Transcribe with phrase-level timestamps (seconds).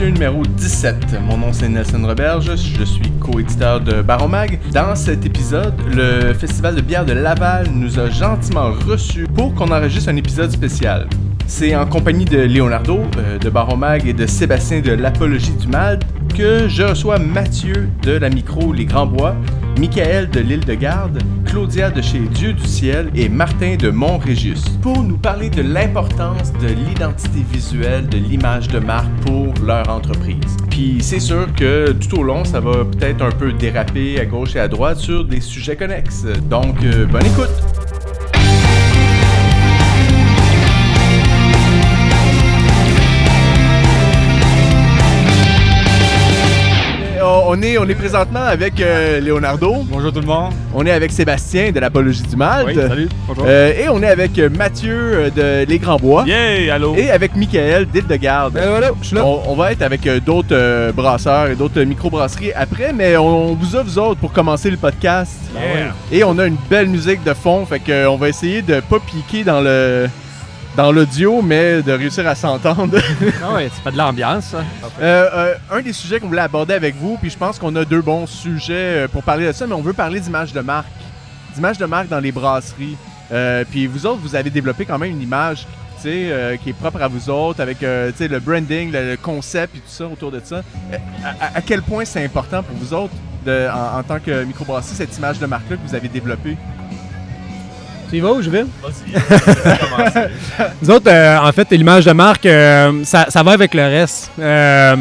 [0.00, 1.16] Numéro 17.
[1.22, 4.58] Mon nom c'est Nelson Roberge, je suis co-éditeur de Baromag.
[4.72, 9.70] Dans cet épisode, le Festival de bière de Laval nous a gentiment reçus pour qu'on
[9.70, 11.08] enregistre un épisode spécial.
[11.46, 15.98] C'est en compagnie de Leonardo euh, de Baromag et de Sébastien de l'Apologie du Mal
[16.36, 19.34] que je reçois Mathieu de la micro Les Grands Bois,
[19.78, 24.64] Michael de l'île de Garde, Claudia de chez Dieu du Ciel et Martin de Montrégius
[24.80, 30.56] pour nous parler de l'importance de l'identité visuelle, de l'image de marque pour leur entreprise.
[30.70, 34.56] Puis c'est sûr que tout au long, ça va peut-être un peu déraper à gauche
[34.56, 36.24] et à droite sur des sujets connexes.
[36.48, 37.95] Donc, euh, bonne écoute!
[47.46, 49.76] On est, on est présentement avec euh, Leonardo.
[49.88, 50.52] Bonjour tout le monde.
[50.74, 52.66] On est avec Sébastien de l'Apologie du Mal.
[52.66, 53.08] Oui, salut.
[53.28, 53.44] Bonjour.
[53.46, 56.24] Euh, et on est avec euh, Mathieu de Les Grands Bois.
[56.26, 56.94] Yeah, allô.
[56.96, 58.54] Et avec Michael d'Île de Garde.
[58.54, 59.24] Ben voilà, je suis là.
[59.24, 63.82] On, on va être avec d'autres brasseurs et d'autres microbrasseries après, mais on, vous a,
[63.82, 65.32] vous autres, pour commencer le podcast.
[65.54, 65.94] Yeah.
[66.10, 69.44] Et on a une belle musique de fond, fait qu'on va essayer de pas piquer
[69.44, 70.08] dans le
[70.76, 72.98] dans l'audio, mais de réussir à s'entendre.
[73.42, 74.54] Ah ouais, ça fait de l'ambiance.
[74.54, 77.84] Euh, euh, un des sujets qu'on voulait aborder avec vous, puis je pense qu'on a
[77.84, 80.86] deux bons sujets euh, pour parler de ça, mais on veut parler d'image de marque.
[81.54, 82.96] D'image de marque dans les brasseries.
[83.32, 85.66] Euh, puis vous autres, vous avez développé quand même une image
[86.02, 90.04] qui est propre à vous autres, avec le branding, le, le concept et tout ça
[90.06, 90.62] autour de ça.
[91.24, 93.12] À, à- à quel point c'est important pour vous autres,
[93.44, 96.56] de, en, en tant que microbrasserie, cette image de marque-là que vous avez développée?
[98.10, 98.64] Tu y vas ou je vais?
[100.82, 104.30] Nous autres, euh, en fait, l'image de marque, euh, ça, ça va avec le reste.
[104.38, 104.96] Euh,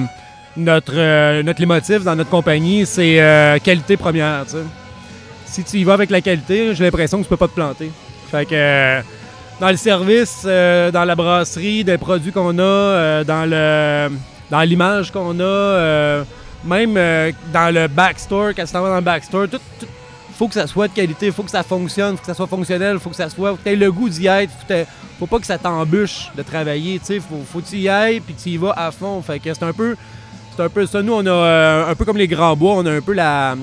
[0.57, 4.43] notre, euh, notre leitmotiv dans notre compagnie, c'est euh, qualité première.
[4.45, 4.63] tu sais.
[5.45, 7.91] Si tu y vas avec la qualité, j'ai l'impression que tu peux pas te planter.
[8.31, 9.01] Fait que euh,
[9.59, 14.15] dans le service, euh, dans la brasserie, des produits qu'on a, euh, dans le
[14.49, 16.23] dans l'image qu'on a, euh,
[16.63, 19.85] même euh, dans le backstore, quand tu t'en vas dans le backstore, tout, tout-
[20.35, 22.99] faut que ça soit de qualité, faut que ça fonctionne, faut que ça soit fonctionnel,
[22.99, 24.73] faut que ça soit, faut que le goût d'y être, faut,
[25.19, 28.19] faut pas que ça t'embûche de travailler, tu sais, faut, faut que tu y ailles
[28.19, 29.21] puis tu y vas à fond.
[29.21, 29.95] Fait que c'est un peu,
[30.55, 31.01] c'est un peu ça.
[31.01, 33.55] Nous, on a euh, un peu comme les grands bois, on a un peu la,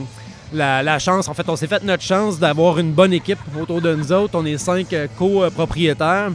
[0.53, 1.29] la, la chance.
[1.29, 4.33] En fait, on s'est fait notre chance d'avoir une bonne équipe autour de nous autres.
[4.35, 6.31] On est cinq euh, copropriétaires.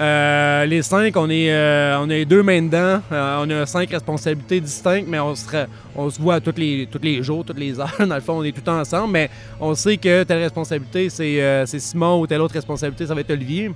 [0.00, 3.02] Euh, les cinq, on est, euh, on est deux mains dedans.
[3.12, 6.88] Euh, on a cinq responsabilités distinctes, mais on se, ra- on se voit tous les,
[6.90, 7.94] tous les jours, toutes les heures.
[7.98, 9.30] Dans le fond, on est tout le temps ensemble, mais
[9.60, 13.20] on sait que telle responsabilité, c'est euh, c'est Simon ou telle autre responsabilité, ça va
[13.20, 13.72] être Olivier,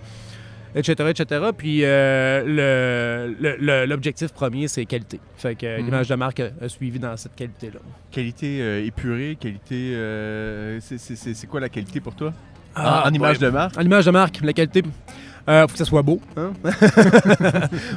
[0.74, 1.10] etc.
[1.10, 1.42] etc.
[1.54, 5.20] Puis euh, le- le- le- l'objectif premier, c'est qualité.
[5.36, 5.84] Fait que Mhm.
[5.84, 7.80] l'image de marque a, a suivi dans cette qualité-là.
[8.10, 9.92] Qualité euh, épurée, qualité.
[9.94, 12.32] euh, c'est- quoi la qualité pour toi?
[12.74, 13.46] Ah, en, en image ouais.
[13.46, 13.76] de marque?
[13.78, 14.82] En image de marque, la qualité.
[15.48, 16.20] Euh, faut que ça soit beau.
[16.36, 16.52] Hein?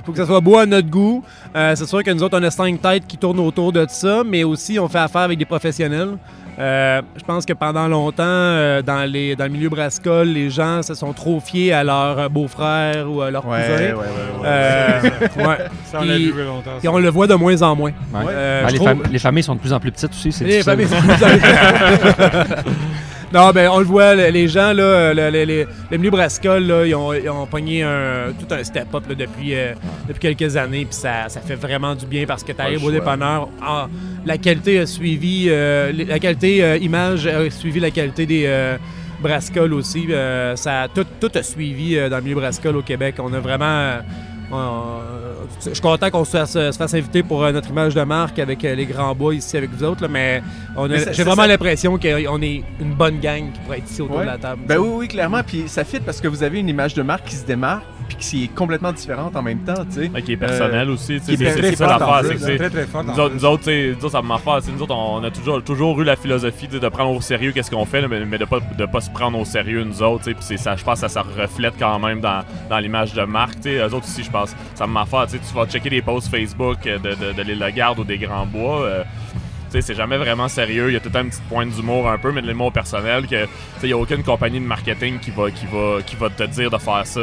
[0.06, 1.24] faut que ça soit beau à notre goût.
[1.56, 4.24] Euh, c'est sûr que nous autres, on a cinq têtes qui tournent autour de ça,
[4.26, 6.18] mais aussi on fait affaire avec des professionnels.
[6.60, 10.82] Euh, je pense que pendant longtemps, euh, dans, les, dans le milieu brassicole, les gens
[10.82, 13.78] se sont trop fiés à leur beau-frère ou à leur Ouais, cousin.
[13.78, 14.46] ouais, ouais, ouais.
[14.46, 15.02] Euh,
[15.38, 15.58] ouais.
[15.86, 16.72] Ça, on l'a vu longtemps.
[16.84, 17.92] Et on le voit de moins en moins.
[18.12, 18.34] Ouais.
[18.68, 20.32] Je les, trouve- fam- les familles sont de plus en plus petites aussi.
[20.32, 20.90] C'est les difficile.
[20.90, 21.38] familles-
[23.38, 26.64] non, ben on le voit, le- les gens, là, le, le- le- le milieu brassicole,
[26.66, 29.74] là, ils, ont, ils ont pogné un, tout un step-up depuis, euh,
[30.08, 32.92] depuis quelques années, puis ça, ça fait vraiment du bien parce que tu arrives au
[32.92, 33.88] dépanneur, ah,
[34.26, 38.76] la qualité a suivi, euh, la qualité euh, image a suivi la qualité des
[39.22, 40.08] brassicoles aussi.
[40.56, 43.16] ça, tout, tout a suivi dans le milieu brassicole au Québec.
[43.20, 44.00] On a vraiment...
[44.54, 48.02] euh, je suis content qu'on se fasse, se fasse inviter pour euh, notre image de
[48.04, 50.42] marque avec euh, les grands bois ici avec vous autres, là, mais
[51.12, 54.22] j'ai vraiment l'impression qu'on est une bonne gang qui pourrait être ici autour Ouais.
[54.24, 54.62] de la table.
[54.68, 55.42] Ben oui, oui, clairement.
[55.46, 58.18] Puis ça fit parce que vous avez une image de marque qui se démarque puis
[58.18, 60.10] qui est complètement différente en même temps, tu sais.
[60.14, 61.20] Ouais, qui est personnel aussi.
[61.20, 62.22] tu sais, qui est C'est ça l'affaire.
[62.24, 63.04] c'est que Très, très fort.
[63.04, 64.60] Nous autres, nous autres, tu sais, nous autres, ça me affaire.
[64.74, 67.86] Nous autres, on a toujours, toujours eu la philosophie de prendre au sérieux qu'est-ce qu'on
[67.86, 70.24] fait, mais, mais de pas de pas se prendre au sérieux nous autres.
[70.24, 72.80] tu sais, Puis c'est ça, je pense que ça, ça reflète quand même dans, dans
[72.80, 73.56] l'image de marque.
[73.56, 73.76] tu sais.
[73.78, 75.26] Eux autres aussi, je pense, ça me m'affaire.
[75.28, 78.00] Tu sais, tu vas checker des posts Facebook euh, de, de, de l'île de Garde
[78.00, 78.82] ou des Grands Bois.
[78.84, 79.04] euh,
[79.70, 80.90] tu sais, c'est jamais vraiment sérieux.
[80.90, 82.72] Il y a tout le temps une petite pointe d'humour un peu, mais de l'humour
[82.72, 83.50] personnel que tu
[83.80, 86.44] sais, il n'y a aucune compagnie de marketing qui va, qui, va, qui va te
[86.44, 87.22] dire de faire ça.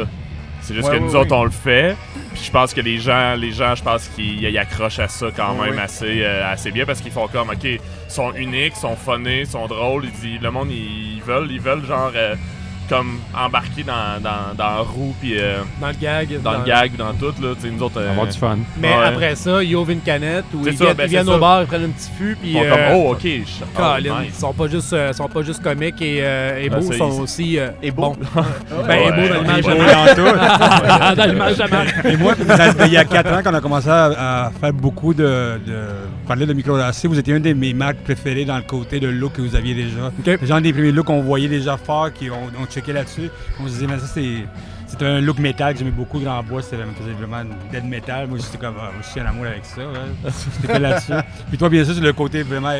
[0.65, 1.95] C'est juste Ouais, que nous autres, on le fait.
[2.33, 5.27] Puis je pense que les gens, les gens, je pense qu'ils ils accrochent à ça
[5.35, 8.95] quand même assez, euh, assez bien parce qu'ils font comme, ok, ils sont uniques, sont
[8.95, 10.05] funnés, sont drôles.
[10.05, 12.35] Ils disent, le monde, ils veulent, ils veulent genre euh,
[12.89, 16.41] comme embarqué dans, dans, dans la roue, puis euh, Dans le gag.
[16.41, 17.53] dans, le gag, ou dans tout, là.
[17.55, 17.99] Tu sais, nous autres.
[17.99, 18.57] euh, Avoir du fun.
[18.79, 19.03] Mais Ouais.
[19.05, 21.61] après ça, ils ouvrent une canette ou ils, ça, viennent, ben ils viennent au bar,
[21.61, 22.37] ils prennent un petit fût.
[22.43, 24.31] ils Puis, font euh, comme, oh, ok, je oh, Colin, nice.
[24.35, 26.93] ils sont pas juste, euh, sont pas juste comiques et, euh, et Ah, beaux, ça,
[26.93, 28.09] ils sont ils- aussi euh, Et bons.
[28.13, 28.15] beau.
[28.87, 30.15] Ben, et beaux dans l'image marque.
[30.15, 31.15] dans tout.
[31.15, 32.05] dans l'image marque.
[32.05, 34.73] Et moi, dans- il y a 4 ans, quand on a commencé à, à faire
[34.73, 35.77] beaucoup de, de
[36.27, 39.33] parler de micro-lacets, vous étiez un de mes marques préférées dans le côté de look
[39.33, 40.11] que vous aviez déjà.
[40.43, 43.29] Genre des premiers looks qu'on voyait déjà forts, qui on, on checkait là-dessus.
[43.59, 44.45] On se disait, mais ça, c'est.
[45.01, 48.27] Un look métal que j'aimais beaucoup, Grand Bois, c'était ça me faisait vraiment dead metal.
[48.27, 49.81] Moi, j'étais comme, ah, je suis en amour avec ça.
[49.81, 50.31] Ouais.
[50.61, 51.11] J'étais là-dessus.
[51.49, 52.71] Puis toi, bien sûr, c'est le côté vraiment,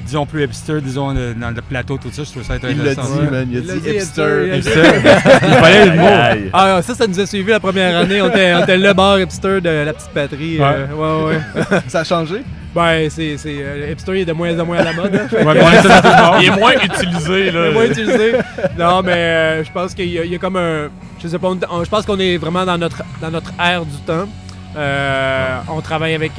[0.00, 3.14] disons, plus hipster, disons, dans le plateau, tout ça, je trouve ça Il l'a intéressant.
[3.16, 3.48] dit, man.
[3.50, 4.56] Il a Il l'a dit dit, hipster.
[4.56, 4.80] hipster.
[5.42, 6.48] Il fallait le mot.
[6.52, 8.22] Ah, ça, ça nous a suivi la première année.
[8.22, 10.58] On était, on était le bar hipster de la petite patrie.
[10.60, 10.86] euh,
[11.26, 11.78] ouais, ouais.
[11.88, 12.42] Ça a changé?
[12.74, 15.14] Ben, c'est, c'est, euh, hipster il est de moins en moins à la mode.
[15.14, 15.26] hein.
[15.30, 16.42] Ouais, est.
[16.42, 17.60] Il est moins utilisé, là.
[17.66, 18.32] C'est moins utilisé.
[18.78, 20.88] Non, mais euh, je pense qu'il y, a- il y a comme un.
[21.22, 23.84] Je sais pas, on- on- je pense qu'on est vraiment dans notre, dans notre ère
[23.84, 24.26] du temps.
[24.74, 26.32] Euh, on travaille avec.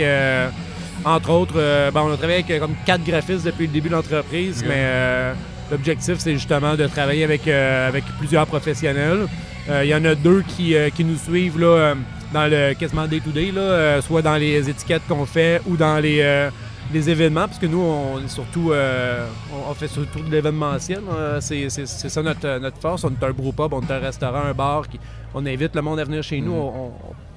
[1.05, 3.89] Entre autres, euh, ben, on a travaillé avec euh, comme quatre graphistes depuis le début
[3.89, 5.33] de l'entreprise, mais euh,
[5.71, 9.27] l'objectif, c'est justement de travailler avec, avec plusieurs professionnels.
[9.69, 11.93] Il y en a deux qui, qui nous suivent là,
[12.33, 13.53] dans le quasiment day-to-day,
[14.01, 16.49] soit dans les étiquettes qu'on fait ou dans les,
[16.91, 19.25] les événements, parce que nous, on est surtout, euh,
[19.69, 20.99] on, fait surtout de l'événementiel.
[21.11, 23.05] euh, c'est, c'est- c'est ça notre, notre force.
[23.05, 24.87] On est un brewpub, on est un restaurant, un bar.
[24.89, 24.99] Qui,
[25.33, 26.51] on invite le monde à venir chez nous.
[26.51, 26.91] On, on-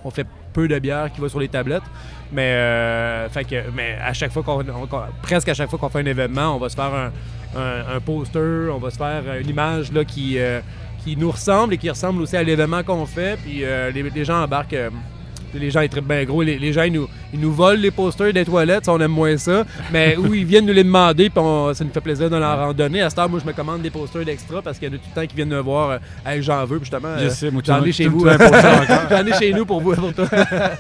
[0.05, 1.82] on fait peu de bière qui va sur les tablettes.
[2.32, 3.29] Mais, euh,
[4.11, 6.58] à chaque fois qu'on, on- qu'on- presque à chaque fois qu'on fait un événement, on
[6.58, 6.93] va se faire
[7.56, 10.61] un, poster, on va se faire une image là, qui, euh,
[11.05, 13.38] qui nous ressemble et qui ressemble aussi à l'événement qu'on fait.
[13.44, 14.76] Puis euh, les gens embarquent.
[15.54, 16.43] Les gens ils trippent bien gros.
[16.43, 19.10] Les, les gens ils nous, ils nous volent les posters des toilettes, ça, on aime
[19.12, 19.64] moins ça.
[19.93, 21.43] Mais où ils viennent nous les demander, puis
[21.75, 23.02] ça nous fait plaisir de leur en donner.
[23.02, 24.98] À cette heure, moi, je me commande des posters d'extra parce qu'il y en a
[24.98, 25.90] tout le temps qui viennent me voir.
[25.90, 27.16] euh, Hey, j'en veux, puis justement.
[27.19, 28.26] Je euh, sais, moi, tu J'en ai chez vous.
[29.10, 30.26] J'en ai chez nous pour vous, pour toi.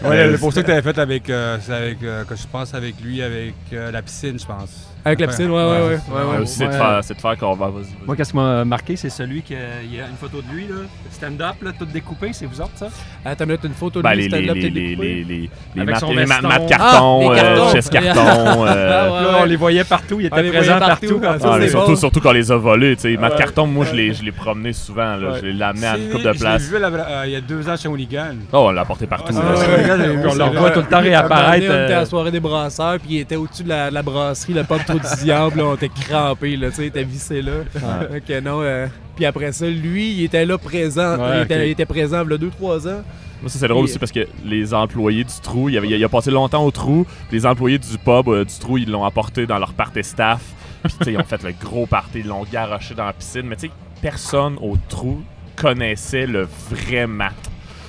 [0.04, 2.94] Ouais, le poster que tu avais fait avec, euh, avec euh, que je pense avec
[3.02, 4.90] lui, avec euh, la piscine, je pense.
[5.06, 5.78] Avec la piscine, ouais, ouais, ouais.
[5.78, 6.42] ouais, Ouais, ouais.
[6.42, 6.76] aussi, c'est de Ouais.
[6.76, 8.04] faire, c'est de faire qu'on va, vas-y.
[8.06, 10.66] Moi, qu'est-ce qui m'a marqué, c'est celui qui il y a une photo de lui,
[10.66, 10.74] là,
[11.12, 12.88] stand-up, là, tout découpé, c'est vous autres, ça?
[13.24, 15.06] Attends, une minute, une photo de Ben, lui, les, les, stand-up, les, les, découpé.
[15.06, 17.68] les, les, les Avec mat- son les mat Ah, carton, les euh, cartons.
[17.72, 18.20] chaises carton.
[18.20, 19.38] euh, Ah, ouais, Là, ouais.
[19.40, 21.20] on les voyait partout, ils étaient les présents partout.
[21.24, 22.96] ah, Ah, surtout, quand on les a volés.
[22.96, 23.16] tu sais.
[23.16, 23.38] Matt Ouais.
[23.38, 25.16] Carton, moi, je l'ai, je l'ai promené souvent.
[25.16, 25.38] Là.
[25.40, 26.70] Je l'ai amené à une couple de je places.
[26.70, 28.34] l'ai vu euh, il y a deux ans chez Hooligan.
[28.52, 29.32] Oh, on l'a porté partout.
[29.36, 31.64] Ah, on le revoit tout le temps réapparaître.
[31.68, 33.94] on était à euh, la soirée des brasseurs, puis il était au-dessus de la, de
[33.94, 37.04] la brasserie, le pub du diable, là, on était crampés, là, tu sais, il était
[37.04, 37.52] vissé là.
[38.14, 41.62] Ok, non, euh, puis après ça, lui, il était là présent, Ouais, il, était, ok.
[41.64, 43.02] il était présent il y a 2-3 ans.
[43.42, 46.08] Moi, ça, c'est drôle aussi parce que les employés du trou, il, avait- il a
[46.08, 47.06] passé longtemps au trou.
[47.30, 50.40] les employés du pub euh, du trou, ils l'ont apporté dans leur party staff.
[50.82, 53.42] Puis, tu sais, ils ont fait le gros party, ils l'ont garoché dans la piscine.
[53.44, 55.22] Mais, tu sais, personne au trou
[55.54, 57.34] connaissait le vrai Matt.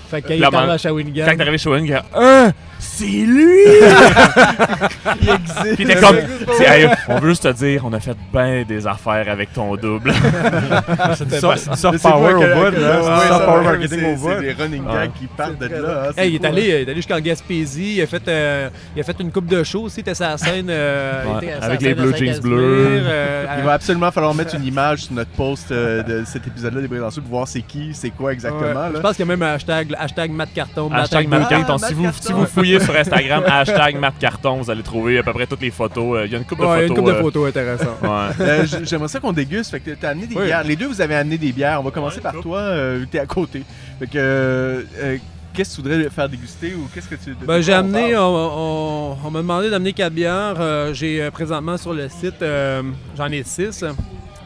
[0.10, 3.64] Fait que quand il est arrivé à Shawinigan, Quand arrivé a Hein, c'est lui!
[5.22, 5.76] Il existe.
[5.76, 6.18] Puis t'es comme,
[6.60, 10.14] hey, on veut juste te dire, on a fait bien des affaires avec ton double.
[11.16, 13.28] C'est du soft- power au bout, là.
[13.28, 14.30] soft power marketing au c'est- bout.
[14.30, 14.94] C'est des running Ouais.
[14.94, 16.10] gags qui partent de là.
[16.18, 16.66] hein, il, est allé, hein.
[16.66, 19.64] il est allé jusqu'en Gaspésie, il a fait, euh, il a fait une coupe de
[19.64, 20.68] show aussi, il était sur la scène.
[20.70, 21.24] euh,
[21.62, 23.02] avec les blue jeans bleus.
[23.06, 26.82] euh, Il va absolument falloir mettre une image sur notre post euh, de cet épisode-là
[26.82, 28.90] des Sud pour voir c'est qui, c'est quoi exactement.
[28.94, 30.90] Je pense qu'il y a même un hashtag, hashtag Matt Carton.
[30.92, 31.78] Hashtag Matt Carton.
[31.82, 32.46] Ah, Si vous, vous
[32.76, 36.18] fouillez sur Instagram, hashtag Matt Carton, vous allez trouver à peu près toutes les photos.
[36.20, 36.98] Euh, Il y a une couple Ouais, de une photos.
[37.04, 38.02] couple de euh, photos intéressantes.
[38.02, 38.46] ouais.
[38.46, 39.72] Euh, J'aimerais ça qu'on déguste.
[39.72, 40.46] Fait que t'as amené des Oui.
[40.46, 40.64] bières.
[40.64, 41.80] Les deux, vous avez amené des bières.
[41.80, 42.42] On va commencer Ouais, par cool.
[42.44, 43.64] toi, euh, t'es à côté.
[44.00, 45.18] Fait que, euh, euh,
[45.54, 47.36] qu'est-ce que tu voudrais faire déguster ou qu'est-ce que tu.
[47.46, 50.56] Ben, j'ai amené, on, on- on m'a demandé d'amener quatre bières.
[50.60, 52.84] Euh, j'ai présentement sur le site, euh,
[53.18, 53.84] j'en ai six.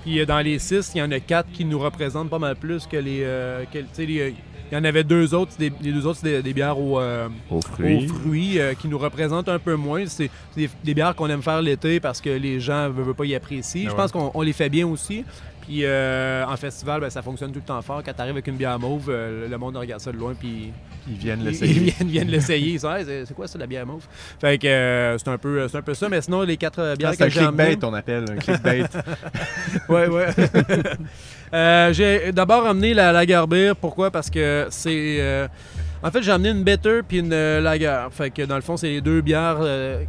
[0.03, 2.87] Puis dans les six, il y en a quatre qui nous représentent pas mal plus
[2.87, 3.19] que les.
[3.23, 4.33] euh, que- les-
[4.71, 6.99] il y en avait deux autres, des, les deux autres, c'est des, des bières au,
[6.99, 8.59] euh, Aux aux fruits.
[8.59, 10.05] euh, qui nous représentent un peu moins.
[10.07, 13.13] C'est c'est des, des bières qu'on aime faire l'été parce que les gens ne veulent
[13.15, 13.83] pas y apprécier.
[13.87, 15.25] Ah Je pense qu'on on les fait bien aussi.
[15.67, 18.01] Puis euh, en festival, ben, ça fonctionne tout le temps fort.
[18.03, 20.71] Quand tu arrives avec une bière mauve, euh, le monde regarde ça de loin puis
[21.07, 21.73] Ils viennent l'essayer.
[21.75, 22.73] ils viennent, viennent l'essayer.
[22.73, 24.03] Hey, c'est c'est quoi ça la bière mauve?
[24.39, 26.09] Fait que euh, c'est un peu c'est un peu ça.
[26.09, 28.25] Mais sinon les quatre euh, bières Ah, c'est un que j'ai amenées- clickbait, on appelle.
[28.31, 28.83] Un clickbait.
[29.89, 30.27] Ouais, ouais.
[31.53, 33.73] Euh, j'ai d'abord amené la lager beer.
[33.75, 34.11] Pourquoi?
[34.11, 35.17] Parce que c'est...
[35.19, 35.47] euh,
[36.03, 38.07] en fait, j'ai amené une better puis une euh, lager.
[38.11, 40.03] Fait que dans le fond, c'est les deux bières euh,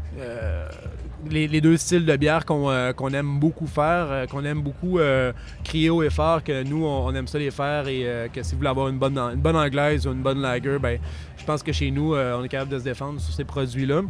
[1.30, 4.98] les, les deux styles de bière qu'on euh, aime beaucoup faire, euh, qu'on aime beaucoup
[4.98, 5.32] euh,
[5.64, 8.42] crier haut et fort, que nous, on, on aime ça les faire et euh, que
[8.42, 10.98] si vous voulez avoir une bonne, une bonne anglaise ou une bonne lager, ben,
[11.38, 14.02] je pense que chez nous, on est capable de se défendre sur ces produits-là.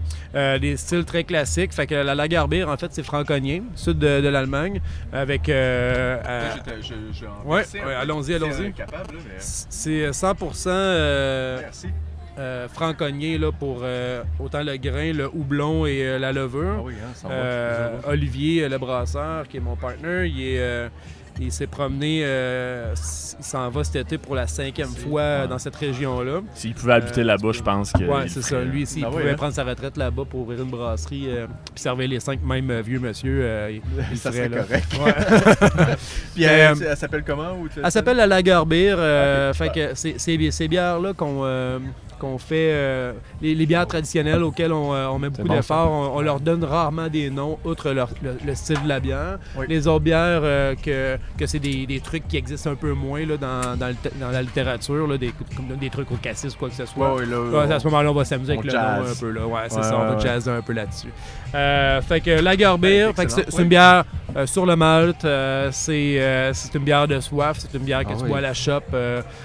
[0.58, 1.72] Des styles très classiques.
[1.72, 4.82] Fait que la lager beer, en fait, c'est franconien, sud de, de l'Allemagne,
[5.14, 5.46] avec...
[5.48, 7.64] Je- je- je- je- Ouais,
[7.98, 8.72] allons-y, allons-y.
[9.38, 11.88] c'est 100% euh, Merci.
[12.38, 16.76] Euh, franconnier là, pour euh, autant le grain, le houblon et euh, la levure.
[16.78, 17.34] Ah oui, hein, ça va.
[17.34, 20.88] Euh, Olivier, le brasseur, qui est mon partner, il est, euh,
[21.40, 22.92] il s'est promené, euh,
[23.38, 26.40] il s'en va cet été pour la cinquième fois dans cette région-là.
[26.54, 28.02] S'il pouvait habiter Euh, là-bas, je pense que.
[28.02, 28.60] Il c'est ça.
[28.60, 29.36] Lui, s'il Ah oui, pouvait hein?
[29.36, 33.00] prendre sa retraite là-bas pour ouvrir une brasserie euh, puis servir les cinq mêmes vieux
[33.00, 33.78] monsieur, euh,
[34.10, 34.62] il, ça serait là.
[34.62, 34.86] correct.
[35.04, 35.94] Ouais.
[36.34, 38.94] Puis elle, elle s'appelle comment ou Elle s'appelle la Lager Beer.
[38.98, 39.56] euh, Ok.
[39.56, 41.78] fait que c'est c'est- ces bières-là qu'on euh,
[42.22, 43.12] qu'on fait, euh,
[43.42, 46.38] les, les bières traditionnelles auxquelles on, euh, on met beaucoup bon, d'efforts, on, on leur
[46.40, 49.38] donne rarement des noms, outre leur- le, le style de la bière.
[49.56, 49.66] Oui.
[49.68, 53.26] Les autres bières, euh, que, que c'est des, des trucs qui existent un peu moins
[53.26, 56.74] là, dans, dans, la littérature, là, des, comme des trucs au cassis ou quoi que
[56.76, 57.14] ce soit.
[57.14, 59.10] Ouais, ouais, là, Ouais, à ce moment-là, on va s'amuser avec le nom jazz.
[59.16, 59.30] un peu.
[59.30, 59.46] Là.
[59.46, 61.08] Ouais, c'est Ouais, ça, on va jazzer un peu là-dessus.
[61.54, 63.62] Euh, fait que Lager Beer, Ben, c'est Oui.
[63.62, 64.04] une bière
[64.46, 65.26] sur le malt.
[65.72, 67.58] c'est c'est une bière de soif.
[67.58, 68.28] C'est une bière que Ah tu oui.
[68.28, 68.80] bois à la shop.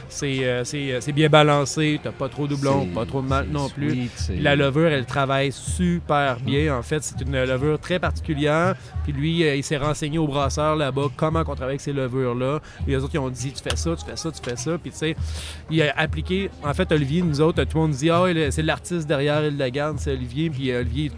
[0.08, 2.00] c'est c'est, c'est bien balancé.
[2.02, 2.56] T'as pas trop de
[2.94, 3.90] pas trop de malt non plus.
[3.92, 6.76] sweet, La levure, elle travaille super bien.
[6.78, 8.76] En fait, c'est une levure très particulière.
[9.04, 12.60] Puis lui, euh, il s'est renseigné au brasseur là-bas comment on travaille avec ces levures-là.
[12.88, 14.78] Les autres, ils ont dit tu fais ça, tu fais ça, tu fais ça.
[14.78, 15.16] Puis tu sais,
[15.70, 16.50] il a appliqué.
[16.64, 19.98] En fait, Olivier, nous autres, tout le monde dit ah, il- c'est l'artiste derrière Garde,
[20.00, 20.50] c'est Olivier.
[20.50, 21.12] Puis euh, Olivier,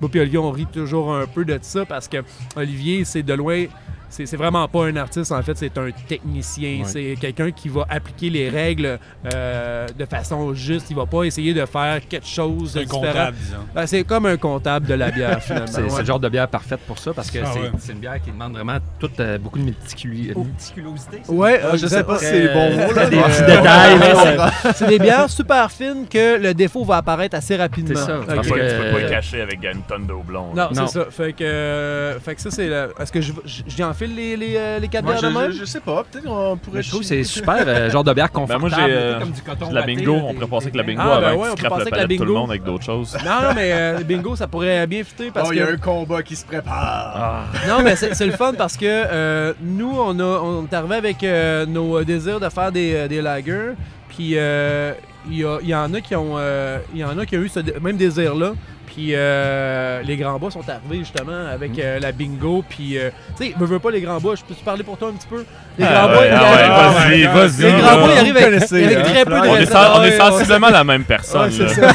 [0.00, 2.18] moi puis Olivier, on rit toujours un peu de ça parce que
[2.56, 3.66] Olivier, c'est de loin.
[4.10, 6.78] C'est c'est vraiment pas un artiste, en fait, c'est un technicien.
[6.80, 6.84] Ouais.
[6.86, 8.98] C'est quelqu'un qui va appliquer les règles
[9.34, 10.86] euh, de façon juste.
[10.90, 13.02] Il va pas essayer de faire quelque chose C'est de un différent.
[13.06, 13.56] comptable, disons.
[13.74, 15.66] Ben, c'est comme un comptable de la bière, finalement.
[15.68, 15.90] C'est Ouais.
[15.90, 17.70] c'est le genre de bière parfaite pour ça parce que Ah c'est ouais.
[17.78, 21.20] c'est une bière qui demande vraiment toute, euh, beaucoup de méticuli- méticulosité.
[21.24, 21.32] ça?
[21.32, 22.92] Ouais, Ah, je euh, sais pas si c'est les bons mots.
[22.94, 24.72] là, des mais, petits détails, là, on ça- comprend.
[24.74, 27.94] C'est des bières super fines que le défaut va apparaître assez rapidement.
[27.98, 28.26] C'est ça, Ok.
[28.26, 30.54] Tu peux tu peux pas le cacher avec une tonne de houblon.
[30.54, 30.86] Non, Non.
[30.86, 31.06] c'est ça.
[31.10, 32.68] Fait que, euh, fait que ça, c'est.
[32.68, 35.34] le- Est-ce que je, je, j'y enfile les, les, euh, les quatre Moi, bières de
[35.34, 35.50] je, même?
[35.52, 36.76] je, je sais pas, peut-être qu'on pourrait.
[36.78, 38.60] Mais je trouve que c'est super, euh, genre de bière Ben, confortable.
[38.60, 40.78] moi, j'ai, euh, comme du coton La bingo, là, on des- pourrait passer avec des
[40.78, 42.16] la bingo Ah, ben avant ouais, on que peut passer le avec la palais de
[42.18, 42.40] tout le bingo.
[42.40, 43.16] monde avec d'autres choses.
[43.24, 45.72] Non, non, mais euh, bingo, ça pourrait bien fitter parce Oh, il y a que.
[45.72, 47.12] un combat qui se prépare.
[47.16, 47.42] Ah.
[47.68, 50.94] Non, mais c'est c'est le fun parce que euh, nous, on, a, on est arrivé
[50.96, 53.72] avec euh, nos désirs de faire des, euh, des lagers.
[54.08, 54.92] Puis euh,
[55.30, 57.36] il y, a- il y en a qui ont, euh, il y en a qui
[57.36, 58.52] ont eu ce dé- même désir-là.
[58.98, 62.64] Puis euh, les grands bas sont arrivés justement avec euh, la bingo.
[62.68, 64.98] Puis, euh, tu sais, veux, veux pas les grands bas, je peux te parler pour
[64.98, 65.44] toi un petit peu?
[65.78, 67.72] Les Ah grands bas, ouais, ils ah arrivent- ouais, vas-y, vas-y.
[67.76, 69.02] les grands bas, ils arrivent avec, avec hein?
[69.04, 69.46] très peu de
[69.94, 71.48] On est, on sensiblement la même personne.
[71.48, 71.94] Ouais, là.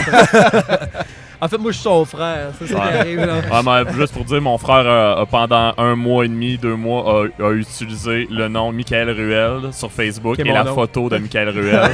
[1.41, 2.51] en fait, moi, je suis son frère.
[2.57, 3.33] C'est ça qui arrive, là.
[3.51, 7.25] Ouais, mais juste pour dire, mon frère, euh, pendant un mois et demi, deux mois,
[7.37, 10.73] a, a utilisé le nom Michael Ruel sur Facebook et la nom.
[10.73, 11.91] photo de Michael Ruel.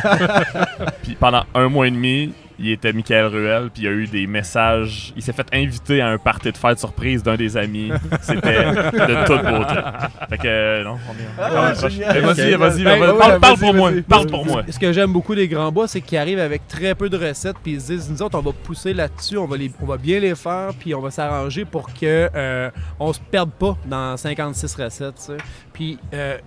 [1.01, 4.07] puis pendant un mois et demi, il était Michael Ruel, puis il y a eu
[4.07, 5.13] des messages.
[5.15, 7.91] Il s'est fait inviter à un party de fête surprise d'un des amis.
[8.21, 9.75] C'était de toute beauté.
[10.29, 11.27] Fait que, euh, non, on est.
[11.41, 12.83] Ah, Vas-y, Ben, vas-y.
[13.39, 13.91] parle, pour moi.
[14.07, 14.63] Parle pour moi.
[14.69, 17.57] Ce que j'aime beaucoup des grands bois, c'est qu'ils arrivent avec très peu de recettes,
[17.63, 19.97] puis ils se disent, nous autres, on va pousser là-dessus, on va, les, on va
[19.97, 24.17] bien les faire, puis on va s'arranger pour que euh, on se perde pas dans
[24.17, 25.37] 56 recettes, tu sais.
[25.73, 26.37] Puis euh,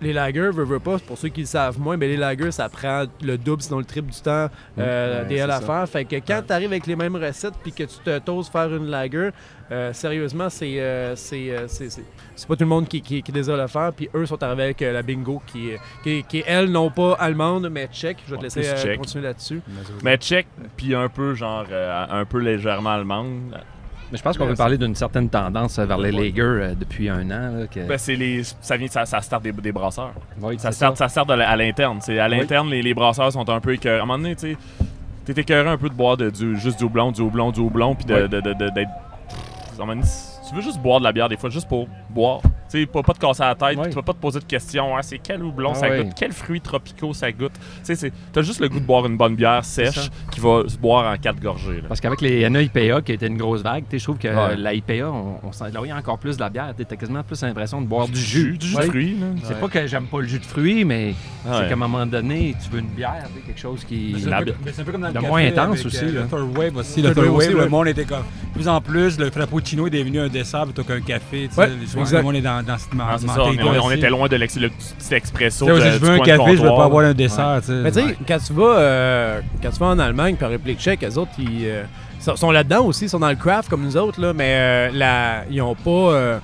[0.00, 2.68] les lagers, veux, veux pas, pour ceux qui le savent moins, mais les lagers, ça
[2.68, 5.88] prend le double, sinon le triple du temps euh, Ouais, des à faire.
[5.88, 8.74] Fait que quand tu arrives avec les mêmes recettes, puis que tu te t'oses faire
[8.74, 9.30] une lager,
[9.70, 12.04] euh, sérieusement, c'est euh, c'est euh, c'est- c'est-
[12.34, 13.92] c'est pas tout le monde qui, qui, qui désire le faire.
[13.92, 16.90] Puis eux sont arrivés avec euh, la bingo qui, est- qui, qui est, elle, non
[16.90, 18.18] pas allemande, mais tchèque.
[18.26, 18.98] Je vais te laisser euh, tchèque.
[18.98, 19.60] continuer là-dessus.
[20.02, 23.54] Mais check, puis un peu, genre, euh, un peu légèrement allemande.
[24.12, 27.24] Mais je pense qu'on peut parler d'une certaine tendance vers les Lager euh, depuis un
[27.30, 27.58] an.
[27.60, 27.80] là, que...
[27.86, 30.12] Ben, c'est les, ça vient, ça, ça start des, des brasseurs.
[30.40, 31.98] Oui, Ça c'est sert, ça de la- à l'interne.
[32.00, 34.00] C'est à l'interne, les, les brasseurs sont un peu écœurés.
[34.00, 34.56] À un moment donné, tu sais,
[35.32, 37.94] t'es écœuré un peu de boire de, du, juste du houblon, du houblon, du houblon,
[37.94, 38.90] puis de, de, de- de- d'être.
[39.28, 40.08] Pff, à un moment donné,
[40.48, 42.40] tu veux juste boire de la bière des fois, juste pour boire.
[42.70, 44.44] Tu sais, pas, pas te casser la tête, puis tu vas pas te poser de
[44.44, 44.96] questions.
[44.96, 46.04] hein, c'est quel houblon Ah ça ouais.
[46.04, 47.50] goûte, quels fruits tropicaux ça goûte.
[47.84, 50.76] Tu sais, t'as juste le goût de boire une bonne bière sèche qui va se
[50.78, 51.80] boire en quatre gorgées.
[51.80, 51.88] là.
[51.88, 54.28] Parce qu'avec les NA IPA, qui était une grosse vague, tu sais, je trouve que
[54.28, 54.56] Ouais.
[54.56, 56.72] la IPA, on, on sent là, il y a encore plus de la bière.
[56.76, 58.56] Tu as quasiment plus l'impression de boire du jus.
[58.56, 58.84] du jus Ouais.
[58.84, 59.16] de fruits.
[59.42, 62.54] C'est pas que j'aime pas le jus de fruits, mais c'est qu'à un moment donné,
[62.62, 64.12] tu veux une bière, quelque chose qui.
[64.14, 66.20] Mais c'est un un peu comme dans le café moins intense avec, aussi, euh, là.
[66.22, 67.02] Le third wave aussi.
[67.02, 67.48] Le Le third ouais.
[67.48, 68.18] le monde était comme.
[68.22, 71.48] De plus en plus, le frappuccino est devenu un dessert plutôt qu'un café.
[72.00, 72.22] Ouais, exact.
[72.22, 75.14] monde est dans dans, cette ça, on, on- on était loin de l'ex- le petit
[75.14, 75.66] expresso.
[75.66, 77.60] De- si je veux un café, je veux pas avoir un dessert.
[77.68, 78.16] Mais tu sais, Ouais.
[78.26, 81.64] quand tu vas euh, quand tu vas en Allemagne par République tchèque, eux autres, ils
[81.66, 81.84] euh,
[82.18, 84.90] sont, sont là-dedans aussi, ils sont dans le craft comme nous autres, là, mais euh,
[84.92, 85.90] la, ils ont pas.
[85.90, 86.38] euh,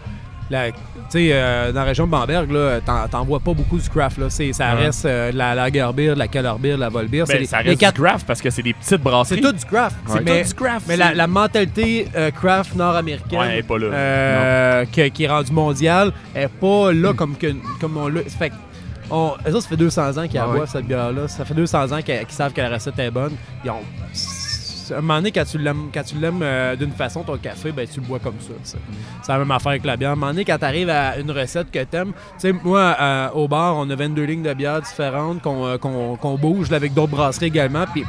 [0.50, 0.68] la-
[1.10, 3.88] tu sais, euh, dans la région de Bamberg, là, t'en, t'en vois pas beaucoup du
[3.88, 4.18] craft.
[4.18, 4.26] Là.
[4.30, 4.86] C'est, ça Ouais.
[4.86, 7.20] reste euh, la Lagerbeer, la Kellerbeer, de la Volbeer.
[7.20, 8.98] Ben, c'est les- ça les reste quatre- du craft parce que c'est des petites C'est
[9.00, 9.40] brasseries.
[9.40, 9.96] tout du craft.
[10.06, 10.86] C'est mais tout du craft.
[10.88, 13.86] mais la, la mentalité euh, craft nord-américaine Ouais, elle est pas là.
[13.86, 17.48] euh, que- qui est rendue mondiale est pas là comme, que,
[17.80, 18.22] comme on l'a.
[18.22, 18.52] Fait
[19.10, 20.66] on, eux autres, ça fait 200 ans qu'ils Ah boivent ouais.
[20.66, 21.28] cette bière-là.
[21.28, 23.32] Ça fait 200 ans qu'ils qu'ils savent que la recette est bonne.
[23.64, 23.76] Ils ont-
[24.94, 27.86] un moment donné, quand tu l'aimes, quand tu l'aimes euh, d'une façon, ton café, ben,
[27.86, 28.52] tu le bois comme ça.
[28.64, 28.78] tu.
[29.22, 30.10] C'est la même affaire avec la bière.
[30.10, 32.96] À un moment donné, quand tu arrives à une recette que t'aimes, tu sais, moi,
[33.00, 36.70] euh, au bar, on a 22 lignes de bières différentes qu'on euh, qu'on- qu'on bouge
[36.70, 37.84] là, avec d'autres brasseries également.
[37.92, 38.04] Puis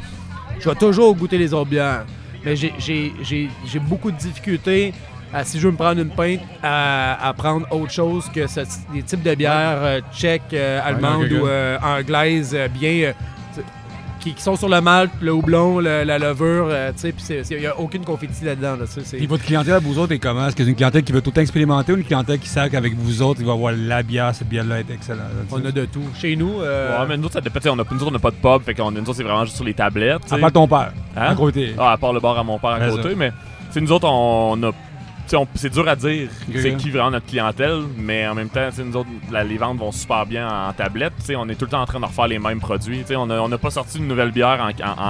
[0.60, 2.06] je vais toujours goûter les autres bières.
[2.46, 4.94] Mais j'ai- j'ai j'ai- j'ai beaucoup de difficultés
[5.34, 8.62] à, si je veux me prendre une pinte, à, à prendre autre chose que ce-
[8.94, 11.48] des types de bières tchèques, allemandes ou
[11.84, 13.12] anglaises bien.
[14.20, 17.24] Qui, qui sont sur le malt, le houblon, le- la levure, euh, tu sais, puis
[17.52, 18.76] il n'y a aucune confetti là-dedans.
[18.78, 18.86] Là,
[19.18, 20.48] Puis votre clientèle à vous autres est comment?
[20.48, 22.94] Est-ce que c'est une clientèle qui veut tout expérimenter ou une clientèle qui sait qu'avec
[22.96, 25.22] vous autres, il va avoir la bière, cette bière-là est excellente?
[25.52, 26.02] on a de tout.
[26.20, 27.60] Chez nous, euh, Ouais, mais nous autres, ça dépend.
[27.70, 29.44] On a, nous autres, on n'a pas de pub, fait qu'on nous autres, c'est vraiment
[29.46, 30.22] juste sur les tablettes.
[30.28, 31.22] tu À part ton père, Hein?
[31.32, 31.74] à côté.
[31.78, 33.16] Ah, à part le bar à mon père à côté, ça.
[33.18, 33.36] mais tu
[33.72, 34.72] sais, nous autres, on a.
[35.56, 39.10] C'est dur à dire c'est qui vraiment notre clientèle, mais en même temps, nous autres,
[39.32, 41.14] la- les ventes vont super bien en tablette.
[41.20, 43.00] tu sais, On est tout le temps en train de refaire les mêmes produits.
[43.02, 45.02] tu sais, On n'a on a pas sorti une nouvelle bière en, en-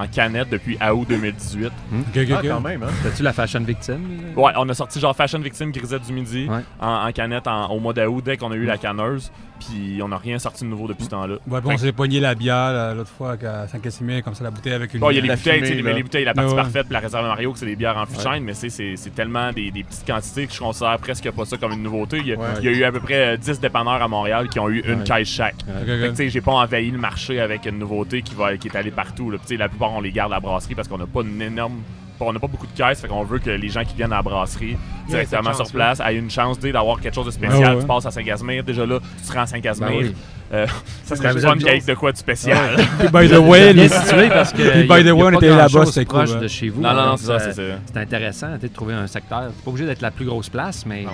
[0.00, 1.66] en- en canette depuis août 2018.
[1.66, 1.72] Ok,
[2.16, 2.86] ok, Ah, quand même, hein?
[3.02, 4.00] T'as-tu la fashion victime?
[4.36, 4.42] là?
[4.42, 6.60] Ouais, on a sorti genre Fashion Victim Grisette du Midi Ouais.
[6.80, 9.30] en, en canette en- au mois d'août dès qu'on a eu la canneuse.
[9.68, 11.36] Puis on n'a rien sorti de nouveau depuis ce temps-là.
[11.48, 14.72] Ouais, bon, s'est pogné la bière là, l'autre fois à Saint-Casimir, comme ça, la bouteille
[14.72, 15.00] avec une.
[15.00, 15.92] Bon, il y a les bouteilles, fumée, tu sais, là.
[15.92, 16.62] les bouteilles, la partie Ouais, ouais.
[16.62, 19.14] parfaite, puis la réserve Mario, que c'est des bières en fût de chêne, mais c'est-
[19.14, 22.18] tellement des, des petites quantités que je considère presque pas ça comme une nouveauté.
[22.18, 22.46] Il y a, Ouais.
[22.60, 24.80] il y a eu à peu près euh, 10 dépanneurs à Montréal qui ont eu
[24.86, 25.04] une Ouais.
[25.04, 25.56] caisse chaque.
[25.58, 28.90] Tu sais, j'ai pas envahi le marché avec une nouveauté qui, va, qui est allée
[28.90, 29.30] partout.
[29.30, 29.38] là.
[29.58, 31.82] La plupart, on les garde à la brasserie parce qu'on n'a pas une énorme.
[32.26, 34.16] On n'a pas beaucoup de caisses, fait qu'on veut que les gens qui viennent à
[34.16, 34.76] la brasserie
[35.08, 37.60] directement sur place aient une chance d'avoir quelque chose de spécial.
[37.62, 37.80] Ouais, ouais.
[37.80, 39.90] Tu passes à Saint-Casimir, déjà là, tu te rends à Saint-Casimir.
[39.90, 40.14] Ben oui.
[40.52, 40.66] Euh,
[41.04, 41.66] ça serait êtes une bien.
[41.74, 42.76] cake de quoi de spécial.
[42.98, 44.56] Puis, by the way, bien les- situé parce que.
[44.70, 46.48] Puis, y a- by the y a way, on était là-bas, c'était proche cool, de
[46.48, 46.80] chez vous.
[46.82, 47.78] Non, non, non, donc, c'est ça, euh, c'est ça.
[47.92, 49.44] C'est intéressant de trouver un secteur.
[49.56, 51.06] C'est pas obligé d'être la plus grosse place, mais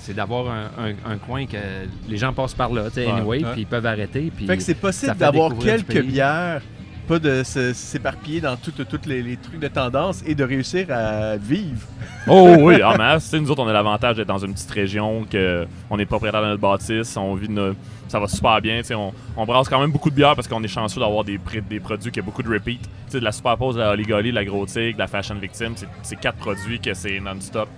[0.00, 1.56] c'est d'avoir un, un- un coin que
[2.08, 3.12] les gens passent par là, tu sais, Ouais.
[3.12, 4.32] anyway, puis ils peuvent arrêter.
[4.36, 6.60] Puis Fait que c'est possible d'avoir quelques bières,
[7.06, 8.72] pas de s'éparpiller dans tous
[9.06, 11.86] les, les trucs de tendance et de réussir à vivre.
[12.28, 13.32] Oh oui, en masse.
[13.32, 16.48] Nous autres, on a l'avantage d'être dans une petite région, que on est propriétaire de
[16.48, 17.74] notre bâtisse, on vit de
[18.12, 18.82] ça va super bien.
[19.36, 22.20] On, brasse quand même beaucoup de bières parce qu'on est chanceux d'avoir des, produits qui
[22.20, 22.82] ont beaucoup de repeat.
[23.10, 26.92] De la Superpose, la Oligoli, la Gros Tigre, la Fashion Victim, c'est quatre produits que
[26.92, 27.68] c'est non-stop.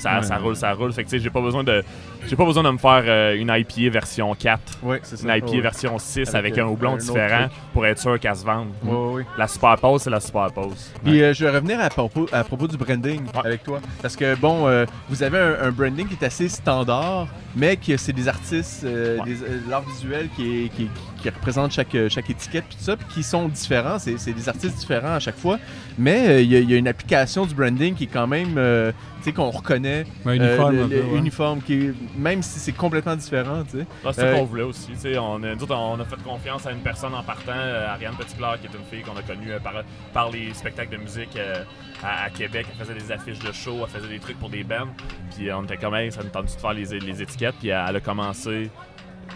[0.00, 0.22] Ça, Ouais.
[0.22, 0.92] ça roule, ça roule.
[0.92, 1.82] Fait que tu sais, j'ai pas besoin de
[2.26, 5.24] j'ai pas besoin de me faire euh, une IPA version 4, Oui, c'est ça.
[5.28, 5.60] une IPA Ouais.
[5.60, 8.68] version 6 Avec, avec, euh, un houblon un différent pour être sûr qu'elle se vende.
[8.82, 9.26] Ouais, ouais, ouais.
[9.38, 10.92] La Superpose, c'est la Superpose.
[11.04, 13.40] Puis euh, je vais revenir à propos, à propos du branding Ouais.
[13.44, 13.80] avec toi.
[14.02, 17.96] Parce que, bon, euh, vous avez un, un branding qui est assez standard, mais que
[17.96, 19.18] c'est des artistes, Ouais.
[19.24, 19.36] des,
[19.68, 22.96] l'art visuel qui, est- qui, qui- qui représente chaque, euh, chaque étiquette, puis tout ça,
[22.96, 23.98] puis qui sont différents.
[23.98, 25.58] C'est, c'est des artistes différents à chaque fois.
[25.98, 28.26] Mais euh, il y, a- il y a une application du branding qui est quand
[28.26, 30.06] même, euh, tu sais, qu'on reconnaît.
[30.24, 31.18] Ouais, uniforme, euh, un le- peu, le- ouais.
[31.18, 33.86] uniforme, qui est- même si c'est complètement différent, tu sais.
[34.04, 34.88] Ah, c'est Euh, ce qu'on voulait aussi.
[34.92, 38.14] tu sais, On a, on a fait confiance à une personne en partant, euh, Ariane
[38.16, 39.74] Petitclerc, qui est une fille qu'on a connue euh, par,
[40.12, 41.62] par les spectacles de musique euh,
[42.02, 42.66] à, à Québec.
[42.78, 44.88] Elle faisait des affiches de show, elle faisait des trucs pour des bands.
[45.36, 47.56] Puis on était comme, Hey, ça nous tente de faire les, les étiquettes.
[47.60, 48.70] Puis elle a commencé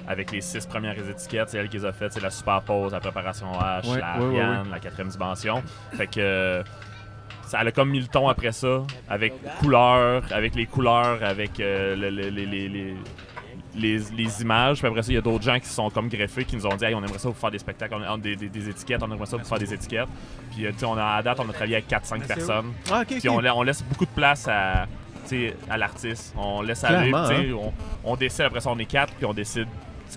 [0.08, 1.50] avec les six premières étiquettes.
[1.50, 2.12] C'est elle qui les a faites.
[2.12, 5.62] C'est la Superpose, la Préparation H, Ouais, la ouais, ouais, Ariane, la quatrième dimension.
[5.92, 6.62] Fait que...
[7.46, 11.60] ça, elle a comme mis le ton après ça, avec couleurs, avec les couleurs, avec
[11.60, 12.96] euh, le- le- les, les- les-
[13.76, 14.78] les, les images.
[14.78, 16.76] Puis après ça, il y a d'autres gens qui sont comme greffés, qui nous ont
[16.76, 19.10] dit hey, on aimerait ça vous faire des spectacles, on- des, des- des étiquettes, on
[19.10, 20.08] aimerait ça vous faire des étiquettes.
[20.54, 22.72] Puis euh, tu sais, on a, à date, on a travaillé avec 4-5 personnes.
[22.92, 24.86] Ah, Puis on, la- on laisse beaucoup de place à,
[25.68, 26.34] à l'artiste.
[26.36, 27.72] On laisse aller, sais, on,
[28.04, 29.66] on décide, après ça, on est quatre, puis on décide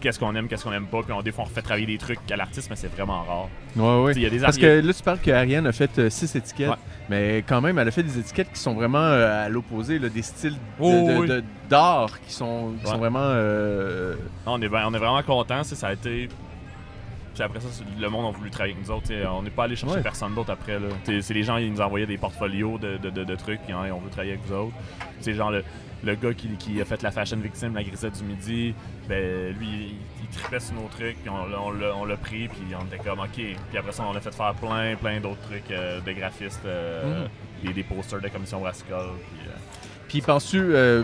[0.02, 1.02] qu'est-ce qu'on aime, qu'est-ce qu'on aime pas.
[1.02, 3.48] Puis on, des fois, on refait travailler des trucs à l'artiste, mais c'est vraiment rare.
[3.76, 4.14] Ouais, ouais.
[4.22, 6.70] Y a des Parce que là, tu parles que Ariane a fait euh, six étiquettes,
[6.70, 6.76] Ouais.
[7.10, 10.22] mais quand même, elle a fait des étiquettes qui sont vraiment euh, à l'opposé, des
[10.22, 11.28] styles de- Oh, oui.
[11.28, 12.92] de- d'art qui sont, qui Ouais.
[12.92, 13.20] sont vraiment.
[13.24, 14.14] euh,
[14.46, 15.64] On est, on est vraiment contents.
[15.64, 16.30] Ça a été.
[17.38, 17.68] Puis après ça,
[18.00, 19.14] le monde a voulu travailler avec nous autres.
[19.30, 20.02] On n'est pas allé chercher Ouais.
[20.02, 20.80] personne d'autre après.
[21.22, 23.84] C'est les gens, ils nous envoyaient des portfolios de, de- de- de trucs, puis hein,
[23.94, 24.76] on veut travailler avec vous autres.
[25.20, 25.64] C'est genre le,
[26.04, 28.74] le gars qui, qui a fait la fashion victime, la grisette du midi,
[29.08, 32.98] ben lui, il, il tripait sur nos trucs, puis on, l'a- pris, puis on était
[33.04, 33.36] comme OK.
[33.36, 37.24] Puis après ça, on a fait faire plein, plein d'autres trucs euh, de graphistes, euh,
[37.24, 37.68] Mhm.
[37.68, 39.06] des, des posters de commission Rascal.
[39.32, 39.52] Puis, euh,
[40.08, 41.04] Puis penses-tu, euh,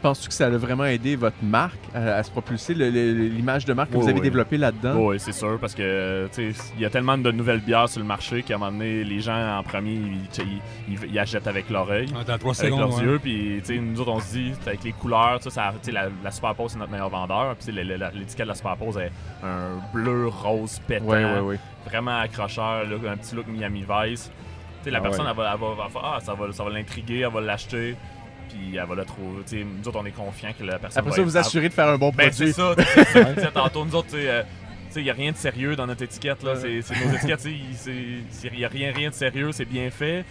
[0.00, 3.90] Penses-tu que ça a vraiment aidé votre marque à, à se propulser, l'image de marque
[3.90, 4.24] que Oui, vous avez oui.
[4.24, 4.94] développée là-dedans?
[4.96, 8.00] Oui, c'est sûr, parce que tu sais, il y a tellement de nouvelles bières sur
[8.00, 10.46] le marché qu'à un moment donné, les gens en premier, ils, tu sais,
[10.88, 12.08] ils, ils- ils achètent avec l'oreille.
[12.14, 12.78] Ah, Dans trois Avec secondes.
[12.90, 13.02] leurs ouais.
[13.04, 16.30] yeux, puis tu sais, nous autres on se dit, avec les couleurs, ça, la, la
[16.30, 19.10] Super Pose c'est notre meilleur vendeur, puis l'étiquette de la Super Pose est
[19.42, 21.56] un bleu rose pétant, Oui, oui, oui.
[21.90, 24.30] vraiment accrocheur, là, un petit look Miami Vice.
[24.80, 25.32] Tu sais, la Ah personne, ouais.
[25.32, 27.40] elle va, elle va- elle va faire, ah, ça va, ça va l'intriguer, elle va
[27.40, 27.96] l'acheter,
[28.48, 29.42] puis elle va le trouver.
[29.64, 31.74] Nous autres, on est confiants que la personne Après va ça, être- vous assurez de
[31.74, 32.52] faire un bon Ben, produit.
[32.52, 34.42] c'est ça, c'est ça que je disais tantôt, nous autres, euh,
[34.96, 36.54] il n'y a rien de sérieux dans notre étiquette, là.
[36.56, 39.90] C'est c'est nos étiquettes, il- c'est- il n'y a rien, rien de sérieux, c'est bien
[39.90, 40.24] fait.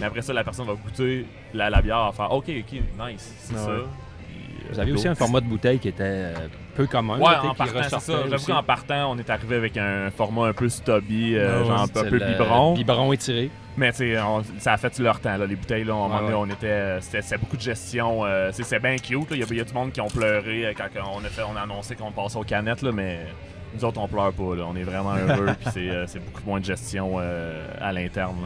[0.00, 3.54] Mais après ça, la personne va goûter la, la bière, faire OK, OK, nice, c'est
[3.56, 3.66] ça.
[3.66, 6.34] Puis, euh, Vous avez aussi un format de bouteille qui était euh,
[6.74, 7.18] peu commun.
[7.18, 8.18] Ouais, là, tu sais, en qui partant, c'est ressortait ça.
[8.22, 8.46] J'avoue aussi.
[8.46, 12.08] qu'en partant, on est arrivé avec un format un peu stubby, euh, genre un peu
[12.08, 12.74] le biberon.
[12.74, 13.50] Biberon étiré.
[13.76, 14.14] Mais tu
[14.58, 15.82] ça a fait leur temps, là, les bouteilles.
[15.84, 18.24] Là, Ouais, on était, euh, c'était, beaucoup de gestion.
[18.24, 19.26] euh, c'est bien cute.
[19.32, 21.28] Il y, a- il y a du monde qui ont pleuré euh, quand on a,
[21.28, 23.26] fait, on a annoncé qu'on passait aux canettes, là, mais
[23.74, 24.54] nous autres, on pleure pas.
[24.54, 24.64] Là.
[24.68, 25.46] On est vraiment heureux.
[25.60, 28.36] puis c'est, c'est beaucoup moins de gestion euh, à l'interne.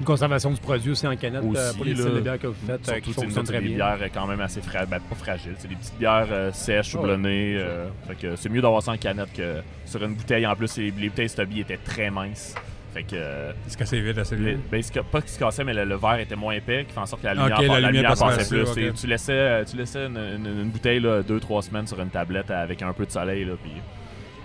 [0.00, 2.46] Une conservation du produit aussi en canette Aussi, euh, pour les styles de bière que
[2.48, 3.76] vous faites Surtout, qui fonctionnent très des bien.
[3.96, 4.88] bières quand même assez fragiles.
[4.90, 5.54] Ben, pas fragiles.
[5.58, 10.02] C'est des petites bières sèches, fait que c'est mieux d'avoir ça en canette que sur
[10.02, 10.46] une bouteille.
[10.46, 12.54] En plus, les, les bouteilles Stubby étaient très minces.
[12.92, 13.14] Fait que.
[13.14, 14.58] euh, Il se cassait vite, vite.
[14.70, 16.92] ben, ce que- pas qu'il se cassait, mais le, le verre était moins épais, qui
[16.92, 18.92] fait en sorte que la lumière, la la lumière lumière passait plus.
[19.00, 22.10] Tu laissais, euh, tu laissais une, une- une bouteille là, deux, trois semaines sur une
[22.10, 23.72] tablette avec un peu de soleil, là, puis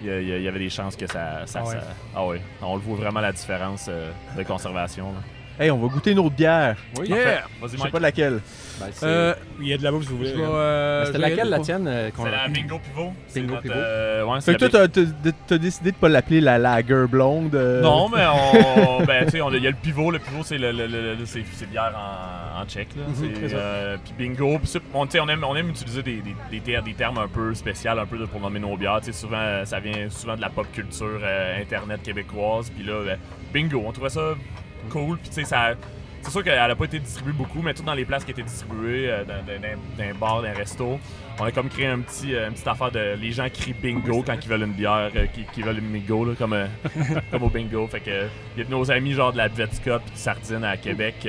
[0.01, 1.41] il y, avait des chances que ça.
[1.45, 1.73] ça- Ah ouais.
[1.73, 1.83] ça-
[2.15, 2.41] ah ouais.
[2.62, 5.12] On le voit vraiment la différence euh, de conservation.
[5.12, 5.19] là.
[5.60, 6.76] Hey, on va goûter une autre bière.
[7.00, 7.46] Oui, Yeah!
[7.60, 8.41] Vas-y, Je sais pas laquelle.
[8.80, 10.34] Ben, Euh, Il y a de la bouffe si vous voulez.
[10.38, 13.13] euh, C'était laquelle la tienne euh, qu'on- C'est la Bingo Pivot.
[13.28, 13.74] C'est Bingo notre, Pivot.
[13.76, 14.88] euh, ouais, Fait c'est que toi, la
[15.48, 17.56] t'as- décidé de pas l'appeler la lager blonde.
[17.56, 19.04] euh, Non, mais on.
[19.06, 20.12] ben, tu sais, il y a le pivot.
[20.12, 21.41] Le pivot, c'est le, le, le- le- c'est,
[21.72, 22.89] bière en, en tchèque.
[22.96, 23.04] Là.
[23.50, 23.56] ça.
[23.56, 24.60] euh, puis bingo.
[24.60, 26.93] Puis c'est- on, tu sais, on, aime, on aime utiliser des, des, des, ter- des
[26.93, 29.00] termes un peu spéciaux, un peu de- pour nommer nos bières.
[29.02, 32.70] Tu sais, souvent, ça vient souvent de la pop culture euh, internet québécoise.
[32.70, 33.17] Puis là, ben,
[33.52, 34.36] bingo, on trouvait ça
[34.89, 35.17] cool.
[35.19, 35.73] Puis tu sais, ça.
[36.28, 38.43] C'est sûr qu'elle n'a pas été distribuée beaucoup, mais tout dans les places qui étaient
[38.43, 41.00] distribuées, euh, dans, dans, dans, dans un bar, dans un resto,
[41.39, 43.15] on a comme créé un petit, euh, une petite affaire de.
[43.15, 46.26] Les gens crient bingo quand ils veulent une bière, euh, qui, qui veulent une bingo,
[46.26, 46.58] là, comme,
[47.32, 47.88] comme au bingo.
[47.88, 50.65] Fait que il y a de nos amis genre de la Scott puis de Sardine
[50.65, 51.28] à Québec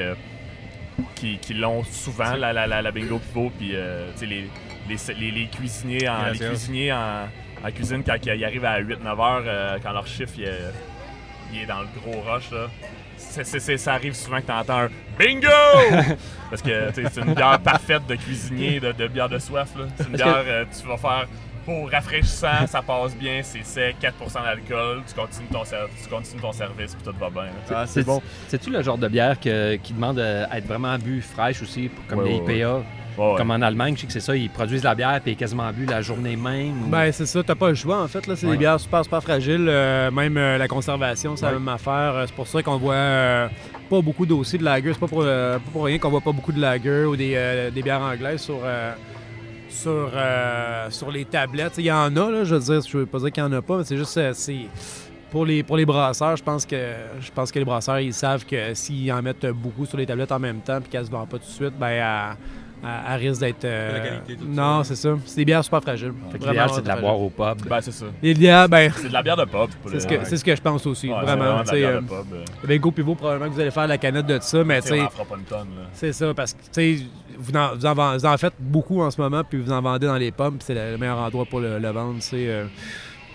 [1.15, 3.75] qui, qui l'ont souvent la, la, la, la bingo pivot puis tu
[4.17, 4.49] sais, les,
[4.89, 7.29] les, les, les cuisiniers en, les cuisiniers en,
[7.65, 10.61] en cuisine quand ils arrivent à 8-9 heures quand leur chiffre il est,
[11.53, 12.67] il est dans le gros rush là.
[13.31, 14.89] C'est, c'est- c'est- ça arrive souvent que tu entends un
[15.19, 15.47] bingo
[16.51, 19.85] parce que tu c'est une bière parfaite de cuisinier de, de bière de soif là.
[19.97, 21.27] C'est une Est-ce que- bière euh, tu vas faire
[21.65, 26.41] pour rafraîchissant, ça passe bien, c'est sec, 4% d'alcool, tu continues ton, ser- tu continues
[26.41, 27.51] ton service puis tout va bien.
[27.71, 28.23] Ah, c'est bon.
[28.47, 31.91] C'est-tu le genre de bière que- qui demande euh, à être vraiment bu fraîche aussi,
[32.09, 32.47] comme Ouais, les IPA?
[32.53, 32.83] Ouais, ouais.
[33.37, 35.85] Comme en Allemagne, je sais que c'est ça, ils produisent la bière puis quasiment bu
[35.87, 36.85] la journée même.
[36.85, 38.27] ou- Ben, c'est ça, t'as pas le choix en fait.
[38.27, 38.53] là C'est Ouais.
[38.53, 39.67] des bières super, super fragiles.
[39.69, 41.59] euh, même euh, la conservation, c'est la Ouais.
[41.59, 42.15] même affaire.
[42.15, 43.49] Euh, C'est pour ça qu'on voit euh,
[43.91, 44.93] pas beaucoup d'aussi de lager.
[44.93, 47.33] C'est pas pour, euh, pas pour rien qu'on voit pas beaucoup de lager ou des,
[47.35, 48.93] euh, des bières anglaises sur, euh,
[49.69, 51.75] sur, euh, sur les tablettes.
[51.79, 53.53] Il y en a, là, je veux dire, je veux pas dire qu'il y en
[53.53, 54.17] a pas, mais c'est juste.
[54.17, 54.67] euh, c'est
[55.31, 56.77] pour les, pour les brasseurs, je pense que
[57.21, 60.33] je pense que les brasseurs ils savent que s'ils en mettent beaucoup sur les tablettes
[60.33, 62.35] en même temps puis qu'elles se vendent pas tout de suite, ben
[62.83, 63.65] elle risque d'être.
[63.65, 64.89] euh, De la qualité, tout non, ça.
[64.95, 65.17] c'est ça.
[65.27, 66.13] C'est des bières super fragiles.
[66.31, 67.11] Fait que l'idéal, c'est de la fragiles.
[67.11, 67.69] boire au pub.
[67.69, 68.07] Ben, c'est ça.
[68.23, 69.69] L'idéal, ben, C'est de la bière de pub.
[69.91, 71.09] c'est ce, que, c'est ce que je pense aussi.
[71.09, 71.45] Ouais, c'est vraiment.
[71.45, 72.27] de la tu sais, bière de pub.
[72.65, 74.95] avec Go Pivot, probablement que vous allez faire la canette de ça, mais tu Tu
[74.95, 75.59] sais, sais, fera pas une tonne.
[75.77, 75.83] Là.
[75.93, 76.99] c'est ça, parce que tu sais,
[77.39, 80.17] vous en, vous, vous en faites beaucoup en ce moment, puis vous en vendez dans
[80.17, 82.17] les pommes, puis c'est le, le meilleur endroit pour le, le vendre.
[82.21, 82.65] c'est euh,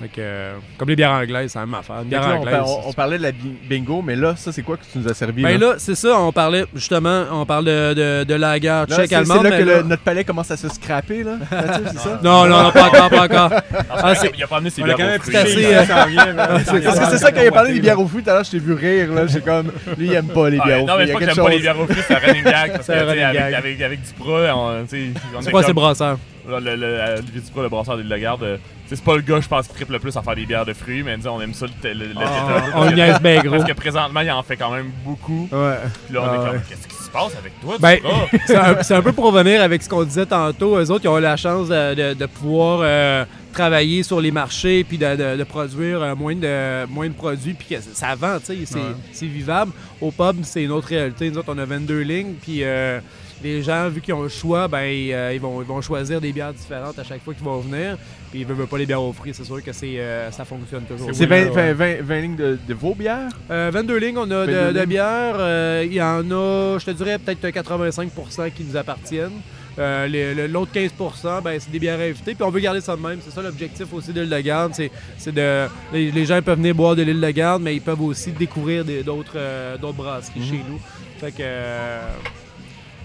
[0.01, 1.97] fait que, euh, comme les bières anglaises, c'est la même affaire.
[1.97, 2.53] Une Fait bière que là, on, anglaise.
[2.55, 4.97] par- on- on parlait de la bi- bingo, mais là, ça, c'est quoi que tu
[4.97, 5.43] nous as servi?
[5.43, 5.67] Ben là?
[5.67, 9.15] là, c'est ça, on parlait justement, on parle de, de, de la guerre tchèque c'est,
[9.15, 9.37] allemande.
[9.43, 11.33] c'est là mais que là- le- notre palais commence à se scraper, là.
[11.51, 12.19] Mathieu, c'est ça?
[12.23, 13.51] Non, non, non, pas encore, pas encore.
[13.91, 15.35] Ah, c'est- il a pas amené ses bières quand même fruits.
[15.37, 15.83] assez, euh.
[16.35, 18.43] Parce que c'est ça, quand il a parlé des bières aux fruits, tout à l'heure,
[18.43, 19.27] je t'ai vu rire, là.
[19.27, 20.97] J'ai comme, lui, il aime pas les bières non, fruits.
[20.97, 22.43] mais Il y c'est pas que j'aime pas les bières aux fruits, c'est un running
[22.43, 22.79] gag.
[22.81, 27.69] C'est avec, avec Duprat, on, C'est est quoi ces comme- le, le, euh, Duprat, le
[27.69, 30.15] brasseur de de Garde, euh, c'est pas le gars, je pense, qui triple le plus
[30.17, 32.63] à faire des bières de fruits, mais disons, on aime ça le, le, le Ah,
[32.75, 33.57] on le niaise bien gros.
[33.57, 35.47] Parce que présentement, il en fait quand même beaucoup.
[35.51, 35.75] Ouais.
[36.05, 37.97] Puis là, on Ah est comme, qu'est-ce qui se passe avec toi, Ben,
[38.45, 40.77] c'est un, c'est un peu pour revenir avec ce qu'on disait tantôt.
[40.77, 44.31] Eux autres, ils ont eu la chance de, de- de pouvoir euh, travailler sur les
[44.31, 48.15] marchés puis de, de- de produire euh, moins, de, moins de produits puis que ça
[48.15, 49.31] vend, tu sais, c'est, Ouais.
[49.31, 49.71] vivable.
[50.01, 51.29] Au pub, c'est une autre réalité.
[51.31, 52.99] Nous autres, on a 22 lignes puis euh,
[53.43, 56.19] les gens, vu qu'ils ont le choix, ben, ils, euh, ils vont, ils vont choisir
[56.21, 57.97] des bières différentes à chaque fois qu'ils vont venir.
[58.31, 60.83] Puis ils veulent pas les bières aux fruits, c'est sûr que c'est, euh, ça fonctionne
[60.85, 61.09] toujours.
[61.13, 61.45] C'est bien.
[61.45, 63.29] 20, 20, 20, 20 lignes de, de vos bières?
[63.51, 65.35] Euh, 22 lignes, on a 22 de, de bières.
[65.37, 69.39] Euh, Il y en a, je te dirais, peut-être 85% qui nous appartiennent.
[69.79, 72.35] Euh, L'autre 15% ben, c'est des bières à inviter.
[72.35, 73.19] Puis on veut garder ça de même.
[73.23, 74.73] C'est ça l'objectif aussi de l'île de Garde.
[75.17, 78.01] C'est, de, les, les gens peuvent venir boire de l'île de Garde, mais ils peuvent
[78.01, 80.45] aussi découvrir d'autres, euh, brasseries Mhm.
[80.45, 80.79] chez nous.
[81.19, 81.37] Fait que.
[81.41, 82.01] euh,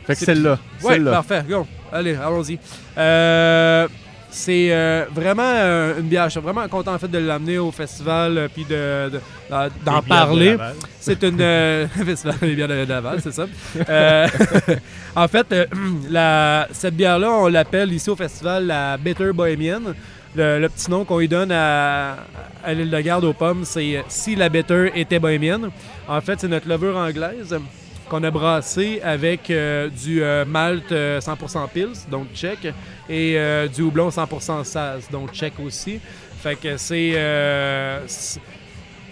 [0.09, 0.59] Fait que celle-là.
[0.81, 1.11] Celle-là.
[1.13, 1.45] parfait.
[1.49, 1.65] Go.
[1.93, 2.59] Allez, allons-y.
[2.99, 3.87] Euh,
[4.31, 6.25] c'est euh, vraiment euh, une bière.
[6.27, 10.03] Je suis vraiment content en fait de l'amener au festival puis de, de- d'en- d'en
[10.03, 10.57] parler.
[11.01, 11.39] C'est une
[12.05, 13.47] festival des bières de Laval, c'est ça.
[15.17, 15.47] En fait,
[16.11, 19.81] la- cette bière-là, on l'appelle ici au festival la Bitter Bohemian.
[20.37, 22.17] Le, le petit nom qu'on lui donne à,
[22.63, 25.71] à l'île de Garde aux pommes, c'est si la Bitter était bohémienne.
[26.07, 27.57] En fait, c'est notre levure anglaise
[28.09, 32.73] qu'on a brassé avec euh, du euh, malt euh, 100% pils, donc tchèque,
[33.09, 36.01] et euh, du houblon 100% saz, donc tchèque aussi.
[36.43, 37.13] Fait que c'est...
[37.15, 38.01] euh,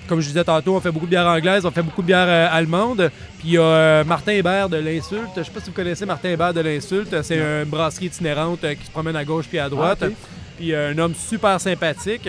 [0.09, 2.29] comme je disais tantôt, on fait beaucoup de bières anglaises, on fait beaucoup de bières
[2.29, 3.11] euh, allemandes.
[3.39, 5.31] Puis il y a euh, Martin Hébert de l'Insulte.
[5.37, 7.23] Je sais pas si vous connaissez Martin Hébert de l'Insulte.
[7.23, 9.99] C'est une brasserie itinérante euh, qui se promène à gauche puis à droite.
[10.03, 10.13] Ah, ok.
[10.59, 12.29] Puis euh, un homme super sympathique.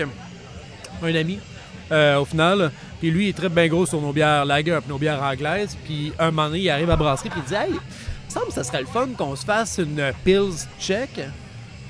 [1.02, 1.38] Un ami,
[1.92, 2.72] euh, au final.
[3.00, 5.76] Puis lui, il très bien gros sur nos bières lager puis nos bières anglaises.
[5.84, 8.46] Puis un moment donné, il arrive à brasserie puis il dit Hey, il me semble
[8.46, 11.20] que ça serait le fun qu'on se fasse une Pils tchèque,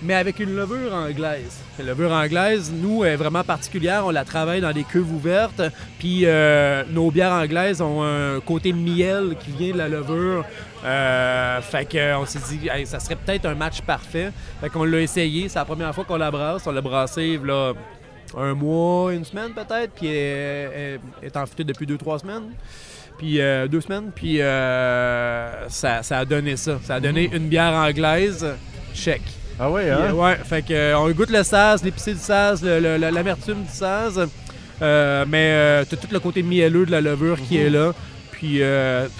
[0.02, 1.58] mais avec une levure anglaise.
[1.78, 4.04] La levure anglaise, nous, est vraiment particulière.
[4.06, 5.62] On la travaille dans des cuves ouvertes.
[5.98, 10.44] Puis euh, nos bières anglaises ont un côté miel qui vient de la levure.
[10.84, 14.30] Euh, fait qu'on s'est dit, Hey, ça serait peut-être un match parfait.
[14.60, 15.48] Fait qu'on l'a essayé.
[15.48, 16.66] C'est la première fois qu'on la brasse.
[16.66, 17.72] On l'a brassé là,
[18.36, 19.92] un mois, une semaine peut-être.
[19.94, 22.50] Puis elle, elle est enfûtée depuis deux, trois semaines.
[23.18, 24.10] Puis euh, deux semaines.
[24.14, 26.78] Puis euh, ça, ça a donné ça.
[26.84, 28.46] Ça a donné une bière anglaise
[28.94, 29.22] chèque.
[29.60, 29.98] Ah ouais, hein?
[30.02, 32.20] euh, ouais, fait que, on goûte le saz, l'épicé du
[32.62, 34.20] le- l'amertume du saz.
[34.80, 37.66] Euh, mais t'as tout le côté mielleux de la levure qui Mhm.
[37.66, 37.92] est là.
[38.30, 38.60] Puis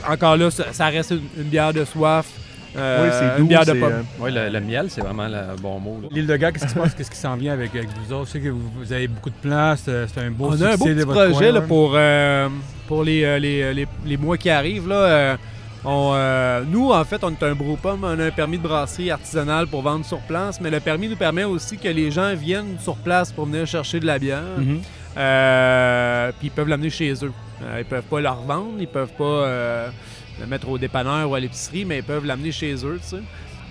[0.08, 2.26] encore là, ça, ça reste une, une bière de soif.
[2.76, 3.42] Euh, oui, c'est doux.
[3.42, 3.92] Une bière de c'est, pomme.
[3.92, 6.00] euh, Oui, le, le miel, c'est vraiment le bon mot.
[6.10, 6.94] L'île de Garde, qu'est-ce qui se passe?
[6.94, 8.26] Qu'est-ce qui s'en vient avec, avec vous autres?
[8.26, 10.72] Je sais que vous, vous avez beaucoup de plans, c'est c'est un beau On a
[10.72, 12.48] un beau petit projet coin, là, pour, euh,
[12.86, 14.88] pour les, euh, les, les- les mois qui arrivent.
[14.88, 15.36] Là, Euh,
[15.84, 19.10] on, euh, nous, en fait, on est un brewpub, on a un permis de brasserie
[19.12, 22.76] artisanale pour vendre sur place, mais le permis nous permet aussi que les gens viennent
[22.80, 24.42] sur place pour venir chercher de la bière.
[24.58, 24.80] Mhm.
[25.16, 27.32] Euh, puis ils peuvent l'amener chez eux.
[27.62, 29.88] Euh, ils peuvent pas la revendre, ils peuvent pas euh,
[30.40, 33.22] le mettre au dépanneur ou à l'épicerie, mais ils peuvent l'amener chez eux, tu sais.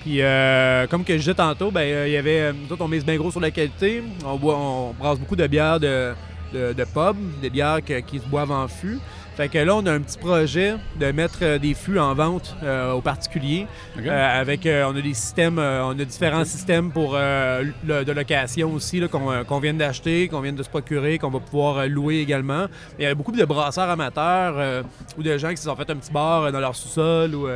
[0.01, 2.53] Puis euh, comme que je disais tantôt, ben euh, il y avait.
[2.53, 4.03] Nous autres, on mise bien gros sur la qualité.
[4.25, 6.13] On, boit, on brasse beaucoup de bières de,
[6.53, 8.99] de, pub, des bières qui se boivent en fût.
[9.37, 12.55] Fait que là, on a un petit projet de mettre euh, des fûts en vente
[12.63, 13.67] euh, aux particuliers.
[13.99, 18.73] Euh, avec, euh, on a des systèmes, on a différents systèmes pour le- de location
[18.73, 22.17] aussi là, qu'on qu'on vient d'acheter, qu'on vient de se procurer, qu'on va pouvoir louer
[22.19, 22.65] également.
[22.97, 24.83] Il y a beaucoup de brasseurs amateurs
[25.17, 27.47] ou de gens qui se sont fait un petit bar dans leur sous-sol ou,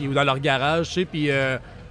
[0.00, 1.28] ou dans leur garage, tu sais, puis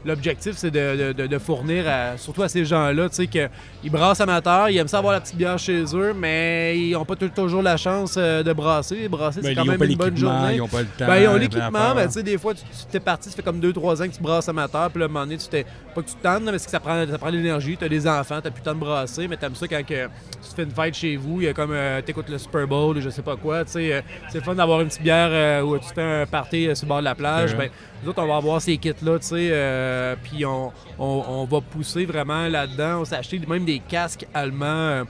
[0.05, 3.91] L'objectif, c'est de, de- de- de fournir, à- surtout à ces gens-là, tu sais, qu'ils
[3.91, 7.15] brassent amateurs, ils aiment ça avoir la petite bière chez eux, mais ils n'ont pas
[7.15, 9.07] toujours la chance euh, de brasser.
[9.07, 10.53] Brasser, Ben, c'est quand ils ont même une bonne journée.
[10.55, 11.07] Ils n'ont pas le temps.
[11.07, 13.59] Ben, ils ont l'équipement, mais tu sais, des fois, tu t'es parti, ça fait comme
[13.59, 15.65] 2-3 ans que tu brasses amateur, puis là, à un moment donné, tu t'es.
[15.95, 17.77] Pas que tu te tannes, là, mais c'est que ça prend, ça prend de l'énergie.
[17.79, 20.55] T'as des enfants, t'as plus le temps de brasser, mais t'aimes ça quand que tu
[20.55, 21.71] fais une fête chez vous, il y a comme.
[21.71, 23.93] euh, t'écoutes le Super Bowl, ou je sais pas quoi, tu sais.
[23.93, 26.89] euh, c'est fun d'avoir une petite bière euh, où tu fais un party sur le
[26.89, 27.53] bord de la plage.
[27.53, 27.57] Ouais.
[27.57, 27.69] Ben,
[28.07, 32.47] autres, on va avoir ces kits-là, tu sais, euh, puis on, on- va pousser vraiment
[32.47, 33.01] là-dedans.
[33.01, 35.03] On s'est acheté même des casques allemands euh,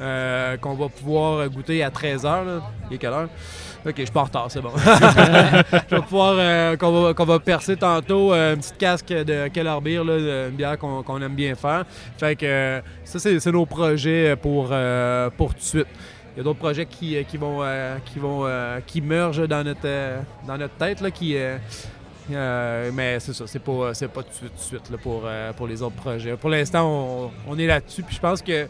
[0.00, 2.22] euh, qu'on va pouvoir goûter à 13h.
[2.44, 2.62] Là.
[2.90, 3.28] Il est quelle heure?
[3.86, 4.70] Ok, je suis pas en retard, c'est bon.
[4.76, 10.02] je vais pouvoir, qu'on va, va percer tantôt, euh, une petite casque de Keller Beer,
[10.02, 11.84] là, une bière qu'on aime bien faire.
[12.18, 14.72] Fait que ça, c'est nos projets pour,
[15.36, 15.86] pour tout de suite.
[16.34, 17.60] Il y a d'autres projets qui, qui vont,
[18.06, 18.48] qui vont,
[18.86, 19.86] qui mergent dans notre,
[20.48, 21.36] dans notre tête, là, qui,
[22.30, 25.82] euh, mais c'est ça, c'est pas, c'est pas tout de suite, pour, euh, pour les
[25.82, 26.36] autres projets.
[26.36, 28.66] Pour l'instant, on, on est là-dessus, puis je pense que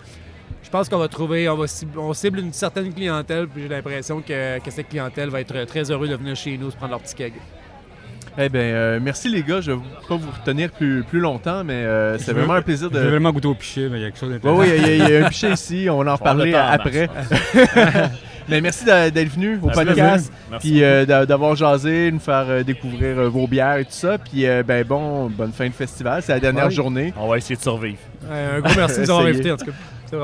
[0.62, 3.68] je pense qu'on va trouver, on va cible, on cible une certaine clientèle, puis j'ai
[3.68, 6.92] l'impression que, que cette clientèle va être très heureuse de venir chez nous se prendre
[6.92, 7.34] leur petit keg.
[8.36, 9.60] Eh bien, euh, merci les gars.
[9.60, 12.62] Je ne vais pas vous retenir plus, plus longtemps, mais euh, c'est veux- vraiment un
[12.62, 12.98] plaisir de.
[12.98, 14.60] vraiment goûter au pichet, mais il y a quelque chose d'intéressant.
[14.60, 15.86] oui, il y, a- il y a un pichet ici.
[15.88, 17.08] On va en reparler après.
[18.48, 20.32] mais merci d'être venu au fait podcast.
[20.50, 20.68] Merci.
[20.70, 24.18] Puis euh, d'a- d'avoir jasé, nous faire euh, découvrir vos bières et tout ça.
[24.18, 26.20] Puis euh, ben bon, bonne fin de festival.
[26.22, 27.12] C'est la dernière journée.
[27.16, 27.98] On va essayer de survivre.
[28.30, 29.72] Un gros merci de nous avoir invités, en tout cas.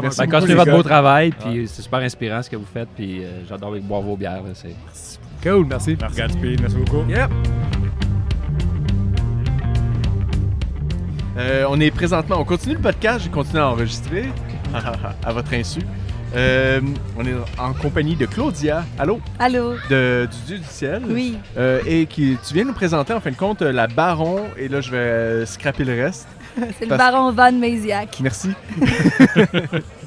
[0.02, 0.18] Merci.
[0.20, 3.24] Ben, beaucoup, continuez votre beau travail, puis c'est super inspirant ce que vous faites, puis
[3.24, 4.34] euh, j'adore boire vos bières.
[4.42, 5.96] là, c'est- Cool, merci.
[6.16, 7.02] Gatsby, merci beaucoup.
[7.08, 7.30] Yep.
[11.40, 14.26] Euh, on est présentement, on continue le podcast, j'ai continué à enregistrer
[15.24, 15.80] à votre insu.
[16.36, 16.80] Euh,
[17.16, 19.72] on est en compagnie de Claudia, allô, Allô?
[19.88, 21.02] de, du Dieu du ciel.
[21.08, 21.38] Oui.
[21.56, 24.82] Euh, et qui, tu viens nous présenter en fin de compte la Baron, et là
[24.82, 26.28] je vais scraper le reste.
[26.78, 28.18] C'est le baron Van Mesiac.
[28.20, 28.50] Merci.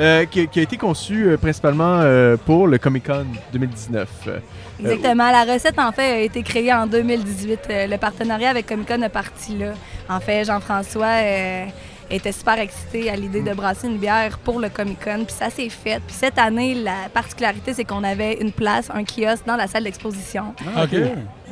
[0.00, 4.08] Euh, qui, qui a été conçu euh, principalement euh, pour le Comic Con 2019.
[4.28, 4.38] Euh,
[4.80, 5.30] Exactement.
[5.30, 7.60] La recette, en fait, a été créée en 2018.
[7.68, 9.72] Euh, Le partenariat avec Comic Con est parti là.
[10.08, 11.64] En fait, Jean-François euh,
[12.10, 15.24] était super excité à l'idée de brasser une bière pour le Comic Con.
[15.26, 16.00] Puis ça s'est fait.
[16.06, 19.82] Puis cette année, la particularité, c'est qu'on avait une place, un kiosque dans la salle
[19.82, 20.54] d'exposition.
[20.80, 20.94] OK.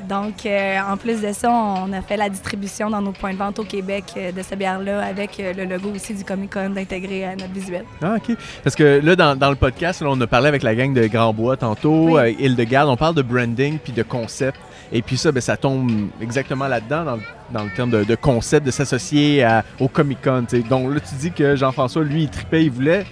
[0.08, 3.38] Donc, euh, en plus de ça, on a fait la distribution dans nos points de
[3.38, 6.70] vente au Québec euh, de cette bière-là avec euh, le logo aussi du Comic Con
[6.70, 7.84] d'intégrer à notre visuel.
[8.02, 8.36] Ah, OK.
[8.62, 11.06] Parce que là, dans, dans le podcast, là, on a parlé avec la gang de
[11.06, 12.36] Grand Bois tantôt, Oui.
[12.38, 14.58] Hildegarde, on parle de branding puis de concept.
[14.92, 15.90] Et puis ça, ben, ça tombe
[16.20, 19.44] exactement là-dedans, dans, le- dans le terme de, de concept, de s'associer
[19.80, 20.44] au Comic Con.
[20.70, 23.04] Donc là, tu dis que Jean-François, lui, il tripait, il voulait.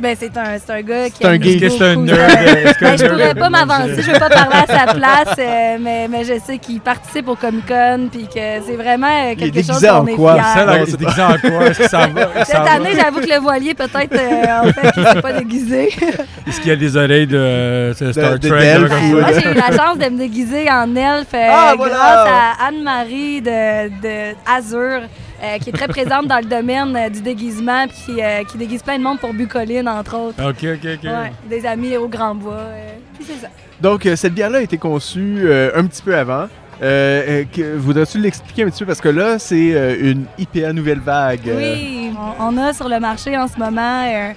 [0.00, 1.70] Ben, c'est un, c'est un gars qui C'est un geek.
[1.70, 2.76] C'est un nerd?
[2.80, 6.22] Ben, je pourrais pas m'avancer, je veux pas parler à sa place, euh, mais, mais
[6.24, 9.56] je sais qu'il participe au Comic Con, puis que c'est vraiment euh, Il est quelque
[9.66, 10.34] chose déguisé en qu'on est quoi?
[10.40, 10.66] fiers.
[10.66, 11.66] Non, c'est c'est déguisé en quoi?
[11.66, 12.28] Est-ce que ça va?
[12.44, 15.88] Cette Ça année, j'avoue que le voilier, peut-être, euh, en fait, il s'est pas déguisé.
[16.46, 18.78] Est-ce qu'il y a des oreilles de, Star de Trek?
[18.78, 21.92] moi, j'ai eu la chance de me déguiser en elfe Ah, voilà!
[21.94, 25.00] grâce à Anne-Marie de, de Azur,
[25.42, 28.82] euh, qui est très présente dans le domaine euh, du déguisement, puis euh, qui déguise
[28.82, 30.42] plein de monde pour Bucoline, entre autres.
[30.42, 31.04] OK, OK, OK.
[31.04, 32.54] Ouais, des amis au Grand Bois.
[32.54, 33.48] euh, puis c'est ça.
[33.80, 36.46] Donc, euh, cette bière-là a été conçue euh, un petit peu avant.
[36.82, 38.86] Euh, euh, Voudrais-tu l'expliquer un petit peu?
[38.86, 41.40] Parce que là, c'est euh, une IPA Nouvelle Vague.
[41.56, 44.32] Oui, on, on a sur le marché en ce moment euh,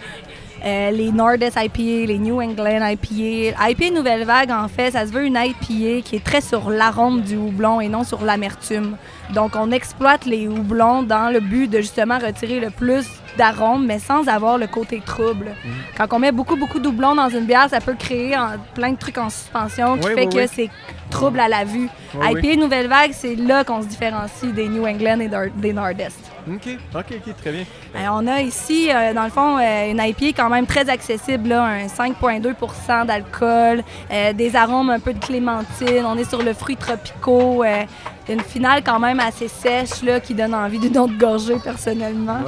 [0.65, 3.69] euh, les Nordest IPA, les New England IPA.
[3.69, 7.21] IPA Nouvelle Vague, en fait, ça se veut une IPA qui est très sur l'arôme
[7.21, 8.95] du houblon et non sur l'amertume.
[9.33, 13.05] Donc, on exploite les houblons dans le but de justement retirer le plus
[13.37, 15.45] d'arôme, mais sans avoir le côté trouble.
[15.63, 15.71] Mhm.
[15.97, 18.97] Quand on met beaucoup, beaucoup d'houblons dans une bière, ça peut créer en- plein de
[18.97, 20.47] trucs en suspension qui Oui, fait oui, que oui.
[20.53, 20.69] c'est
[21.09, 21.87] trouble à la vue.
[22.15, 26.30] IPA Nouvelle Vague, c'est là qu'on se différencie des New England et des Nordest.
[26.47, 27.63] OK, OK, OK, très bien.
[27.95, 31.49] Euh, on a ici, euh, dans le fond, euh, une IPA quand même très accessible,
[31.49, 36.53] là, un 5,2% d'alcool, euh, des arômes un peu de clémentine, on est sur le
[36.53, 37.83] fruit tropicaux, euh,
[38.29, 42.39] une finale quand même assez sèche là, qui donne envie d'une autre gorgée personnellement.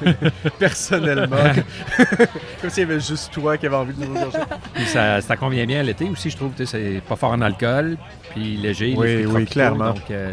[0.58, 1.36] Personnellement.
[2.60, 4.38] Comme s'il y avait juste toi qui avait envie de nous regarder.
[4.74, 6.52] Puis ça, ça convient bien à l'été aussi, je trouve.
[6.64, 7.98] C'est pas fort en alcool,
[8.30, 8.86] puis léger.
[8.86, 9.88] les Oui, fruits oui, tropicaux, clairement.
[9.92, 10.32] Donc, euh,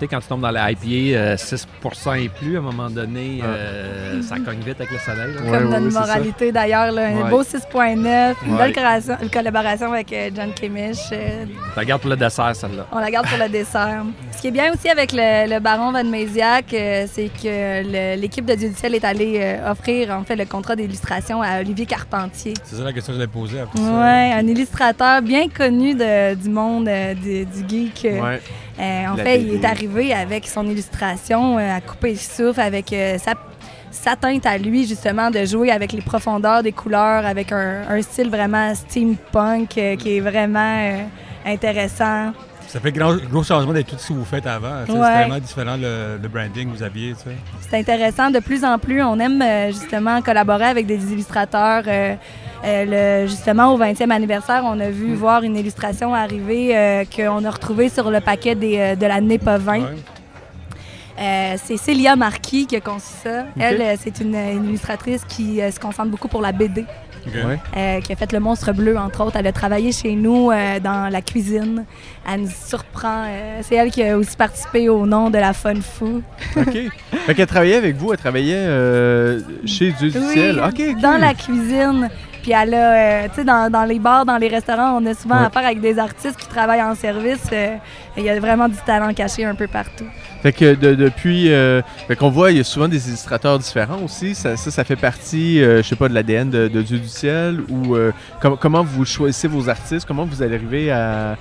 [0.00, 3.40] sais, quand tu tombes dans la IPA, euh, 6% et plus, à un moment donné,
[3.42, 5.34] euh, ça cogne vite avec le soleil.
[5.34, 5.40] là.
[5.58, 7.30] Comme ouais, notre moralité d'ailleurs, là, un Ouais.
[7.30, 8.58] beau 6,9, une Ouais.
[8.58, 10.96] belle collaboration, une collaboration avec euh, John Kimmich.
[11.12, 12.86] euh, Tu la gardes pour le dessert, celle-là.
[12.92, 14.04] On la garde pour le dessert.
[14.36, 17.82] Ce qui est bien aussi avec le, le baron Van Mesiac, euh, c'est que
[18.14, 21.42] le- l'équipe de Dieu du ciel est allée euh, offrir en fait le contrat d'illustration
[21.42, 22.54] à Olivier Carpentier.
[22.64, 23.84] C'est ça la question que je l'ai posée après ça.
[23.84, 28.06] Ouais, un illustrateur bien connu de- du monde euh, du, du geek.
[28.78, 29.06] Euh.
[29.08, 29.54] En La fait, BD.
[29.54, 33.34] il est arrivé avec son illustration euh, à couper le souffle, avec euh, sa,
[33.90, 38.02] sa teinte à lui, justement, de jouer avec les profondeurs des couleurs, avec un, un
[38.02, 41.02] style vraiment steampunk euh, qui est vraiment euh,
[41.46, 42.32] intéressant.
[42.68, 44.80] Ça fait grand, gros changement de tout ce que vous faites avant.
[44.80, 44.84] Ouais.
[44.86, 47.14] C'est vraiment différent le, le branding que vous aviez.
[47.68, 48.30] C'est intéressant.
[48.30, 51.84] De plus en plus, on aime justement collaborer avec des illustrateurs.
[52.64, 57.44] Euh, le- justement, au 20e anniversaire, on a vu voir une illustration arriver euh, qu'on
[57.44, 59.72] a retrouvée sur le paquet des, euh, de la NEPA 20.
[59.78, 59.84] Ouais.
[61.20, 63.44] Euh, c'est Célia Marquis qui a conçu ça.
[63.58, 66.84] Elle, euh, c'est une, une illustratrice qui euh, se concentre beaucoup pour la BD.
[67.26, 67.58] Ouais.
[67.76, 69.36] euh, qui a fait Le Monstre Bleu, entre autres.
[69.36, 71.84] Elle a travaillé chez nous euh, dans la cuisine.
[72.26, 73.24] Elle nous surprend.
[73.26, 76.22] euh, c'est elle qui a aussi participé au nom de la Fun Fou.
[76.56, 76.76] OK.
[77.26, 80.62] Fait qu'elle travaillait avec vous, elle travaillait euh, chez Dieu du Oui, ciel.
[81.02, 82.08] Dans la cuisine.
[82.48, 85.12] Puis elle a, euh, tu sais, dans, dans les bars, dans les restaurants, on a
[85.12, 85.44] souvent Ouais.
[85.48, 87.42] affaire avec des artistes qui travaillent en service.
[87.52, 87.76] euh,
[88.16, 90.06] Il y a vraiment du talent caché un peu partout.
[90.42, 91.52] Fait que de- depuis.
[91.52, 94.34] euh, fait qu'on voit, il y a souvent des illustrateurs différents aussi.
[94.34, 97.08] Ça, ça, ça fait partie, euh, je sais pas, de l'ADN de, de Dieu du
[97.08, 97.60] ciel.
[97.68, 97.94] Ou
[98.40, 100.06] com- comment vous choisissez vos artistes?
[100.08, 101.36] Comment vous allez arriver à.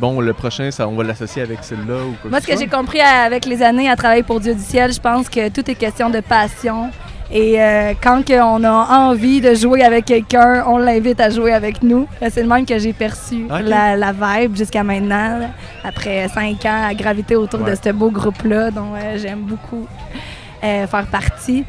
[0.00, 2.68] bon, le prochain, ça, on va l'associer avec celle-là ou quoi Moi, ce que j'ai
[2.68, 5.70] compris à- avec les années à travailler pour Dieu du ciel, je pense que tout
[5.70, 6.90] est question de passion.
[7.30, 8.70] Et euh, quand on a
[9.08, 12.06] envie de jouer avec quelqu'un, on l'invite à jouer avec nous.
[12.22, 15.46] Euh, C'est le même que j'ai perçu la, la vibe jusqu'à maintenant, là,
[15.84, 17.70] après cinq ans à graviter autour Ouais.
[17.72, 19.86] de ce beau groupe-là, dont euh, j'aime beaucoup.
[20.64, 21.64] euh, faire partie.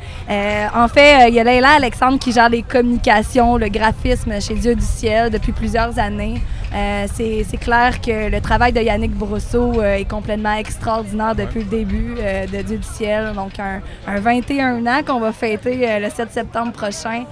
[0.76, 4.76] En fait, il y a Leila Alexandre qui gère les communications, le graphisme chez Dieu
[4.76, 6.42] du ciel depuis plusieurs années.
[6.76, 11.66] Euh, c'est clair que le travail de Yannick Brousseau euh, est complètement extraordinaire depuis le
[11.70, 13.32] début euh, de Dieu du ciel.
[13.34, 17.24] Donc, un, un 21 ans qu'on va fêter le 7 septembre prochain.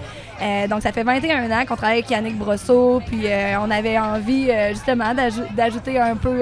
[0.69, 3.25] Donc, ça fait 21 ans qu'on travaille avec Yannick Brosseau, puis
[3.61, 6.39] on avait envie justement d'ajou- d'ajouter un peu,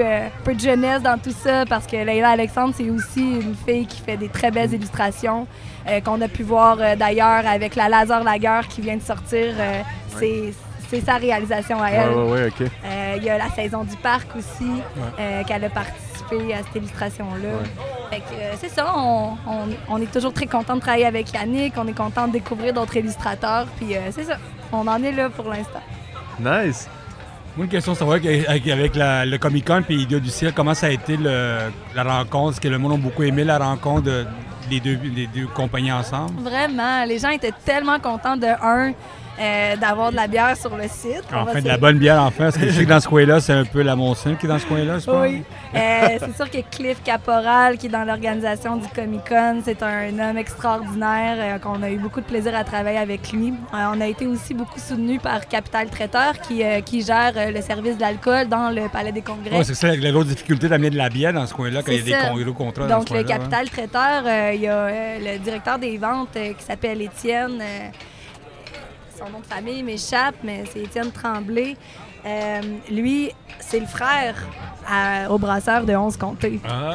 [0.52, 4.16] de jeunesse dans tout ça parce que Leila Alexandre, c'est aussi une fille qui fait
[4.16, 5.46] des très belles illustrations
[5.88, 9.54] euh, qu'on a pu voir d'ailleurs avec la Laser Lager qui vient de sortir.
[10.18, 10.52] c'est-
[11.00, 12.10] C'est sa réalisation à elle.
[12.10, 12.66] ouais, ouais, ok.
[12.84, 14.70] Euh, Il y a la saison du parc aussi,
[15.18, 17.48] euh, qu'elle a participé à cette illustration-là.
[18.10, 21.32] Fait que euh, c'est ça, on, on- on est toujours très content de travailler avec
[21.32, 24.36] Yannick, on est content de découvrir d'autres illustrateurs, puis euh, c'est ça,
[24.72, 25.82] on en est là pour l'instant.
[26.40, 26.88] Nice.
[27.56, 30.52] Moi, une question, c'est vrai qu'avec avec la- le Comic Con et Idiot du ciel,
[30.52, 32.52] comment ça a été le- la rencontre?
[32.52, 34.26] Est-ce que le monde a beaucoup aimé la rencontre de-
[34.68, 36.40] des deux, des deux compagnies ensemble?
[36.42, 38.92] Vraiment, les gens étaient tellement contents de un
[39.40, 41.22] euh, d'avoir de la bière sur le site.
[41.34, 42.44] Enfin, de la bonne bière, enfin.
[42.44, 44.48] Parce que je sais que dans ce coin-là, c'est un peu la Monson qui est
[44.48, 45.26] dans ce coin-là, je pense.
[45.28, 45.42] Oui.
[45.74, 50.16] Euh, c'est sûr que Cliff Caporal, qui est dans l'organisation du Comic Con, c'est un
[50.18, 53.52] homme extraordinaire, euh, qu'on a eu beaucoup de plaisir à travailler avec lui.
[53.72, 58.00] On a été aussi beaucoup soutenu par Capital Traiteur, qui, qui gère le service de
[58.02, 59.56] l'alcool dans le Palais des Congrès.
[59.58, 61.98] Ouais, c'est ça, la grosse difficulté d'amener de la bière dans ce coin-là, quand il
[61.98, 62.28] y a des ça.
[62.30, 63.24] con- gros contrats dans Donc, ce le hein.
[63.24, 64.22] Capital Traiteur,
[64.54, 67.62] il y a le directeur des ventes qui s'appelle Étienne.
[69.20, 71.76] Euh, son nom de famille m'échappe, mais c'est Étienne Tremblay.
[72.26, 72.60] Euh,
[72.90, 74.34] lui, c'est le frère
[74.90, 76.58] à- au brasseur de 11 comtés.
[76.68, 76.94] Ah,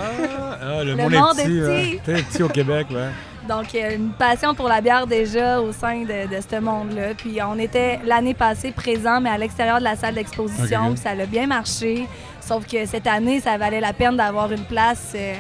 [0.62, 2.00] ah, le, Le monde, monde est est petit.
[2.00, 2.12] petit.
[2.12, 2.22] ouais.
[2.24, 3.10] Petit au Québec, ouais.
[3.48, 6.60] Donc, il y a une passion pour la bière déjà au sein de, de ce
[6.60, 7.14] monde-là.
[7.18, 10.96] Puis, on était l'année passée présent, mais à l'extérieur de la salle d'exposition.
[10.96, 12.06] Ça a bien marché.
[12.42, 15.34] Sauf que cette année, ça valait la peine d'avoir une place, euh,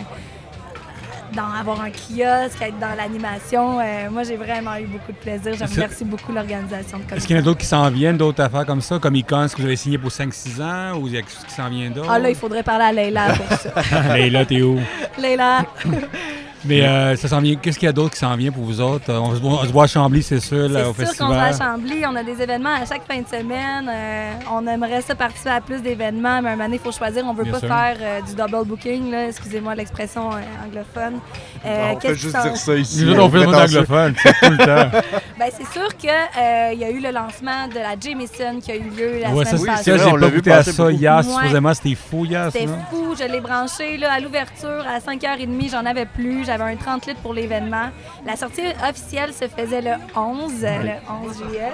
[1.36, 3.80] d'en avoir un kiosque, être dans l'animation.
[3.80, 5.54] Euh, moi, j'ai vraiment eu beaucoup de plaisir.
[5.54, 8.42] Je remercie beaucoup l'organisation de Est-ce qu'il y en a d'autres qui s'en viennent, d'autres
[8.42, 9.00] affaires comme ça?
[9.00, 11.34] Comic Con, est-ce que vous avez signé pour 5-6 ans ou il y a quelque
[11.34, 12.10] chose qui s'en vient d'autre?
[12.10, 14.18] Ah là, il faudrait parler à Leila pour ça.
[14.30, 14.80] Là, t'es où?
[15.18, 15.66] Leila,
[16.66, 17.56] Mais euh, ça s'en vient.
[17.56, 19.10] Qu'est-ce qu'il y a d'autre qui s'en vient pour vous autres?
[19.10, 21.18] Euh, On se voit, on se voit à Chambly, c'est sûr, là, au c'est sûr
[21.18, 21.76] qu'on va à festival.
[21.80, 22.06] Chambly.
[22.06, 23.90] On a des événements à chaque fin de semaine.
[23.90, 27.24] Euh, on aimerait ça participer à plus d'événements, mais un moment donné, il faut choisir.
[27.26, 27.68] On veut Bien pas sûr.
[27.70, 29.28] faire euh, du double booking, là.
[29.28, 31.20] excusez-moi l'expression euh, anglophone.
[31.66, 33.04] Euh, on qui juste dire ça ici.
[33.06, 34.58] Nous autres, on fait anglophone, c'est tout le
[34.92, 34.98] temps.
[35.40, 38.90] Ben, c'est sûr qu'il y a eu le lancement de la Jameson qui a eu
[38.90, 39.84] lieu la Ouais, ça, semaine c'est passée.
[39.92, 41.24] ça, vrai, j'ai on pas l'a vu goûté à passer ça hier.
[41.24, 42.74] Supposément, c'était fou hier, C'était ça.
[42.90, 47.06] fou, je l'ai branché là, à l'ouverture à 5h30, j'en avais plus, j'avais un 30
[47.06, 47.90] litres pour l'événement.
[48.26, 51.72] La sortie officielle se faisait le 11, euh, le 11 juillet.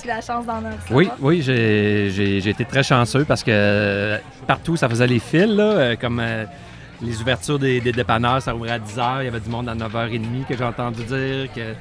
[0.00, 0.78] Tu as la chance d'en avoir.
[0.90, 5.64] Oui, oui, j'ai été très chanceux parce que euh, partout, ça faisait les fils, là,
[5.64, 6.44] euh, comme euh,
[7.02, 9.74] les ouvertures des, des dépanneurs, ça ouvrait à 10h, il y avait du monde à
[9.74, 11.74] 9h30 que j'ai entendu dire que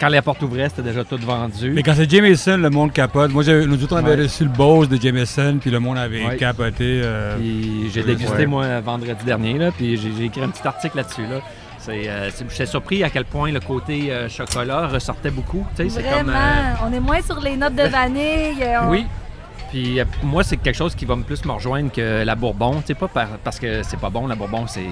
[0.00, 1.70] quand les portes ouvraient, c'était déjà tout vendu.
[1.70, 3.30] Mais quand c'est Jameson, le monde capote.
[3.32, 4.22] Moi, nous autres, on avait Ouais.
[4.24, 6.36] reçu le Bose de Jameson, puis le monde avait Ouais.
[6.36, 7.00] capoté.
[7.02, 8.06] euh, Puis j'ai Ouais.
[8.14, 11.22] dégusté, moi, vendredi dernier, là, puis j'ai écrit un petit article là-dessus.
[11.22, 11.40] Là.
[11.78, 15.64] C'est, euh, c'est- J'étais surpris à quel point le côté euh, chocolat ressortait beaucoup.
[15.76, 18.56] Tu sais, c'est Vraiment, comme, euh, on est moins sur les notes de vanille.
[18.82, 19.06] on- Oui.
[19.70, 22.34] Puis euh, pour moi, c'est quelque chose qui va me plus me rejoindre que la
[22.34, 22.80] Bourbon.
[22.80, 24.86] Tu sais, pas par- parce que c'est pas bon, la Bourbon, c'est,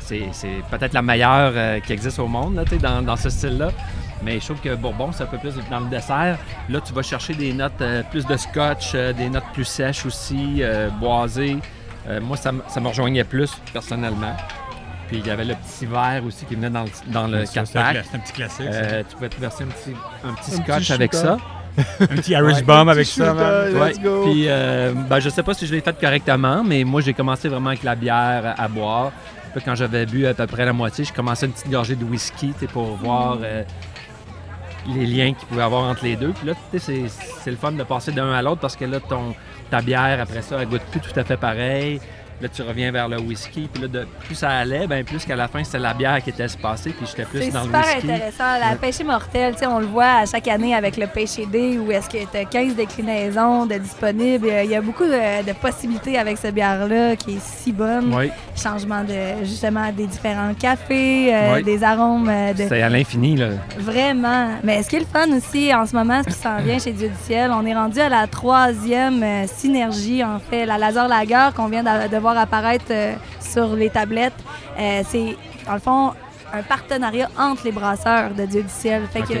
[0.00, 3.16] c'est, c'est peut-être la meilleure euh, qui existe au monde, là, tu sais, dans, dans
[3.16, 3.68] ce style-là.
[4.22, 6.38] Mais je trouve que Bourbon, c'est un peu plus dans le dessert.
[6.68, 10.04] Là, tu vas chercher des notes euh, plus de scotch, euh, des notes plus sèches
[10.06, 11.58] aussi, euh, boisées.
[12.08, 14.34] Euh, moi, ça, ça me rejoignait plus personnellement.
[15.08, 17.52] Puis il y avait le petit verre aussi qui venait dans le, dans le ça,
[17.54, 18.72] 4 c'est un, pack cla- c'est un petit classique.
[18.72, 18.78] ça.
[18.78, 21.38] Euh, tu pouvais te verser un petit, un petit Un scotch petit avec ça.
[22.00, 23.92] un petit Irish Bomb avec ça, Ouais.
[23.92, 27.48] Puis, euh, ben, je sais pas si je l'ai fait correctement, mais moi, j'ai commencé
[27.48, 29.12] vraiment avec la bière à, boire.
[29.54, 32.04] Puis quand j'avais bu à peu près la moitié, j'ai commencé une petite gorgée de
[32.04, 33.62] whisky pour voir euh,
[34.88, 36.32] les liens qu'il pouvait avoir entre les deux.
[36.32, 39.34] Puis là, c'est c'est le fun de passer d'un à l'autre parce que là, ton,
[39.70, 42.00] ta bière, après ça, elle goûte plus tout à fait pareil.
[42.40, 43.68] Là, tu reviens vers le whisky.
[43.72, 46.30] Puis là, de, plus ça allait, ben plus qu'à la fin, c'était la bière qui
[46.30, 46.90] était espacée.
[46.90, 48.10] Puis j'étais plus C'est dans le super whisky.
[48.12, 48.58] intéressant.
[48.60, 51.78] La pêche mortelle, tu sais, on le voit à chaque année avec le pêche D
[51.78, 54.48] où est-ce que tu as 15 déclinaisons de disponibles.
[54.64, 58.14] Il y a beaucoup de, de possibilités avec cette bière-là qui est si bonne.
[58.14, 61.62] Oui, Changement de, justement, des différents cafés, euh, Oui.
[61.64, 62.64] des arômes euh, de...
[62.68, 63.36] c'est à l'infini.
[63.36, 63.48] là.
[63.78, 64.48] Vraiment.
[64.62, 66.92] Mais ce qui est le fun aussi en ce moment, ce qui s'en vient chez
[66.92, 70.66] Dieu du ciel, on est rendu à la troisième euh, synergie, en fait.
[70.66, 74.32] La Laser Lager qu'on vient de, de voir apparaître euh, sur les tablettes,
[74.78, 76.12] euh, c'est, dans le fond,
[76.52, 79.06] un partenariat entre les brasseurs de Dieu du ciel.
[79.12, 79.38] Fait que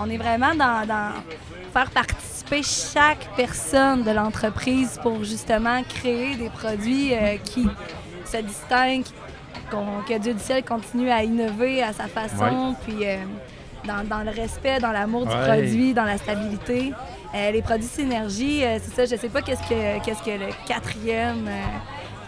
[0.00, 1.12] on est vraiment dans, dans
[1.72, 7.68] faire participer chaque personne de l'entreprise pour justement créer des produits euh, qui
[8.24, 9.04] se distinguent,
[10.08, 13.18] que Dieu du ciel continue à innover à sa façon, puis euh,
[13.84, 16.92] dans, dans le respect, dans l'amour du produit, dans la stabilité.
[17.34, 21.48] Euh, les produits Synergie, c'est ça, je sais pas qu'est-ce que, qu'est-ce que le quatrième,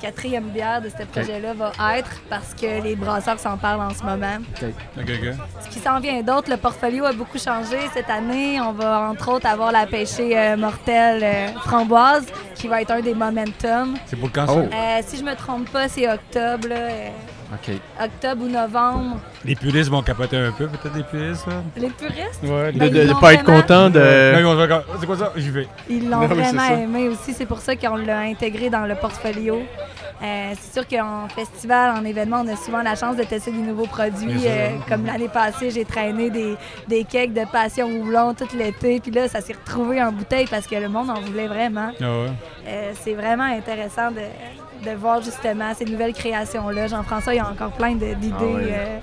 [0.02, 4.02] quatrième bière de ce projet-là va être parce que les brasseurs s'en parlent en ce
[4.02, 4.38] moment.
[4.56, 8.60] Ce qui s'en vient d'autre, le portfolio a beaucoup changé cette année.
[8.60, 12.26] On va entre autres avoir la pêchée euh, mortelle euh, framboise
[12.56, 13.94] qui va être un des momentum.
[14.06, 14.54] C'est pour quand ça?
[14.56, 14.68] Oh.
[14.74, 17.08] Euh, si je me trompe pas, c'est octobre, là, euh,
[17.52, 17.74] OK.
[18.02, 19.18] octobre ou novembre.
[19.44, 21.54] Les puristes vont capoter un peu, peut-être, les puristes, là?
[21.76, 23.98] Les puristes, Ouais, De, Ben, de, l'ont pas être content de.
[23.98, 25.32] Là, ils vont faire comme, C'est quoi ça?
[25.36, 25.68] J'y vais.
[25.90, 27.34] ils l'ont oui, vraiment aimé aussi.
[27.34, 29.62] C'est pour ça qu'on l'a intégré dans le portfolio.
[30.22, 33.58] Euh, c'est sûr qu'en festival, en événement, on a souvent la chance de tester des
[33.58, 34.46] nouveaux produits.
[34.46, 39.00] Euh, comme l'année passée, j'ai traîné des, des cakes de passion houblon tout l'été.
[39.00, 41.90] Puis là, ça s'est retrouvé en bouteille parce que le monde en voulait vraiment.
[42.00, 42.30] Ah ouais.
[42.68, 44.20] Euh, c'est vraiment intéressant de,
[44.82, 46.86] de voir justement ces nouvelles créations-là.
[46.88, 48.30] Jean-François, il y a encore plein d'idées.
[48.32, 48.62] Ah oui.
[48.70, 48.98] euh,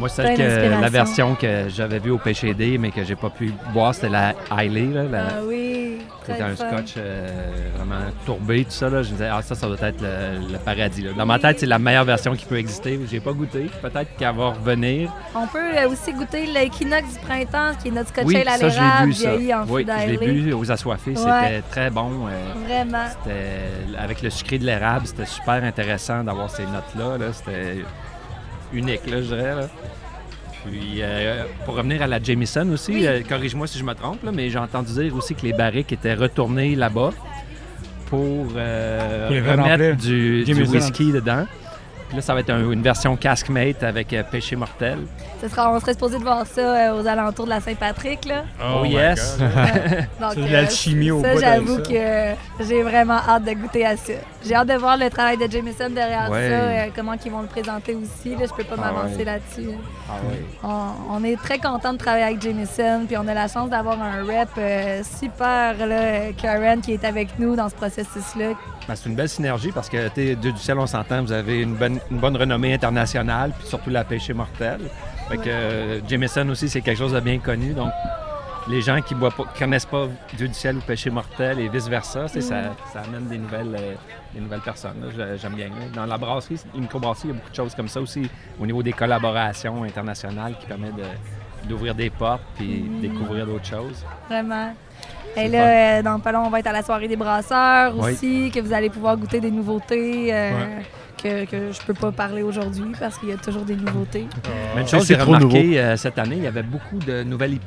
[0.00, 3.28] Moi, celle que, la version que j'avais vue au Pêché D, mais que j'ai pas
[3.30, 4.86] pu boire, c'était la Hailey.
[4.94, 6.68] Là, la- ah oui, C'était un fun.
[6.72, 7.28] scotch euh,
[7.76, 8.88] vraiment tourbé, tout ça.
[8.88, 9.02] Là.
[9.02, 11.02] Je me disais, ah, ça, ça doit être le, le paradis.
[11.02, 11.10] là.
[11.16, 12.98] Dans ma tête, c'est la meilleure version qui peut exister.
[13.10, 13.70] J'ai pas goûté.
[13.82, 15.12] Peut-être qu'elle va revenir.
[15.34, 19.06] On peut euh, aussi goûter l'équinoxe du printemps, qui est notre scotch oui, à l'érable,
[19.08, 19.36] bu ça.
[19.36, 21.10] vieilli en Oui, je l'ai bu aux assoiffés.
[21.10, 21.16] Ouais.
[21.16, 22.26] C'était très bon.
[22.26, 23.04] euh, Vraiment.
[23.22, 27.18] c'était- avec le sucré de l'érable, c'était super intéressant d'avoir ces notes-là.
[27.18, 27.32] là.
[27.34, 27.78] C'était
[28.72, 29.54] unique, là, je dirais.
[29.54, 29.68] là.
[30.64, 33.06] Puis, euh, pour revenir à la Jameson aussi, Oui.
[33.06, 35.90] euh, corrige-moi si je me trompe, là, mais j'ai entendu dire aussi que les barriques
[35.92, 37.12] étaient retournées là-bas
[38.06, 41.46] pour, euh, Pour remettre du, whisky dedans.
[42.10, 44.98] Puis là, ça va être un- une version caskmate avec euh, pêché mortel.
[45.40, 48.24] Ce sera, on serait supposé de voir ça euh, aux alentours de la Saint-Patrick.
[48.26, 48.42] Là.
[48.60, 49.38] Oh, my yes.
[50.20, 51.82] Donc, C'est de l'alchimie au ça, j'avoue ça.
[51.82, 54.12] que euh, j'ai vraiment hâte de goûter à ça.
[54.44, 56.48] J'ai hâte de voir le travail de Jameson derrière Ouais.
[56.48, 58.30] ça, euh, comment ils vont le présenter aussi.
[58.34, 59.24] Là, je peux pas Ah m'avancer ouais.
[59.24, 59.70] là-dessus.
[60.08, 60.36] Ah oui.
[60.64, 63.96] On, on est très content de travailler avec Jameson, puis on a la chance d'avoir
[64.02, 68.48] un rep euh, super, là, euh, Karen, qui est avec nous dans ce processus-là.
[68.88, 71.60] Ben, c'est une belle synergie parce que t'es- Dieu du ciel, on s'entend, vous avez
[71.60, 74.80] une bonne, une bonne renommée internationale, puis surtout la pêche mortelle.
[75.28, 77.72] Fait que euh, Jameson aussi, c'est quelque chose de bien connu.
[77.72, 77.90] Donc,
[78.68, 79.28] les gens qui ne
[79.58, 82.56] connaissent pas Dieu du ciel ou péché mortel et vice-versa, sais, ça,
[82.92, 83.94] ça amène des nouvelles, euh,
[84.34, 84.96] des nouvelles personnes.
[85.40, 85.66] J'aime bien.
[85.68, 85.74] là.
[85.94, 88.28] Dans la brasserie, une microbrasserie, il y a beaucoup de choses comme ça aussi
[88.60, 94.04] au niveau des collaborations internationales qui permettent de- d'ouvrir des portes puis découvrir d'autres choses.
[94.28, 94.72] Vraiment.
[95.36, 97.92] Et le là, euh, dans pas long, on va être à la soirée des brasseurs
[97.96, 98.12] Oui.
[98.12, 100.86] aussi, que vous allez pouvoir goûter des nouveautés euh, Ouais.
[101.22, 104.26] Que, que je peux pas parler aujourd'hui parce qu'il y a toujours des nouveautés.
[104.74, 107.22] Même C'est- chose, c'est j'ai trop remarqué euh, cette année, il y avait beaucoup de
[107.22, 107.58] nouvelles,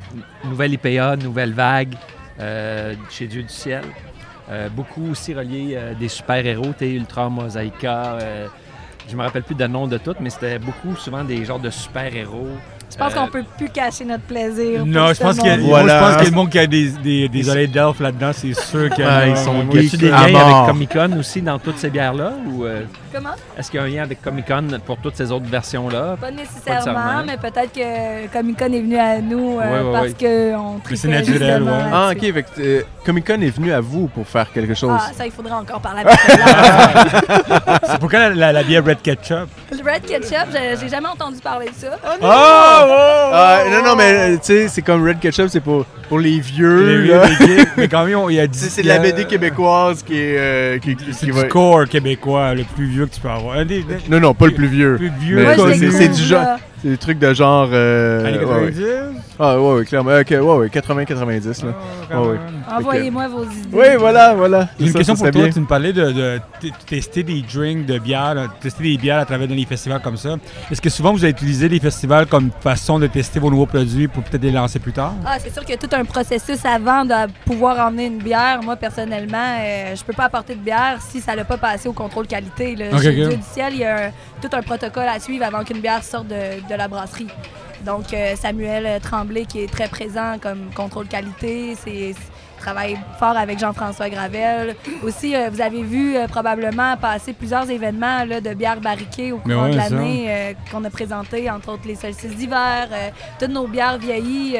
[0.44, 1.94] nouvelles IPA, de nouvelles vagues
[2.40, 3.82] euh, chez Dieu du ciel.
[4.50, 8.18] Euh, beaucoup aussi reliés euh, des super-héros, t'es Ultra Mosaïka.
[8.20, 8.46] euh,
[9.08, 11.70] je me rappelle plus le nom de toutes, mais c'était beaucoup souvent des genres de
[11.70, 12.48] super-héros.
[12.94, 14.86] Je pense Euh, qu'on peut plus cacher notre plaisir.
[14.86, 15.98] Non, je pense a, moi, Voilà.
[15.98, 18.30] je pense qu'il y a le monde qui a des, des, des oreilles d'elfe là-dedans,
[18.32, 19.26] c'est sûr qu'il y Ah, a.
[19.26, 19.94] ils sont moi, Y geeks.
[19.94, 22.32] a-tu des liens avec Comic Con aussi dans toutes ces bières-là?
[22.46, 22.82] Ou euh,
[23.12, 23.30] Comment?
[23.58, 26.16] est-ce qu'il y a un lien avec Comic Con pour toutes ces autres versions-là?
[26.20, 29.92] Pas Pas nécessairement, mais peut-être que Comic Con est venu à nous euh, Ouais, ouais,
[29.92, 30.52] parce ouais.
[30.54, 31.70] qu'on Mais c'est naturel, ouais.
[31.92, 32.20] Ah, ok.
[32.20, 34.96] Fait que, euh, Comic Con est venu à vous pour faire quelque chose.
[34.96, 36.16] Ah, ça, il faudrait encore parler avec.
[37.86, 39.48] C'est pourquoi la, la, la bière Red Ketchup?
[39.70, 41.96] Le Red Ketchup, j'ai j'ai jamais entendu parler de ça.
[42.04, 42.08] Oh!
[42.22, 42.83] oh, Ah,
[43.70, 47.02] non, non, mais tu sais, c'est comme Red Ketchup, c'est pour, pour les vieux.
[47.02, 47.26] Les là.
[47.26, 48.98] vieux, les geeks, mais quand même, il y a Tu sais, 10 C'est de la
[48.98, 50.36] BD québécoise qui est.
[50.38, 53.56] euh, qui, qui- C'est qui du va- québécois, le plus vieux que tu peux avoir.
[53.58, 54.96] Un des, des Non, non, pas le plus vieux.
[54.96, 55.36] plus vieux.
[55.36, 56.58] Mais Moi, je c'est- du genre-.
[56.82, 57.70] C'est des trucs de genre.
[57.72, 58.38] euh, ouais, ouais.
[58.72, 58.84] 90?
[59.40, 60.10] Ah, ouais, ouais, clairement.
[60.20, 61.64] Ok, ouais, ouais, 80-90.
[61.64, 61.70] là.
[62.12, 62.36] Ah, Ouais.
[62.70, 63.52] Envoyez-moi vos idées.
[63.72, 64.68] Oui, voilà, voilà.
[64.78, 65.42] J'ai une Ça, question ça pour toi.
[65.44, 65.50] bien.
[65.52, 66.38] Tu me parlais de,
[66.86, 70.36] tester des drinks de bière, tester des bières à travers des festivals comme ça.
[70.70, 74.06] Est-ce que souvent vous avez utilisé les festivals comme façon de tester vos nouveaux produits
[74.08, 75.14] pour peut-être les lancer plus tard?
[75.24, 77.14] Ah, c'est sûr qu'il y a tout un processus avant de
[77.46, 78.60] pouvoir emmener une bière.
[78.62, 81.92] Moi, personnellement, euh, je peux pas apporter de bière si ça n'a pas passé au
[81.92, 82.76] contrôle qualité.
[82.76, 82.86] Là.
[82.92, 83.14] Ok, Chez ok.
[83.14, 84.10] Dieu du ciel, il y a un-
[84.42, 86.34] tout un protocole à suivre avant qu'une bière sorte de,
[86.68, 87.28] de la brasserie.
[87.84, 92.14] Donc, euh, Samuel Tremblay, qui est très présent comme contrôle qualité, c'est
[92.58, 94.74] travaille fort avec Jean-François Gravel.
[95.02, 99.40] Aussi, euh, vous avez vu euh, probablement passer plusieurs événements là, de bières barriquées au
[99.44, 102.88] ouais, de l'année euh, qu'on a présenté, entre autres les solstices d'hiver,
[103.38, 104.56] toutes nos bières vieillies.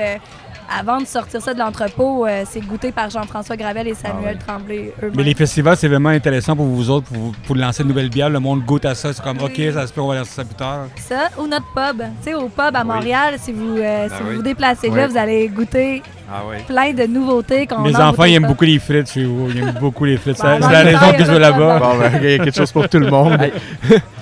[0.71, 4.93] Avant de sortir ça de l'entrepôt, euh, c'est goûté par Jean-François Gravel et Samuel Tremblay
[5.03, 5.17] eux-mêmes.
[5.17, 8.31] Mais les festivals, c'est vraiment intéressant pour vous autres, pour, pour lancer une nouvelle bière.
[8.31, 9.12] Le monde goûte à ça.
[9.12, 10.87] C'est comme, OK, ça se peut, on va lancer ça plus tard.
[10.97, 11.99] Ça ou notre pub.
[12.23, 14.37] Tu sais, au pub à Montréal, si vous euh, si Ben vous, oui.
[14.37, 16.03] vous déplacez là, vous allez goûter
[16.33, 16.57] Ah oui.
[16.66, 19.49] plein de nouveautés qu'on Mes en enfants, ils aiment beaucoup les frites chez vous.
[19.51, 20.39] Ils aiment beaucoup les frites.
[20.41, 21.79] Bon, C'est c'est la Angleterre, raison que je vais là-bas.
[21.79, 23.37] Bon, ben, il y a quelque chose pour tout le monde.
[23.41, 23.53] Hey,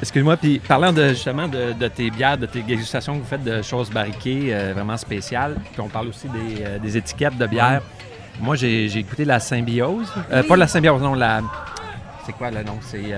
[0.01, 3.45] Excuse-moi, puis parlant de, justement de, de tes bières, de tes dégustations que vous faites
[3.45, 7.47] de choses barriquées, euh, vraiment spéciales, puis on parle aussi des, euh, des étiquettes de
[7.47, 7.83] bière.
[8.41, 10.13] Moi, j'ai j'ai goûté la symbiose.
[10.33, 10.49] Euh, Oui.
[10.49, 11.41] Pas la symbiose, non, la.
[12.27, 12.79] C'est quoi le nom?
[12.81, 13.15] C'est.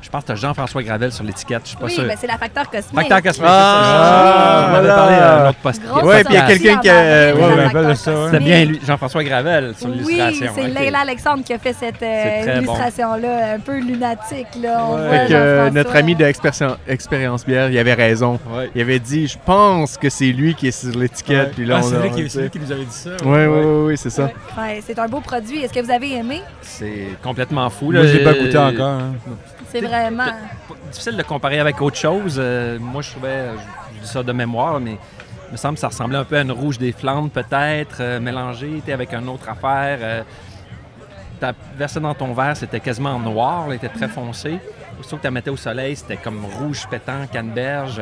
[0.00, 1.62] Euh, je pense que tu Jean-François Gravel sur l'étiquette.
[1.64, 2.04] Je suis pas Oui, sûr.
[2.04, 2.94] ben, c'est la facteur cosmique.
[2.94, 3.46] Facteur cosmique.
[3.48, 4.66] Ah, c'est ça.
[4.66, 4.94] On voilà.
[4.94, 5.82] parlé à un autre post.
[5.86, 7.94] Grosse Ouais, puis il y a quelqu'un qui a- avril, ouais.
[7.96, 8.42] C'était cosmique.
[8.44, 10.52] bien lui, Jean-François Gravel sur Oui, l'illustration.
[10.54, 10.78] c'est ok.
[10.78, 12.60] Leila Alexandre qui a fait cette euh, C'est bon.
[12.62, 14.46] illustration-là, un peu lunatique.
[14.62, 14.84] Là.
[14.88, 15.00] On Ouais.
[15.08, 16.78] voit Fait que euh, notre ami de Expérience-
[17.46, 18.38] Bière, il avait raison.
[18.50, 18.70] Ouais.
[18.74, 21.48] Il avait dit, je pense que c'est lui qui est sur l'étiquette.
[21.48, 21.52] Ouais.
[21.56, 23.10] Puis là, Ah, c'est lui qui, c'est lui nous avait dit ça.
[23.24, 24.30] Ouais, ouais, ouais, c'est ça.
[24.86, 25.62] C'est un beau produit.
[25.64, 26.42] Est-ce que vous avez aimé?
[26.62, 27.86] C'est complètement fou.
[27.92, 28.06] Moi, là.
[28.06, 28.86] j'ai pas goûté Euh, encore.
[28.88, 29.12] hein.
[29.70, 29.80] C'est
[30.90, 32.36] Difficile de comparer avec autre chose.
[32.38, 33.50] Euh, moi, je trouvais,
[33.94, 34.98] je, dis ça de mémoire, mais
[35.48, 38.20] il me semble que ça ressemblait un peu à une rouge des Flandres, peut-être, euh,
[38.20, 39.98] mélangée avec une autre affaire.
[40.02, 40.22] Euh,
[41.40, 44.58] T'as versé dans ton verre, c'était quasiment noir, là, était très foncé.
[44.98, 48.00] Aussitôt que tu la mettais au soleil, c'était comme rouge pétant, canneberge.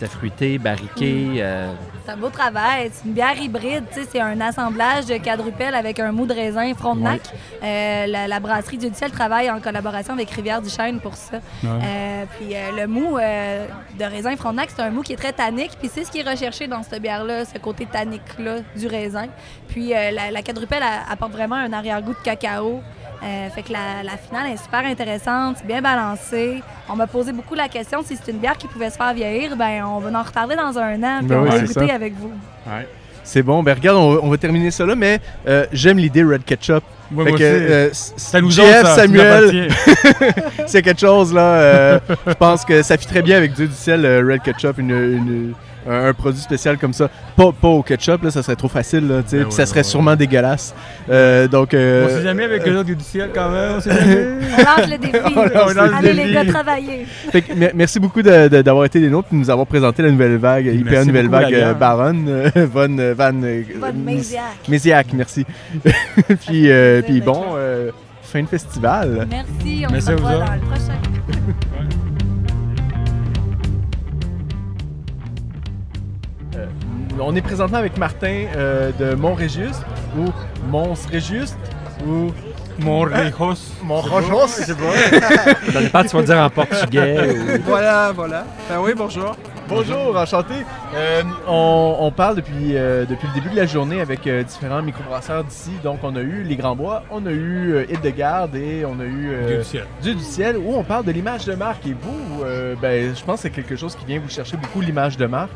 [0.00, 1.26] C'était fruité, barriqué.
[1.42, 1.70] euh,
[2.06, 2.90] C'est un beau travail.
[2.90, 3.84] C'est une bière hybride.
[3.92, 7.20] C'est un assemblage de quadrupel avec un mou de raisin Frontenac.
[7.62, 11.36] Euh, la, la brasserie du Ciel travaille en collaboration avec Rivière du Chêne pour ça.
[11.64, 15.72] Euh, puis le mou de raisin Frontenac, c'est un mou qui est très tannique.
[15.78, 19.26] Puis c'est ce qui est recherché dans cette bière-là, ce côté tannique-là du raisin.
[19.68, 20.40] Puis la, la
[21.10, 22.80] apporte vraiment un arrière-goût de cacao.
[23.22, 26.62] Euh, fait que la, la finale est super intéressante, c'est bien balancé.
[26.88, 29.56] On m'a posé beaucoup la question si c'est une bière qui pouvait se faire vieillir.
[29.56, 31.88] Ben, on va en reparler dans un an, puis Ben on oui, va c'est goûter
[31.88, 31.94] ça.
[31.94, 32.32] avec vous.
[33.22, 33.62] C'est bon.
[33.62, 36.82] Ben regarde, on, on va terminer ça là, mais euh, j'aime l'idée Red Ketchup.
[37.12, 37.72] Ouais, Fait moi que, aussi.
[37.72, 39.68] euh, ça nous Jeff, ça, Samuel,
[40.66, 41.40] c'est quelque chose là.
[41.42, 44.78] euh, je pense que ça fit très bien avec Dieu du ciel, euh, Red Ketchup,
[44.78, 45.54] une, une-
[45.88, 47.08] un, un produit spécial comme ça.
[47.36, 49.66] Pas, pas au ketchup, là, ça serait trop facile, là, tu sais, Ben ouais, ça
[49.66, 50.74] serait ouais, sûrement dégueulasse.
[51.08, 53.72] Euh, donc, euh, On sait jamais avec eux autres du ciel quand même.
[53.76, 54.26] On sait jamais.
[54.58, 55.12] On lance le défi.
[55.36, 56.26] On lance le Allez défi.
[56.28, 57.06] les gars, travailler.
[57.30, 60.10] fait que mer- merci beaucoup d'avoir été des nôtres et de nous avoir présenté la
[60.10, 61.74] nouvelle vague, IPA Merci Nouvelle beaucoup, Vague euh.
[61.74, 63.62] Baronne, euh, Von euh, Van euh,
[63.94, 64.42] Mis- Méziac.
[64.68, 65.46] Méziac, merci.
[66.46, 67.90] puis, euh, puis bon, euh,
[68.22, 69.26] fin de festival.
[69.30, 71.69] Merci, on Merci se revoit dans le prochain.
[77.20, 79.76] On est présentement avec Martin euh, de Montrégius
[80.18, 80.26] ou
[80.70, 81.54] Mons Régius
[82.06, 82.32] ou
[82.78, 83.58] Mon Rejos.
[83.82, 84.46] Montrejos.
[84.58, 85.72] Je sais pas.
[85.72, 87.62] Ça dépend, tu vas dire en portugais ou...
[87.66, 88.44] Voilà, voilà.
[88.68, 89.36] Ben oui, bonjour.
[89.68, 90.54] Bonjour, enchanté.
[90.96, 94.82] Euh, on, on parle depuis, euh, depuis le début de la journée avec euh, différents
[94.82, 95.70] microbrasseurs d'ici.
[95.84, 99.04] Donc, on a eu les Grands Bois, on a eu euh, Île-de-Garde et on a
[99.04, 99.84] eu euh, Dieu du ciel.
[100.02, 101.86] Dieu du ciel où on parle de l'image de marque.
[101.86, 104.80] Et vous, euh, ben, je pense que c'est quelque chose qui vient vous chercher beaucoup
[104.80, 105.52] l'image de marque.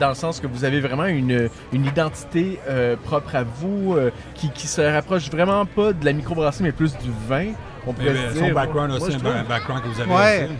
[0.00, 4.10] Dans le sens que vous avez vraiment une, une identité euh, propre à vous euh,
[4.34, 7.46] qui, qui se rapproche vraiment pas de la microbrasserie mais plus du vin.
[7.86, 8.54] On euh, se son dire.
[8.54, 10.44] background Moi, aussi, un background que vous avez Ouais.
[10.44, 10.54] aussi.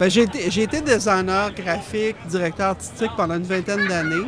[0.00, 4.26] Ben, j'ai, été, j'ai été designer graphique, directeur artistique pendant une vingtaine d'années.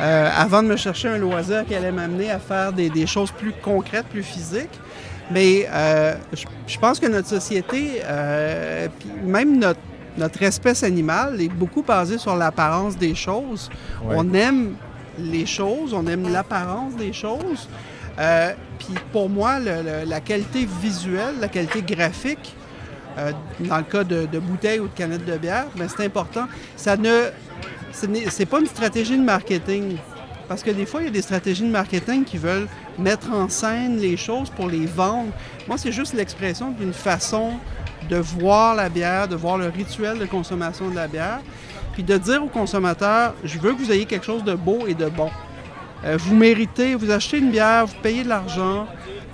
[0.00, 3.32] euh, avant de me chercher un loisir qui allait m'amener à faire des, des choses
[3.32, 4.78] plus concrètes, plus physiques.
[5.30, 9.80] Mais euh, je, je pense que notre société, euh, puis même notre,
[10.16, 13.70] notre espèce animale, est beaucoup basée sur l'apparence des choses.
[14.04, 14.14] Ouais.
[14.18, 14.74] On aime
[15.18, 17.68] les choses, on aime l'apparence des choses.
[18.18, 22.54] Euh, puis pour moi, le- le- la qualité visuelle, la qualité graphique,
[23.18, 26.46] euh, dans le cas de, de bouteilles ou de canettes de bière, ben, c'est important.
[26.76, 27.30] Ça ne,
[27.92, 29.96] ce n'est c'est pas une stratégie de marketing.
[30.46, 32.66] Parce que des fois, il y a des stratégies de marketing qui veulent
[32.98, 35.30] mettre en scène les choses pour les vendre.
[35.66, 37.52] Moi, c'est juste l'expression d'une façon
[38.08, 41.40] de voir la bière, de voir le rituel de consommation de la bière,
[41.92, 44.94] puis de dire aux consommateurs, je veux que vous ayez quelque chose de beau et
[44.94, 45.30] de bon.
[46.04, 48.86] Euh, vous méritez, vous achetez une bière, vous payez de l'argent.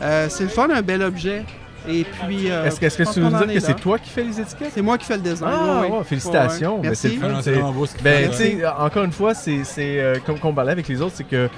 [0.03, 1.45] Euh, c'est le fun, un bel objet.
[1.89, 2.51] Et puis.
[2.51, 4.39] euh, Est-ce que, est-ce que tu veux dire que est c'est toi qui fais les
[4.39, 4.71] étiquettes?
[4.75, 5.51] C'est moi qui fais le design.
[5.53, 5.97] Ah, oui, oui.
[5.99, 6.77] ouais, félicitations.
[6.77, 7.09] Ouais, Merci.
[7.17, 7.29] le fun.
[7.29, 8.31] non, c'est- c'est vraiment beau ce qu'il Ben,
[8.79, 11.49] encore une fois, c'est, c'est, euh, comme qu'on parlait avec les autres, c'est que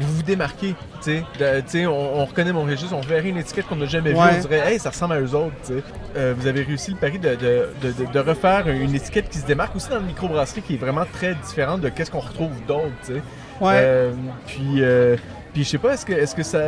[0.00, 0.74] vous vous démarquez.
[1.02, 4.10] Tu sais, De- on, on reconnaît mon registre, on verrait une étiquette qu'on n'a jamais
[4.10, 5.54] vue, on dirait, hey, ça ressemble à eux autres.
[5.66, 5.82] tu sais.
[6.16, 9.96] Euh, vous avez réussi le pari de, refaire une étiquette qui se démarque aussi dans
[9.98, 12.90] le microbrasserie qui est vraiment très différente de qu'est-ce qu'on retrouve d'autre.
[13.04, 13.22] tu sais.
[13.60, 13.72] Ouais.
[13.74, 14.12] Euh,
[14.46, 15.16] puis, euh,
[15.52, 16.58] puis je sais pas, est-ce que, est-ce que ça.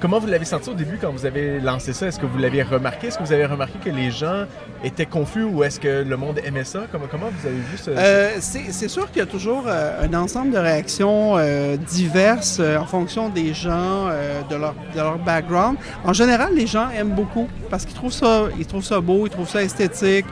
[0.00, 2.06] Comment vous l'avez senti au début quand vous avez lancé ça?
[2.06, 3.08] Est-ce que vous l'avez remarqué?
[3.08, 4.44] Est-ce que vous avez remarqué que les gens
[4.84, 6.82] étaient confus ou est-ce que le monde aimait ça?
[6.92, 7.90] Comment, comment vous avez vu ça?
[7.90, 12.86] Euh, c'est sûr qu'il y a toujours euh, un ensemble de réactions euh, diverses en
[12.86, 14.08] fonction des gens,
[14.48, 15.76] de, leur, de leur background.
[16.04, 19.30] En général, les gens aiment beaucoup parce qu'ils trouvent ça, ils trouvent ça beau, ils
[19.30, 20.26] trouvent ça esthétique.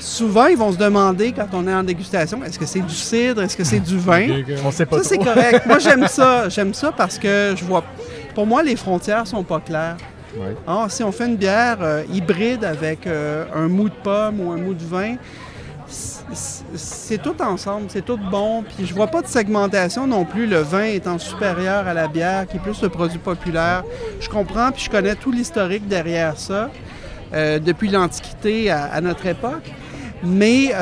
[0.00, 3.42] Souvent, ils vont se demander quand on est en dégustation, est-ce que c'est du cidre,
[3.42, 4.42] est-ce que c'est du vin?
[4.64, 5.64] On sait pas Ça, c'est correct.
[5.64, 6.48] Moi, j'aime ça.
[6.48, 7.84] J'aime ça parce que je vois.
[8.36, 9.96] Pour moi, les frontières sont pas claires.
[10.66, 14.52] Ah, si on fait une bière euh, hybride avec euh, un mou de pomme ou
[14.52, 15.14] un mou de vin,
[15.88, 18.62] c'est tout ensemble, c'est tout bon.
[18.62, 22.46] Puis je vois pas de segmentation non plus, le vin étant supérieur à la bière,
[22.46, 23.84] qui est plus le produit populaire.
[24.20, 26.68] Je comprends, puis je connais tout l'historique derrière ça,
[27.32, 29.64] euh, depuis l'Antiquité à, à notre époque.
[30.22, 30.74] Mais,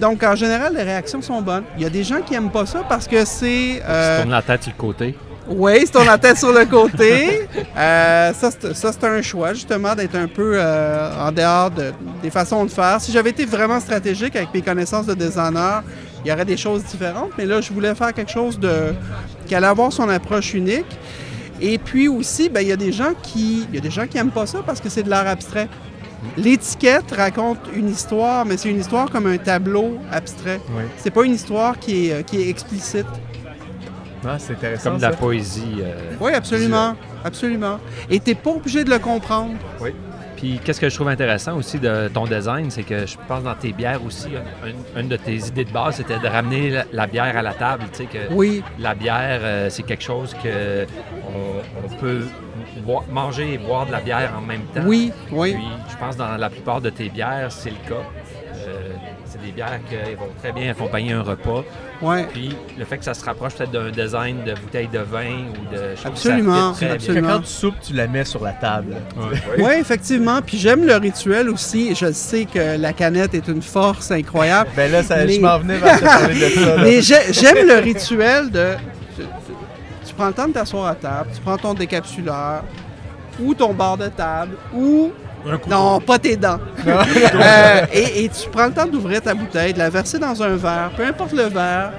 [0.00, 1.64] donc en général, les réactions sont bonnes.
[1.76, 3.80] Il y a des gens qui aiment pas ça parce que c'est...
[3.88, 5.14] Euh, la tête sur le côté.
[5.48, 7.48] Oui, c'est on a tête sur le côté.
[7.76, 11.92] Euh, ça, c'est un choix, justement, d'être un peu euh, en dehors de-
[12.22, 13.00] des façons de faire.
[13.00, 15.82] Si j'avais été vraiment stratégique avec mes connaissances de designer,
[16.24, 17.30] il y aurait des choses différentes.
[17.38, 18.92] Mais là, je voulais faire quelque chose de,
[19.46, 20.86] qui allait avoir son approche unique.
[21.60, 24.06] Et puis aussi, ben, il y a des gens qui, il y a des gens
[24.06, 25.68] qui aiment pas ça parce que c'est de l'art abstrait.
[26.36, 30.60] L'étiquette raconte une histoire, mais c'est une histoire comme un tableau abstrait.
[30.70, 30.82] Oui.
[30.98, 33.06] C'est pas une histoire qui est, euh, qui est explicite.
[34.26, 34.90] Ah, c'est intéressant.
[34.90, 35.16] Comme de la ça.
[35.16, 35.76] poésie.
[35.80, 36.94] euh, Oui, absolument.
[37.24, 37.78] Absolument.
[38.10, 39.54] Et t'es pas obligé de le comprendre.
[40.36, 43.56] Puis qu'est-ce que je trouve intéressant aussi de ton design, c'est que je pense dans
[43.56, 44.28] tes bières aussi,
[44.64, 47.54] une, une de tes idées de base, c'était de ramener la, la bière à la
[47.54, 47.82] table.
[47.92, 50.86] Tu sais, que Oui, la bière, euh, c'est quelque chose que
[51.26, 52.20] on, on peut
[52.86, 54.82] boire- manger et boire de la bière en même temps.
[54.86, 55.54] oui, oui.
[55.54, 58.02] Puis je pense dans la plupart de tes bières, c'est le cas.
[59.40, 61.62] C'est des bières qui vont très bien accompagner un repas.
[62.02, 62.26] Ouais.
[62.32, 65.74] Puis le fait que ça se rapproche peut-être d'un design de bouteille de vin ou
[65.74, 67.28] de choses Absolument, ça fit très absolument.
[67.28, 68.96] Quand tu soupes, tu la mets sur la table.
[69.58, 70.40] Oui, effectivement.
[70.42, 71.94] Puis j'aime le rituel aussi.
[71.94, 74.70] Je sais que la canette est une force incroyable.
[74.76, 76.76] Ben là, ça, Mais- je m'en venais vers te parler de ça.
[76.76, 76.76] là.
[76.84, 78.74] Mais j'ai- j'aime le rituel de.
[80.06, 82.64] Tu prends le temps de t'asseoir à table, tu prends ton décapsuleur
[83.40, 85.10] ou ton bar de table ou.
[85.68, 86.58] Non, pas tes dents.
[86.86, 90.56] Euh, et, et tu prends le temps d'ouvrir ta bouteille, de la verser dans un
[90.56, 91.92] verre, peu importe le verre.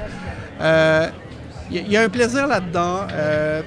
[1.71, 3.01] Il y, a- y a un plaisir là-dedans.
[3.13, 3.61] euh,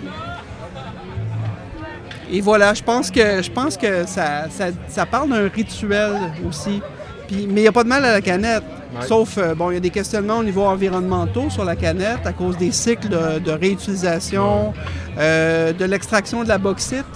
[2.30, 6.12] et voilà, je pense que je pense que ça, ça, ça parle d'un rituel
[6.48, 6.80] aussi.
[7.28, 8.62] Puis, mais il n'y a pas de mal à la canette.
[9.06, 12.32] Sauf, euh, bon, il y a des questionnements au niveau environnementaux sur la canette à
[12.32, 14.74] cause des cycles de, de réutilisation,
[15.18, 17.06] euh, de l'extraction de la bauxite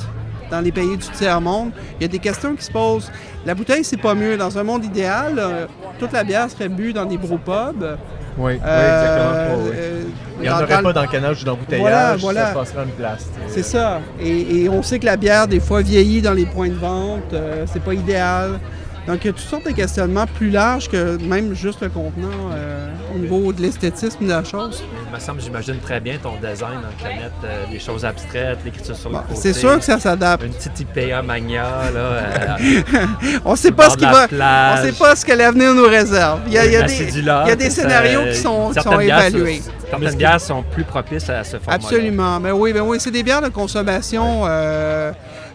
[0.50, 1.70] dans les pays du tiers-monde.
[1.98, 3.10] Il y a des questions qui se posent.
[3.44, 4.36] La bouteille, c'est pas mieux.
[4.36, 5.66] Dans un monde idéal, euh,
[5.98, 7.96] toute la bière serait bue dans des brewpubs.
[8.38, 9.64] Oui, oui, Euh, exactement.
[9.64, 9.70] Oui.
[9.74, 10.02] euh,
[10.38, 11.80] Il n'y en aurait pas dans le canage ou dans le bouteillage.
[11.80, 12.42] Voilà, voilà.
[12.46, 13.26] Ça se passera en une place.
[13.48, 14.00] C'est ça.
[14.20, 17.34] Et, et on sait que la bière, des fois, vieillit dans les points de vente.
[17.72, 18.58] c'est pas idéal.
[19.06, 22.50] Donc, il y a toutes sortes de questionnements plus larges que même juste le contenant
[22.52, 24.82] euh, au niveau de l'esthétisme de la chose.
[25.08, 28.96] Il me semble, j'imagine très bien ton design en canette, euh, des choses abstraites, l'écriture
[28.96, 29.40] sur Bon, le côté.
[29.40, 30.42] c'est sûr que ça s'adapte.
[30.44, 31.62] Une petite IPA Magna,
[31.94, 32.00] là.
[32.00, 32.56] euh,
[33.44, 34.26] On sait au pas ce qui va.
[34.26, 34.78] plage.
[34.80, 36.40] On sait pas ce que l'avenir nous réserve.
[36.48, 38.70] Il y a, il y a des, il y a des scénarios euh, qui sont,
[38.72, 39.60] qui évalués.
[39.60, 42.40] ça- Certaines bières sont plus propices à ce format Absolument.
[42.40, 45.12] Ben oui, ben oui, c'est des bières de consommation euh,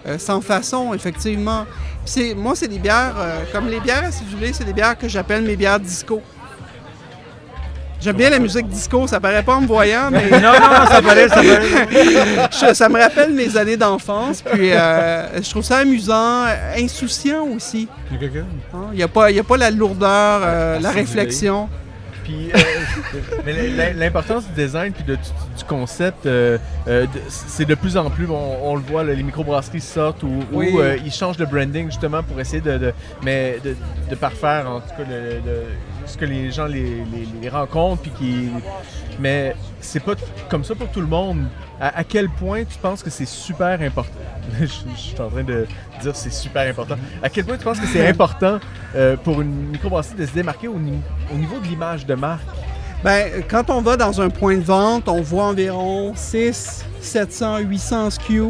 [0.08, 1.66] euh, sans façon, effectivement.
[2.06, 5.44] C'est- moi, c'est des bières, euh, comme les bières acidulées, c'est des bières que j'appelle
[5.44, 6.22] mes bières disco.
[8.04, 11.04] J'aime bien la musique disco, ça paraît pas en me voyant, mais Non, non, ça
[11.04, 12.74] paraît, ça paraît.
[12.74, 14.42] ça me rappelle mes années d'enfance.
[14.42, 16.46] Puis euh, je trouve ça amusant,
[16.76, 17.88] insouciant aussi.
[18.12, 18.18] Il
[18.74, 18.90] hein.
[18.96, 21.70] N'y a, pas- il y a pas la lourdeur, euh, la réflexion.
[22.32, 25.22] Puis, euh, l'importance du design puis de- du,
[25.58, 26.58] du concept, euh,
[26.88, 30.40] euh, c'est de plus en plus, on, on le voit, là, les microbrasseries sortent ou,
[30.54, 30.74] Oui.
[31.06, 33.76] ils changent de branding justement pour essayer de, de- mais de,
[34.10, 35.64] de parfaire en tout cas le, le-
[36.06, 38.50] ce que les gens les, les- les rencontrent puis qui,
[39.20, 40.14] mais c'est pas
[40.50, 41.46] comme ça pour tout le monde.
[41.82, 44.12] À, à quel point tu penses que c'est super important?
[44.60, 45.66] Je, je suis en train de
[46.02, 46.96] dire c'est super important.
[47.24, 48.60] À quel point tu penses que c'est important
[48.96, 51.02] euh, pour une microbrasserie de se démarquer au, ni-
[51.34, 52.44] au niveau de l'image de marque?
[53.04, 58.10] Ben, quand on va dans un point de vente, on voit environ 6, 700, 800
[58.12, 58.42] SKU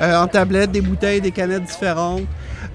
[0.00, 2.22] euh, en tablette, des bouteilles, des canettes différentes.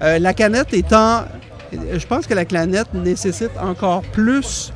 [0.02, 1.24] Euh, la canette étant,
[1.72, 4.74] je pense que la canette nécessite encore plus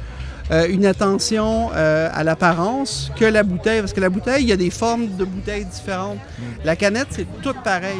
[0.52, 4.52] euh, une attention euh, à l'apparence que la bouteille, parce que la bouteille, il y
[4.52, 6.18] a des formes de bouteilles différentes.
[6.64, 7.98] La canette, c'est tout pareil.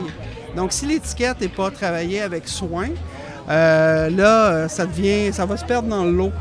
[0.55, 2.89] Donc, si l'étiquette n'est pas travaillée avec soin,
[3.49, 6.33] euh, là, ça devient, ça va se perdre dans le lot.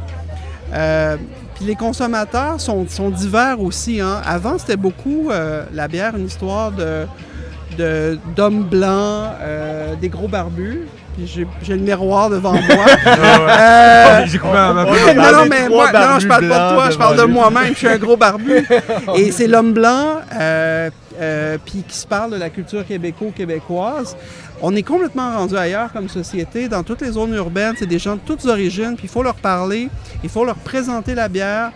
[0.73, 1.17] Euh,
[1.55, 3.99] puis les consommateurs sont, divers aussi.
[3.99, 4.21] hein.
[4.25, 5.29] Avant, c'était beaucoup
[5.73, 7.07] la bière, une histoire de
[8.35, 9.31] d'hommes blancs,
[9.99, 10.81] des gros barbus.
[11.15, 12.61] Puis j'ai le miroir devant moi.
[13.07, 15.13] Euh, J'ai coupé un, peu.
[15.15, 17.77] Non, non, mais moi, non, je parle pas de toi, je parle de moi-même, je
[17.77, 18.65] suis un gros barbu.
[19.15, 20.89] Et c'est l'homme blanc, euh,
[21.19, 24.15] euh, puis qui se parle de la culture québéco-québécoise.
[24.61, 26.67] On est complètement rendu ailleurs comme société.
[26.67, 29.35] Dans toutes les zones urbaines, c'est des gens de toutes origines, puis il faut leur
[29.35, 29.89] parler,
[30.23, 31.71] il faut leur présenter la bière.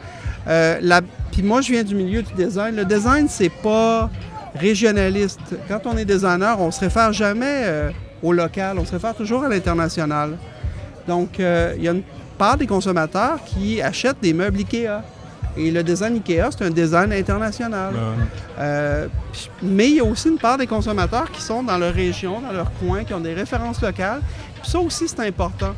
[0.48, 2.76] La- Puis moi, je viens du milieu du design.
[2.76, 4.10] Le design, c'est pas
[4.56, 5.40] régionaliste.
[5.68, 7.64] Quand on est designer, on se réfère jamais
[8.22, 10.38] au local, on se réfère toujours à l'international.
[11.08, 12.04] Donc, euh, il y a une
[12.38, 15.04] part des consommateurs qui achètent des meubles IKEA.
[15.58, 17.94] Et le design IKEA, c'est un design international.
[18.60, 19.08] Euh,
[19.62, 22.52] mais il y a aussi une part des consommateurs qui sont dans leur région, dans
[22.52, 24.22] leur coin, qui ont des références locales.
[24.62, 25.74] Puis ça aussi, c'est important.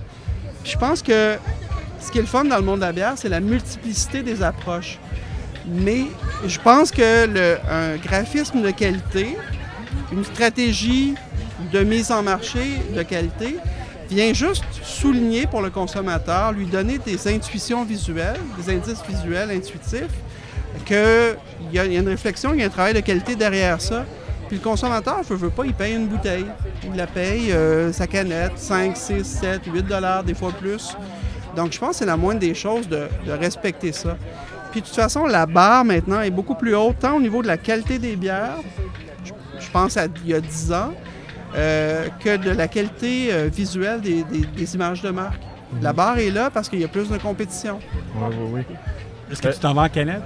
[0.64, 1.38] Puis je pense que
[2.00, 4.44] ce qui est le fun dans le monde de la bière, c'est la multiplicité des
[4.44, 5.00] approches.
[5.66, 6.06] Mais
[6.46, 9.38] je pense que le, un graphisme de qualité,
[10.12, 11.16] une stratégie
[11.72, 13.58] de mise en marché de qualité,
[14.10, 20.12] vient juste souligner pour le consommateur, lui donner des intuitions visuelles, des indices visuels intuitifs,
[20.86, 21.38] qu'il
[21.72, 24.06] y, y a une réflexion, il y a un travail de qualité derrière ça.
[24.52, 26.46] Puis le consommateur, ne veut pas, il paye une bouteille.
[26.84, 30.94] Il la paye, euh, sa canette, 5, 6, 7, 8 dollars, des fois plus.
[31.56, 34.18] Donc je pense que c'est la moindre des choses de, de respecter ça.
[34.72, 37.48] Puis de toute façon, la barre maintenant est beaucoup plus haute, tant au niveau de
[37.48, 38.58] la qualité des bières,
[39.24, 40.94] je, je pense à il y a 10 ans,
[41.56, 45.40] euh, que de la qualité euh, visuelle des, des- des images de marque.
[45.82, 47.80] La barre est là parce qu'il y a plus de compétition.
[48.18, 48.76] Oui, oui, oui.
[49.32, 50.22] Est-ce que tu t'en vas en canette?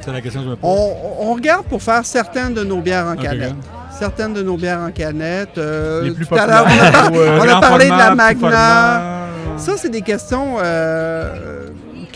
[0.00, 0.70] C'est la question que je me pose.
[0.70, 3.54] On, on regarde pour faire certaines de nos bières en canette.
[3.98, 5.58] Certaines de nos bières en canette.
[5.58, 7.10] euh, Les plus tout à l'heure, populaires.
[7.10, 9.26] on a, euh, on parlé de la Magna.
[9.56, 10.58] Ça, c'est des questions.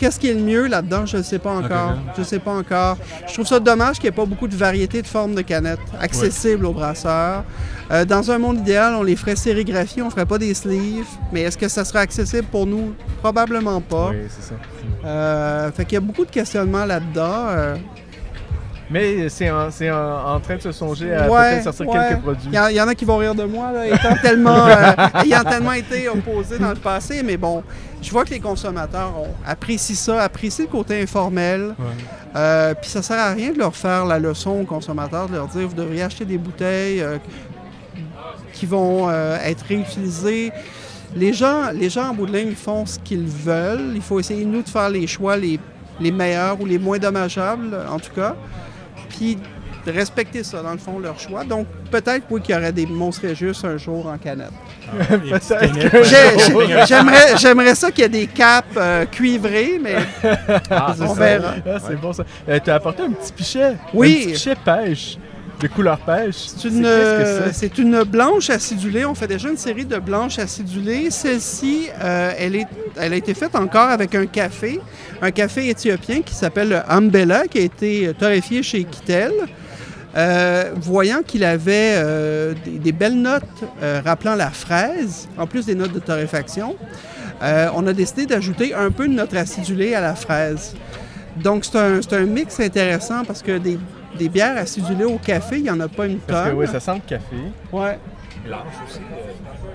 [0.01, 1.05] Euh, Qu'est-ce qui est le mieux là-dedans?
[1.05, 1.91] Je ne sais pas encore.
[1.91, 2.13] Ok.
[2.15, 2.97] Je ne sais pas encore.
[3.27, 5.79] Je trouve ça dommage qu'il n'y ait pas beaucoup de variété de formes de canettes
[5.99, 7.43] accessibles aux brasseurs.
[7.91, 11.05] Euh, dans un monde idéal, on les ferait sérigraphier, on ne ferait pas des sleeves.
[11.31, 12.93] Mais est-ce que ça serait accessible pour nous?
[13.19, 14.09] Probablement pas.
[14.09, 14.55] Oui, c'est ça.
[15.05, 17.75] Euh, fait qu'il y a beaucoup de questionnements là-dedans.
[18.91, 19.69] Mais c'est en,
[20.41, 22.07] train de se songer à Ouais, peut-être sortir ouais.
[22.09, 22.47] quelques produits.
[22.51, 24.67] Il y, en- il y en a qui vont rire de moi, là, étant tellement,
[24.67, 24.91] euh,
[25.23, 27.21] ayant tellement été opposé dans le passé.
[27.23, 27.63] Mais bon,
[28.01, 31.73] je vois que les consommateurs ont, apprécient ça, apprécient le côté informel.
[31.79, 31.85] Ouais.
[32.35, 35.47] Euh, Puis ça sert à rien de leur faire la leçon aux consommateurs, de leur
[35.47, 37.17] dire vous devriez acheter des bouteilles euh,
[38.53, 40.51] qui vont être réutilisées.
[41.15, 43.91] Les gens, les gens en bout de ligne font ce qu'ils veulent.
[43.95, 45.59] Il faut essayer, nous, de faire les choix les,
[45.99, 48.35] les meilleurs ou les moins dommageables, en tout cas.
[49.17, 49.37] Puis
[49.85, 51.43] de respecter ça, dans le fond, leur choix.
[51.43, 54.51] Donc, peut-être, oui, qu'il y aurait des monstres juste un jour en canette.
[56.03, 59.95] J'ai- J'aimerais j'aimerais ça qu'il y ait des capes euh, cuivrées, mais
[60.69, 61.55] Ah, on verra.
[61.65, 62.23] Ah, c'est bon ça.
[62.47, 63.73] Euh, tu as apporté un petit pichet.
[63.93, 64.11] Oui.
[64.11, 65.17] Un petit pichet pêche.
[65.61, 66.47] De couleur pêche.
[66.57, 67.77] C'est une, euh, c'est?
[67.77, 69.05] une blanche acidulée.
[69.05, 71.11] On fait déjà une série de blanches acidulées.
[71.11, 74.79] Celle-ci, euh, elle, est, elle a été faite encore avec un café,
[75.21, 79.31] un café éthiopien qui s'appelle le Ambella, qui a été torréfié chez Kittel.
[80.17, 83.43] Euh, voyant qu'il avait euh, des, des belles notes
[83.81, 86.75] euh, rappelant la fraise, en plus des notes de torréfaction,
[87.41, 90.75] euh, on a décidé d'ajouter un peu de notre acidulé à la fraise.
[91.37, 93.79] Donc, c'est un, c'est un mix intéressant parce que des,
[94.17, 96.59] des bières acidulées au café, il n'y en a pas une Parce que tonne.
[96.59, 97.35] oui, ça sent le café.
[97.71, 97.97] Ouais.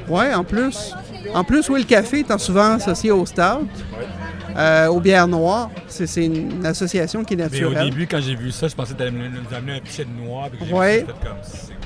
[0.09, 0.95] Ouais, en plus.
[1.35, 3.69] En plus, oui, le café étant souvent associé au stout,
[4.57, 5.71] euh, aux bières noires.
[5.89, 7.91] C'est c'est une association qui est Mais au naturelle.
[7.91, 10.25] début, quand j'ai vu ça, je pensais que tu allais nous amener un pichet de
[10.25, 10.49] noir.
[10.61, 11.07] c'est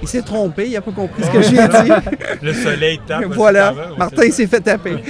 [0.02, 1.92] Il s'est trompé, il n'a pas compris ce que j'ai dit.
[2.42, 3.24] Le soleil tape.
[3.30, 5.02] voilà, Martin il s'est fait taper.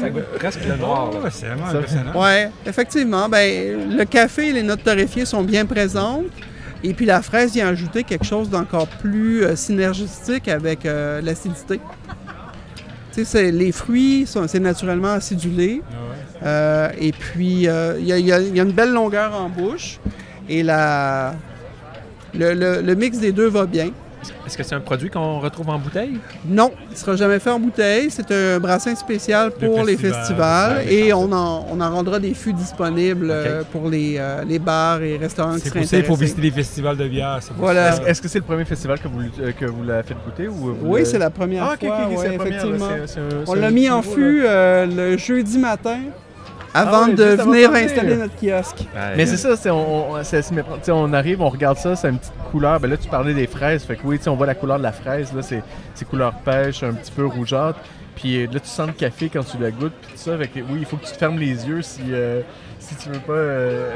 [0.00, 1.10] Ça goûte presque le noir.
[1.12, 1.30] là.
[1.30, 2.20] C'est vraiment impressionnant.
[2.22, 6.26] Ouais, effectivement, ben, le café et les notes torréfiées sont bien présentes.
[6.84, 11.80] Et puis la fraise vient ajouter quelque chose d'encore plus euh, synergistique avec euh, l'acidité.
[13.12, 15.82] Tu sais, c'est- les fruits, c'est naturellement acidulé.
[15.90, 16.46] Ah.
[16.46, 19.34] Euh, et puis, euh, il y, a- il y a y a une belle longueur
[19.34, 19.98] en bouche.
[20.48, 21.34] Et la,
[22.32, 23.90] le, le- le mix des deux va bien.
[24.46, 26.18] Est-ce que c'est un produit qu'on retrouve en bouteille?
[26.46, 28.10] Non, il ne sera jamais fait en bouteille.
[28.10, 30.76] C'est un brassin spécial Le pour les festival, festivals.
[30.86, 34.58] ouais, et on en, on en rendra des fûts disponibles euh, pour les, euh, les
[34.58, 36.24] bars et restaurants qui C'est seraient pour ça qu'il faut intéressés.
[36.34, 37.38] visiter des festivals de bière.
[37.40, 37.92] c'est pour Voilà.
[37.92, 38.02] ça.
[38.04, 40.52] Est-ce que c'est le premier festival que vous, euh, que vous l'avez fait goûter ou
[40.54, 42.88] vous Oui, c'est la première Ah, fois, ok, ouais, c'est la première, effectivement.
[42.90, 45.98] là, c'est- c'est un- On c'est l'a mis en fût euh, le jeudi matin
[46.74, 47.90] avant Ah ouais, de juste avant venir de venir.
[47.90, 48.84] installer notre kiosque.
[49.16, 51.96] Mais c'est ça, c'est, on, on- c'est- c'est- tu sais, on arrive, on regarde ça,
[51.96, 52.78] c'est une petite couleur.
[52.80, 54.78] Ben là, tu parlais des fraises, fait que oui, tu sais, on voit la couleur
[54.78, 55.62] de la fraise, là, c'est,
[55.94, 57.78] c'est couleur pêche, un petit peu rougeâtre.
[58.16, 60.36] Puis euh, là, tu sens le café quand tu la goûtes, puis tout ça.
[60.36, 62.40] Fait que oui, il faut que tu te fermes les yeux si, euh,
[62.80, 63.32] si tu veux pas.
[63.32, 63.90] euh,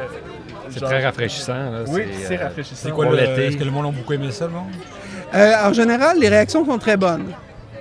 [0.70, 1.53] C'est genre- très rafraîchissant.
[1.55, 1.79] là.
[1.89, 2.83] Oui, c'est rafraîchissant.
[2.89, 3.16] C'est quoi le.
[3.16, 3.47] l'été.
[3.47, 4.66] Est-ce que le monde a beaucoup aimé ça, le monde?
[5.35, 7.27] Euh, en général, les réactions sont très bonnes.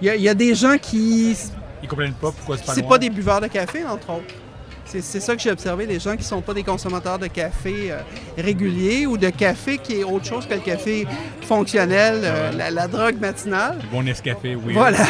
[0.02, 1.38] Il y, a- il y a des gens qui.
[1.84, 2.89] Ils comprennent pas pourquoi c'est pas C'est noir.
[2.94, 4.34] pas des buveurs de café, entre autres.
[5.00, 8.00] C'est ça que j'ai observé, des gens qui sont pas des consommateurs de café euh,
[8.38, 11.08] réguliers ou de café qui est autre chose que le café
[11.48, 13.78] fonctionnel, euh, la, la drogue matinale.
[13.89, 14.74] Bon Nescafé, oui.
[14.74, 15.06] Voilà.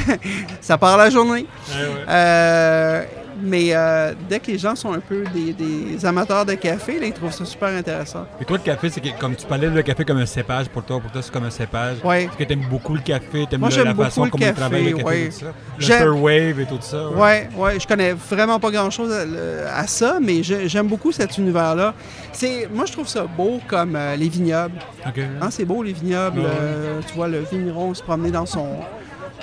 [0.62, 1.46] ça part la journée.
[1.68, 3.06] Ouais.
[3.38, 6.98] Euh, Mais euh, dès que les gens sont un peu des, des amateurs de café,
[6.98, 8.26] là, ils trouvent ça super intéressant.
[8.40, 11.00] Et toi, le café, c'est comme tu parlais le café comme un cépage pour toi,
[11.00, 11.96] pour toi, c'est comme un cépage.
[12.04, 12.24] Ouais.
[12.24, 14.52] Est-ce que tu aimes beaucoup le café, tu aimes Moi, la, façon le comme on
[14.52, 15.22] travaille le café, ouais.
[15.22, 16.04] et tout ça?
[16.04, 17.08] Le et tout ça.
[17.10, 21.12] Ouais, ouais, je connais vraiment pas grand-chose à, le- à ça, mais j'ai- j'aime beaucoup
[21.12, 21.94] cet univers-là.
[22.32, 24.78] C'est, moi, je trouve ça beau comme euh, les vignobles.
[25.06, 25.18] OK.
[25.40, 26.40] Hein, c'est beau les vignobles.
[26.40, 26.46] Ouais.
[26.60, 28.66] euh, tu vois le vigneron se promener dans son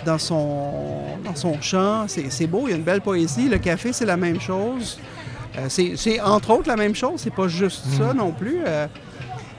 [0.06, 0.72] dans son
[1.24, 2.06] dans son champ.
[2.08, 3.50] C'est, c'est beau, il y a une belle poésie.
[3.50, 5.00] Le café, c'est la même chose.
[5.58, 7.16] Euh, c'est, c'est entre autres la même chose.
[7.18, 8.60] C'est pas juste ça non plus.
[8.66, 8.88] euh.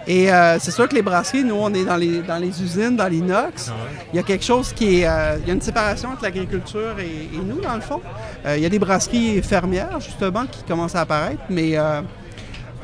[0.06, 2.96] et euh, c'est sûr que les brasseries, nous, on est dans les, dans les usines,
[2.96, 3.72] dans l'inox.
[4.12, 5.08] Il y a quelque chose qui est.
[5.42, 8.00] il y a une séparation entre l'agriculture et, et nous, dans le fond.
[8.46, 11.76] Il y a des brasseries fermières, justement, qui commencent à apparaître, mais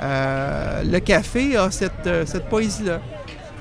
[0.01, 2.99] le café a cette, cette poésie-là.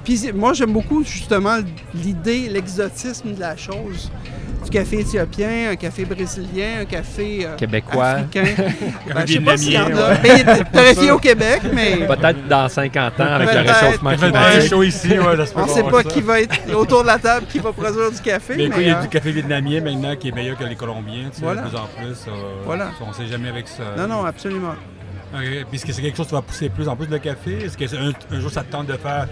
[0.04, 1.58] Puis moi, j'aime beaucoup, justement,
[1.93, 4.12] l'idée, l'exotisme de la chose.
[4.64, 8.06] Du café éthiopien, un café brésilien, un café euh, Québécois.
[8.10, 8.43] africain.
[9.14, 10.14] Ben, je sais pas s'il y en a.
[10.16, 14.70] Ben, il est torréfié au Québec, mais Peut-être dans 50 ans avec le réchauffement climatique.
[14.70, 16.10] chaud ici, ouais, peut on qu'on sait pas ça.
[16.10, 18.54] qui va être autour de la table, qui va produire du café.
[18.56, 21.30] Mais il y a euh, du café vietnamien maintenant qui est meilleur que les Colombiens,
[21.34, 21.62] tu sais, Voilà.
[21.64, 22.26] de plus en plus.
[22.28, 22.32] euh,
[22.64, 22.91] Voilà.
[23.02, 23.84] On sait jamais avec ça.
[23.97, 24.76] Non, non, absolument.
[25.34, 25.39] OK.
[25.41, 27.64] Puis est-ce que c'est quelque chose qui va pousser plus en plus le café?
[27.66, 29.28] Est-ce que c'est un, un jour ça te tente de faire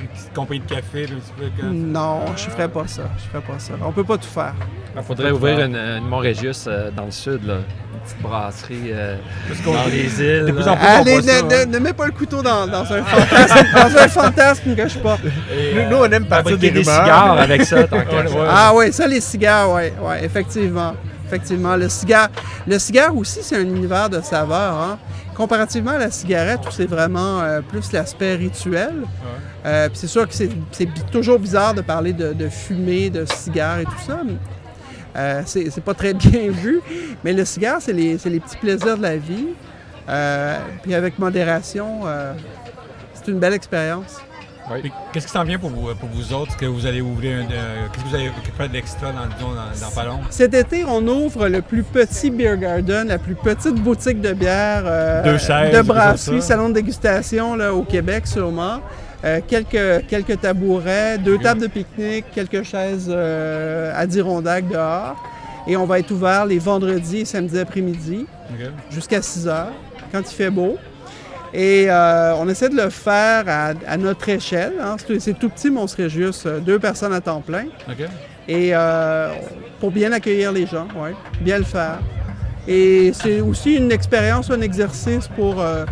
[0.00, 1.72] une petite compagnie de café, un petit peu comme...
[1.92, 3.02] Non, je ferais pas ça.
[3.18, 3.74] Je ferais pas ça.
[3.84, 4.54] On peut pas tout faire.
[4.96, 7.54] Il faudrait ouvrir une, une Montrégius euh, dans le sud, là.
[7.94, 9.16] une petite brasserie euh,
[9.64, 10.46] dans les îles.
[10.46, 10.72] de plus là.
[10.72, 14.08] en plus- Allez, ça, ne, mets pas le couteau dans, dans un fantasme, dans un
[14.08, 15.18] fantasme que je pas.
[15.74, 17.04] Nous, nous, on aime partir des Fabriquer des rumeurs.
[17.04, 18.46] cigares avec ça, tant ça.
[18.48, 20.94] Ah oui, ça, les cigares, oui, ouais, effectivement.
[21.26, 21.76] Effectivement.
[21.76, 22.28] Le cigare,
[22.66, 24.74] le cigare aussi, c'est un univers de saveur.
[24.74, 24.98] Hein.
[25.34, 29.02] Comparativement à la cigarette, où c'est vraiment euh, plus l'aspect rituel.
[29.66, 33.84] Euh, c'est sûr que c'est toujours bizarre de parler de, de fumée, de cigare et
[33.84, 34.20] tout ça.
[34.24, 34.34] mais,
[35.16, 36.80] euh, c'est pas très bien vu.
[37.24, 39.48] Mais le cigare, c'est les, c'est les petits plaisirs de la vie.
[40.08, 42.02] Euh, puis avec modération,
[43.14, 44.20] c'est une belle expérience.
[45.12, 46.50] Qu'est-ce qui s'en vient pour vous, pour vous autres?
[46.50, 47.52] Est-ce que vous allez ouvrir un...
[47.52, 50.20] euh, Qu'est-ce que vous allez faire d'extra dans, disons, dans, dans pas long?
[50.30, 54.82] Cet été, on ouvre le plus petit beer garden, la plus petite boutique de bière
[54.86, 58.80] euh, Deux chaises, de brasserie, salon de dégustation là, au Québec sûrement.
[59.24, 65.16] Euh, quelques, quelques tabourets, deux tables de pique-nique, quelques chaises euh, à Dirondac dehors.
[65.68, 68.26] Et on va être ouvert les vendredis et samedis après-midi
[68.90, 69.72] jusqu'à 6 heures,
[70.12, 70.76] quand il fait beau.
[71.58, 74.74] Et euh, on essaie de le faire à, à notre échelle.
[74.78, 74.96] hein.
[75.18, 77.64] C'est tout petit, mais on serait juste deux personnes à temps plein.
[78.46, 79.30] Et euh,
[79.80, 81.98] pour bien accueillir les gens, ouais, bien le faire.
[82.68, 85.84] Et c'est aussi une expérience, un exercice pour euh,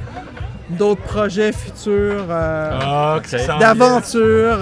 [0.70, 3.68] d'autres projets futurs, Ah, qu'est-ce qui s'en vient?
[3.74, 4.58] d'aventure.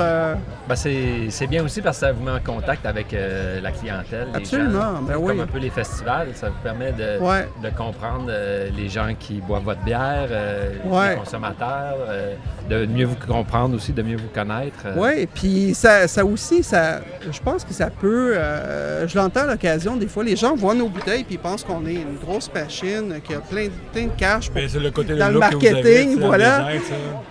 [0.69, 3.73] Ben, c'est c'est bien aussi parce que ça vous met en contact avec euh, la
[3.73, 4.29] clientèle.
[4.33, 5.03] les Absolument, gens.
[5.03, 5.41] ben Comme oui.
[5.41, 7.49] un peu les festivals, ça vous permet de, ouais.
[7.65, 11.11] de comprendre euh, les gens qui boivent votre bière, euh, Ouais.
[11.11, 12.35] les consommateurs, euh,
[12.71, 14.79] de mieux vous comprendre aussi, de mieux vous connaître.
[14.87, 14.93] euh.
[14.97, 18.35] Oui, puis ça, ça aussi, ça, je pense que ça peut.
[18.37, 21.65] euh, je l'entends à l'occasion, des fois, les gens voient nos bouteilles puis ils pensent
[21.65, 24.47] qu'on est une grosse machine qui a plein, de- plein de cash.
[24.47, 24.55] Pour...
[24.61, 26.69] Ben, c'est le côté Dans le avez, marketing, voilà.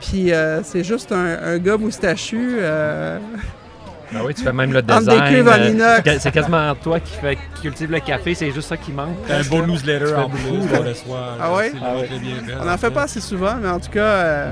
[0.02, 2.58] Puis euh, c'est juste un, un gars moustachu.
[4.14, 5.48] Ben oui, tu fais même le design.
[5.80, 7.14] euh, c'est quasiment toi qui,
[7.56, 9.16] qui cultive le café, c'est juste ça qui manque.
[9.26, 10.76] T'as un beau newsletter en beaucoup, plus là.
[10.76, 11.38] pour le soir.
[11.42, 11.72] Ah ouais?
[11.74, 12.54] C'est Ah bien fait.
[12.62, 14.52] On n'en fait pas assez souvent, mais en tout cas, euh,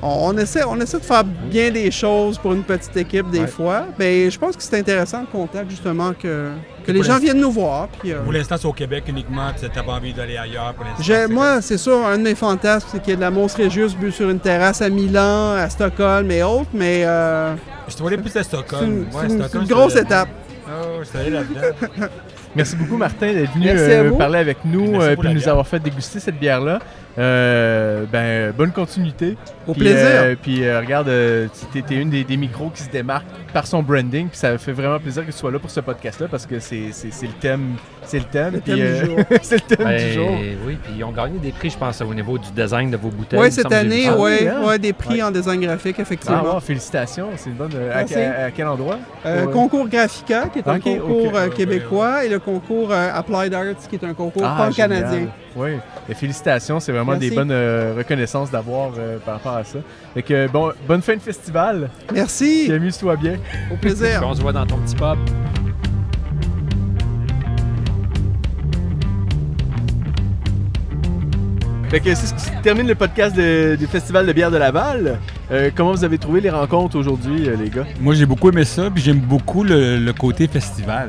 [0.00, 3.40] on, on essaie, on essaie de faire bien des choses pour une petite équipe des
[3.40, 3.46] Ouais.
[3.48, 3.86] fois.
[3.98, 6.50] Mais je pense que c'est intéressant le contact, justement, que,
[6.88, 7.88] que les gens viennent nous voir.
[8.00, 10.84] Puis, euh, Pour l'instant, c'est au Québec uniquement, tu n'as pas envie d'aller ailleurs pour
[10.84, 11.32] l'instant.
[11.32, 13.94] moi, c'est sûr, un de mes fantasmes, c'est qu'il y ait de la Mons Regius
[13.94, 17.54] bu sur une terrasse à Milan, à Stockholm et autres, mais euh,
[17.88, 18.84] Je te voulais plus à c'est Stockholm.
[18.84, 20.28] une, Ouais, c'est une- Stockholm, grosse étape.
[20.66, 22.06] Ouais, je suis allé là-dedans.
[22.56, 25.50] Merci beaucoup, Martin, d'être venu euh, parler avec nous et pour puis nous bière.
[25.50, 26.78] avoir fait déguster cette bière-là.
[27.18, 29.36] Euh, ben, bonne continuité.
[29.66, 29.98] Au Puis, plaisir.
[30.06, 33.66] euh, puis euh, regarde, euh, tu t'es une des, des micros qui se démarque par
[33.66, 34.28] son branding.
[34.28, 36.92] Puis ça fait vraiment plaisir que tu sois là pour ce podcast-là parce que c'est
[36.92, 37.74] c'est- c'est le thème.
[38.04, 38.54] C'est le thème.
[38.54, 39.18] Le puis, thème du jour.
[39.42, 40.30] c'est le thème Ben, du jour.
[40.66, 43.10] Oui, puis ils ont gagné des prix, je pense, au niveau du design de vos
[43.10, 43.40] bouteilles.
[43.40, 44.64] Oui, cette année, oui, hein?
[44.64, 45.22] ouais, des prix Ouais.
[45.24, 46.54] en design graphique, Ah, effectivement.
[46.54, 47.28] wow, félicitations.
[47.36, 47.72] C'est une bonne.
[47.92, 48.14] à, Merci.
[48.14, 48.98] à- à quel endroit?
[49.26, 49.52] Euh, Ouais.
[49.52, 54.04] Concours Graphica, qui est un concours québécois, et le concours euh, Applied Arts, qui est
[54.04, 55.26] un concours Ah, pan-canadien.
[55.56, 55.70] Oui,
[56.08, 57.30] et félicitations, c'est vraiment Merci.
[57.30, 59.78] des bonnes euh, reconnaissances d'avoir euh, par rapport à ça.
[60.14, 63.34] Fait que bon, bonne fin de festival, Merci, amuse-toi bien.
[63.72, 64.22] au plaisir.
[64.26, 65.18] On se voit dans ton petit pub.
[71.90, 75.18] Fait que c'est ce qui termine le podcast de- du Festival de bière de Laval.
[75.50, 77.86] Euh, comment vous avez trouvé les rencontres aujourd'hui, euh, les gars?
[78.02, 81.08] Moi, j'ai beaucoup aimé ça, puis j'aime beaucoup le, le côté festival.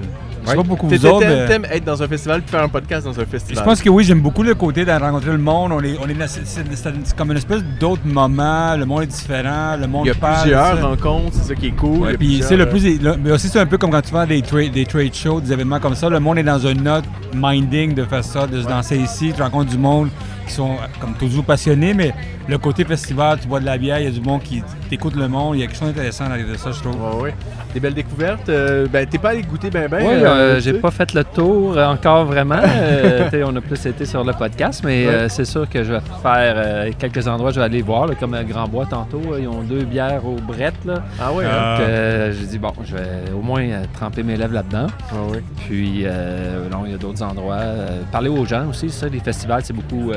[0.52, 2.70] Sais pas beaucoup vous autres, T'aimes mais- t'aimes être dans un festival puis faire un
[2.70, 3.58] podcast dans un festival.
[3.64, 5.72] Je pense que oui, j'aime beaucoup le côté de rencontrer le monde.
[5.74, 8.76] On est, on est dans- c'est, c'est- c'est- c'est comme une espèce d'autre moment.
[8.76, 9.76] Le monde est différent.
[9.80, 10.86] Le monde Il y a parle, plusieurs ça.
[10.86, 12.00] rencontres, c'est ça qui est cool.
[12.00, 13.00] Ouais, puis c'est le plus.
[13.02, 15.14] le- mais aussi, c'est un peu comme quand tu vas à des, tra- des trade
[15.14, 16.10] shows, des événements comme ça.
[16.10, 19.32] Le monde est dans un autre minding de faire ça, de se danser ici.
[19.36, 20.10] Tu rencontres du monde
[20.50, 22.14] qui sont, comme toujours, passionnés, mais
[22.47, 25.16] le côté festival, tu bois de la bière, il y a du monde qui t'écoute
[25.16, 25.56] le monde.
[25.56, 26.95] Il y a quelque chose d'intéressant dans de ça, je trouve.
[27.18, 27.36] Ouais, ouais.
[27.74, 28.50] Des belles découvertes.
[28.50, 30.00] euh, ben, t'es pas allé goûter ben ben.
[30.02, 32.56] Oui, euh, euh, j'ai pas fait le tour encore vraiment.
[32.80, 35.14] Euh, on a plus été sur le podcast, mais Ouais.
[35.14, 38.16] euh, c'est sûr que je vais faire euh, quelques endroits, je vais aller voir, là,
[38.16, 39.22] comme à Grand Bois tantôt.
[39.34, 40.74] euh, ils ont deux bières au Brett.
[40.86, 41.04] Là.
[41.20, 41.50] Ah ouais, hein?
[41.52, 44.88] Euh, Donc, euh, j'ai dit, bon, je vais au moins euh, tremper mes lèvres là-dedans.
[45.12, 45.43] Ah ouais.
[45.68, 47.56] Puis, euh, non, il y a d'autres endroits.
[47.58, 50.12] Euh, parler aux gens aussi, ça, les festivals, c'est beaucoup.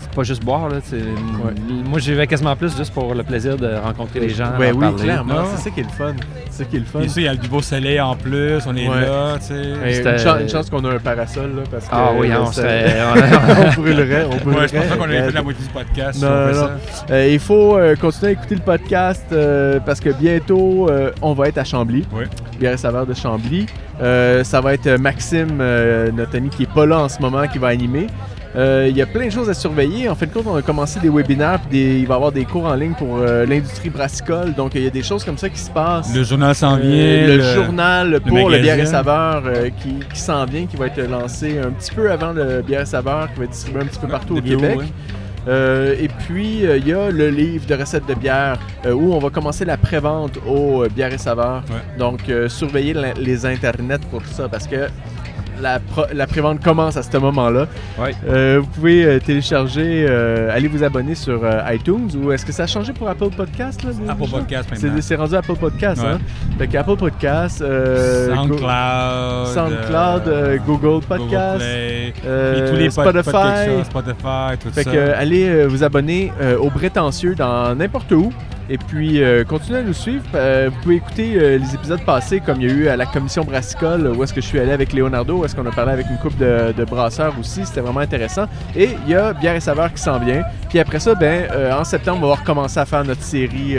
[0.00, 0.76] C'est pas juste boire, là.
[0.82, 0.96] c'est-
[1.88, 4.50] Moi, j'y vais quasiment plus juste pour le plaisir de rencontrer les gens.
[4.58, 5.02] Ouais, leur oui, parler.
[5.04, 5.34] clairement.
[5.38, 5.44] Ah.
[5.56, 6.14] C'est ça qui est le fun.
[6.50, 7.00] C'est ça qui est le fun.
[7.16, 9.00] Il y a du beau soleil en plus, on est Ouais.
[9.02, 9.62] là, tu sais.
[9.86, 12.28] Et C'était- une, chance, une chance qu'on a un parasol là, parce que Ah oui,
[12.28, 12.96] là, on serait.
[13.76, 14.60] on brûlerait, on brûlerait.
[14.62, 16.22] Ouais, je pense pas qu'on avait fait la moitié du podcast.
[16.22, 16.70] Non, non, ça.
[17.10, 21.32] Euh, il faut euh, continuer à écouter le podcast euh, parce que bientôt, euh, on
[21.34, 22.06] va être à Chambly.
[22.12, 22.24] Oui.
[22.58, 23.66] Bière et saveur de Chambly.
[24.00, 27.46] Euh, ça va être Maxime, euh, notre ami qui est pas là en ce moment,
[27.48, 28.06] qui va animer.
[28.58, 30.08] Euh, Il y a plein de choses à surveiller.
[30.08, 32.32] En fait, de compte, on a commencé des webinaires, puis des- il va y avoir
[32.32, 34.52] des cours en ligne pour euh, l'industrie brassicole.
[34.54, 36.12] Donc, il y a des choses comme ça qui se passent.
[36.14, 37.36] Le journal s'en Euh, vient.
[37.36, 39.44] le, journal pour le bière et saveur
[39.80, 42.86] qui, qui s'en vient, qui va être lancé un petit peu avant le bière et
[42.86, 44.78] saveur, qui va être distribué un petit peu partout au Québec.
[44.78, 44.84] ouais.
[45.46, 49.14] Euh, et puis, euh, il y a le livre de recettes de bière euh, où
[49.14, 51.62] on va commencer la prévente au euh, bière et saveur.
[51.70, 51.98] Ouais.
[51.98, 54.88] Donc, surveillez les internets pour ça parce que
[55.60, 55.78] la,
[56.12, 57.66] la prévente commence à ce moment-là.
[57.98, 58.12] Ouais.
[58.28, 62.52] Euh, vous pouvez euh, télécharger, euh, allez vous abonner sur euh, iTunes ou est-ce que
[62.52, 63.82] ça a changé pour Apple Podcast?
[63.82, 64.36] Là, Apple déjà?
[64.38, 65.00] Podcast C'est maintenant.
[65.02, 66.08] c'est rendu Apple Podcast, Ouais.
[66.10, 66.18] hein?
[66.58, 69.54] Fait qu'Apple Podcast, euh, SoundCloud.
[69.54, 73.84] SoundCloud, Google Podcast, puis tous les Spotify.
[73.84, 74.90] Spotify, tout Fait ça.
[74.90, 78.32] que allez vous abonner euh, au Prétentieux dans n'importe où.
[78.70, 80.24] Et puis, euh, continuez à nous suivre.
[80.34, 83.06] Euh, vous pouvez écouter euh, les épisodes passés, comme il y a eu à la
[83.06, 85.92] commission brassicole, où est-ce que je suis allé avec Leonardo, où est-ce qu'on a parlé
[85.92, 87.64] avec une couple de, de brasseurs aussi.
[87.64, 88.44] C'était vraiment intéressant.
[88.76, 90.42] Et il y a Bière et Saveur qui s'en vient.
[90.68, 93.76] Puis après ça, ben, en septembre, on va recommencer à faire notre série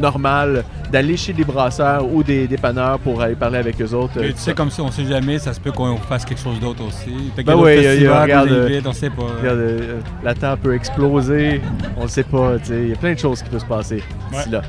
[0.00, 4.14] normale d'aller chez des brasseurs ou des dépanneurs pour aller parler avec eux autres.
[4.16, 6.40] Mais euh, tu sais, comme ça, on sait jamais, ça se peut qu'on fasse quelque
[6.40, 7.30] chose d'autre aussi.
[7.36, 9.22] Fait Ben festivals regarde, qu'on euh, on sait pas.
[9.40, 11.60] Regarde, euh, la Terre peut exploser,
[11.96, 13.66] on le sait pas, tu sais, il y a plein de choses qui peuvent se
[13.66, 14.52] passer d'ici Ouais.
[14.52, 14.62] là.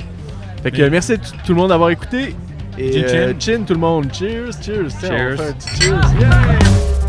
[0.62, 2.34] Fait que Mais- merci à tout le monde d'avoir écouté.
[2.78, 3.02] Et
[3.38, 4.06] Chin, euh, tout le monde.
[4.14, 4.88] Cheers, cheers.
[5.00, 5.36] Cheers.
[5.36, 6.00] fait un petit cheers.
[6.20, 7.01] Yeah!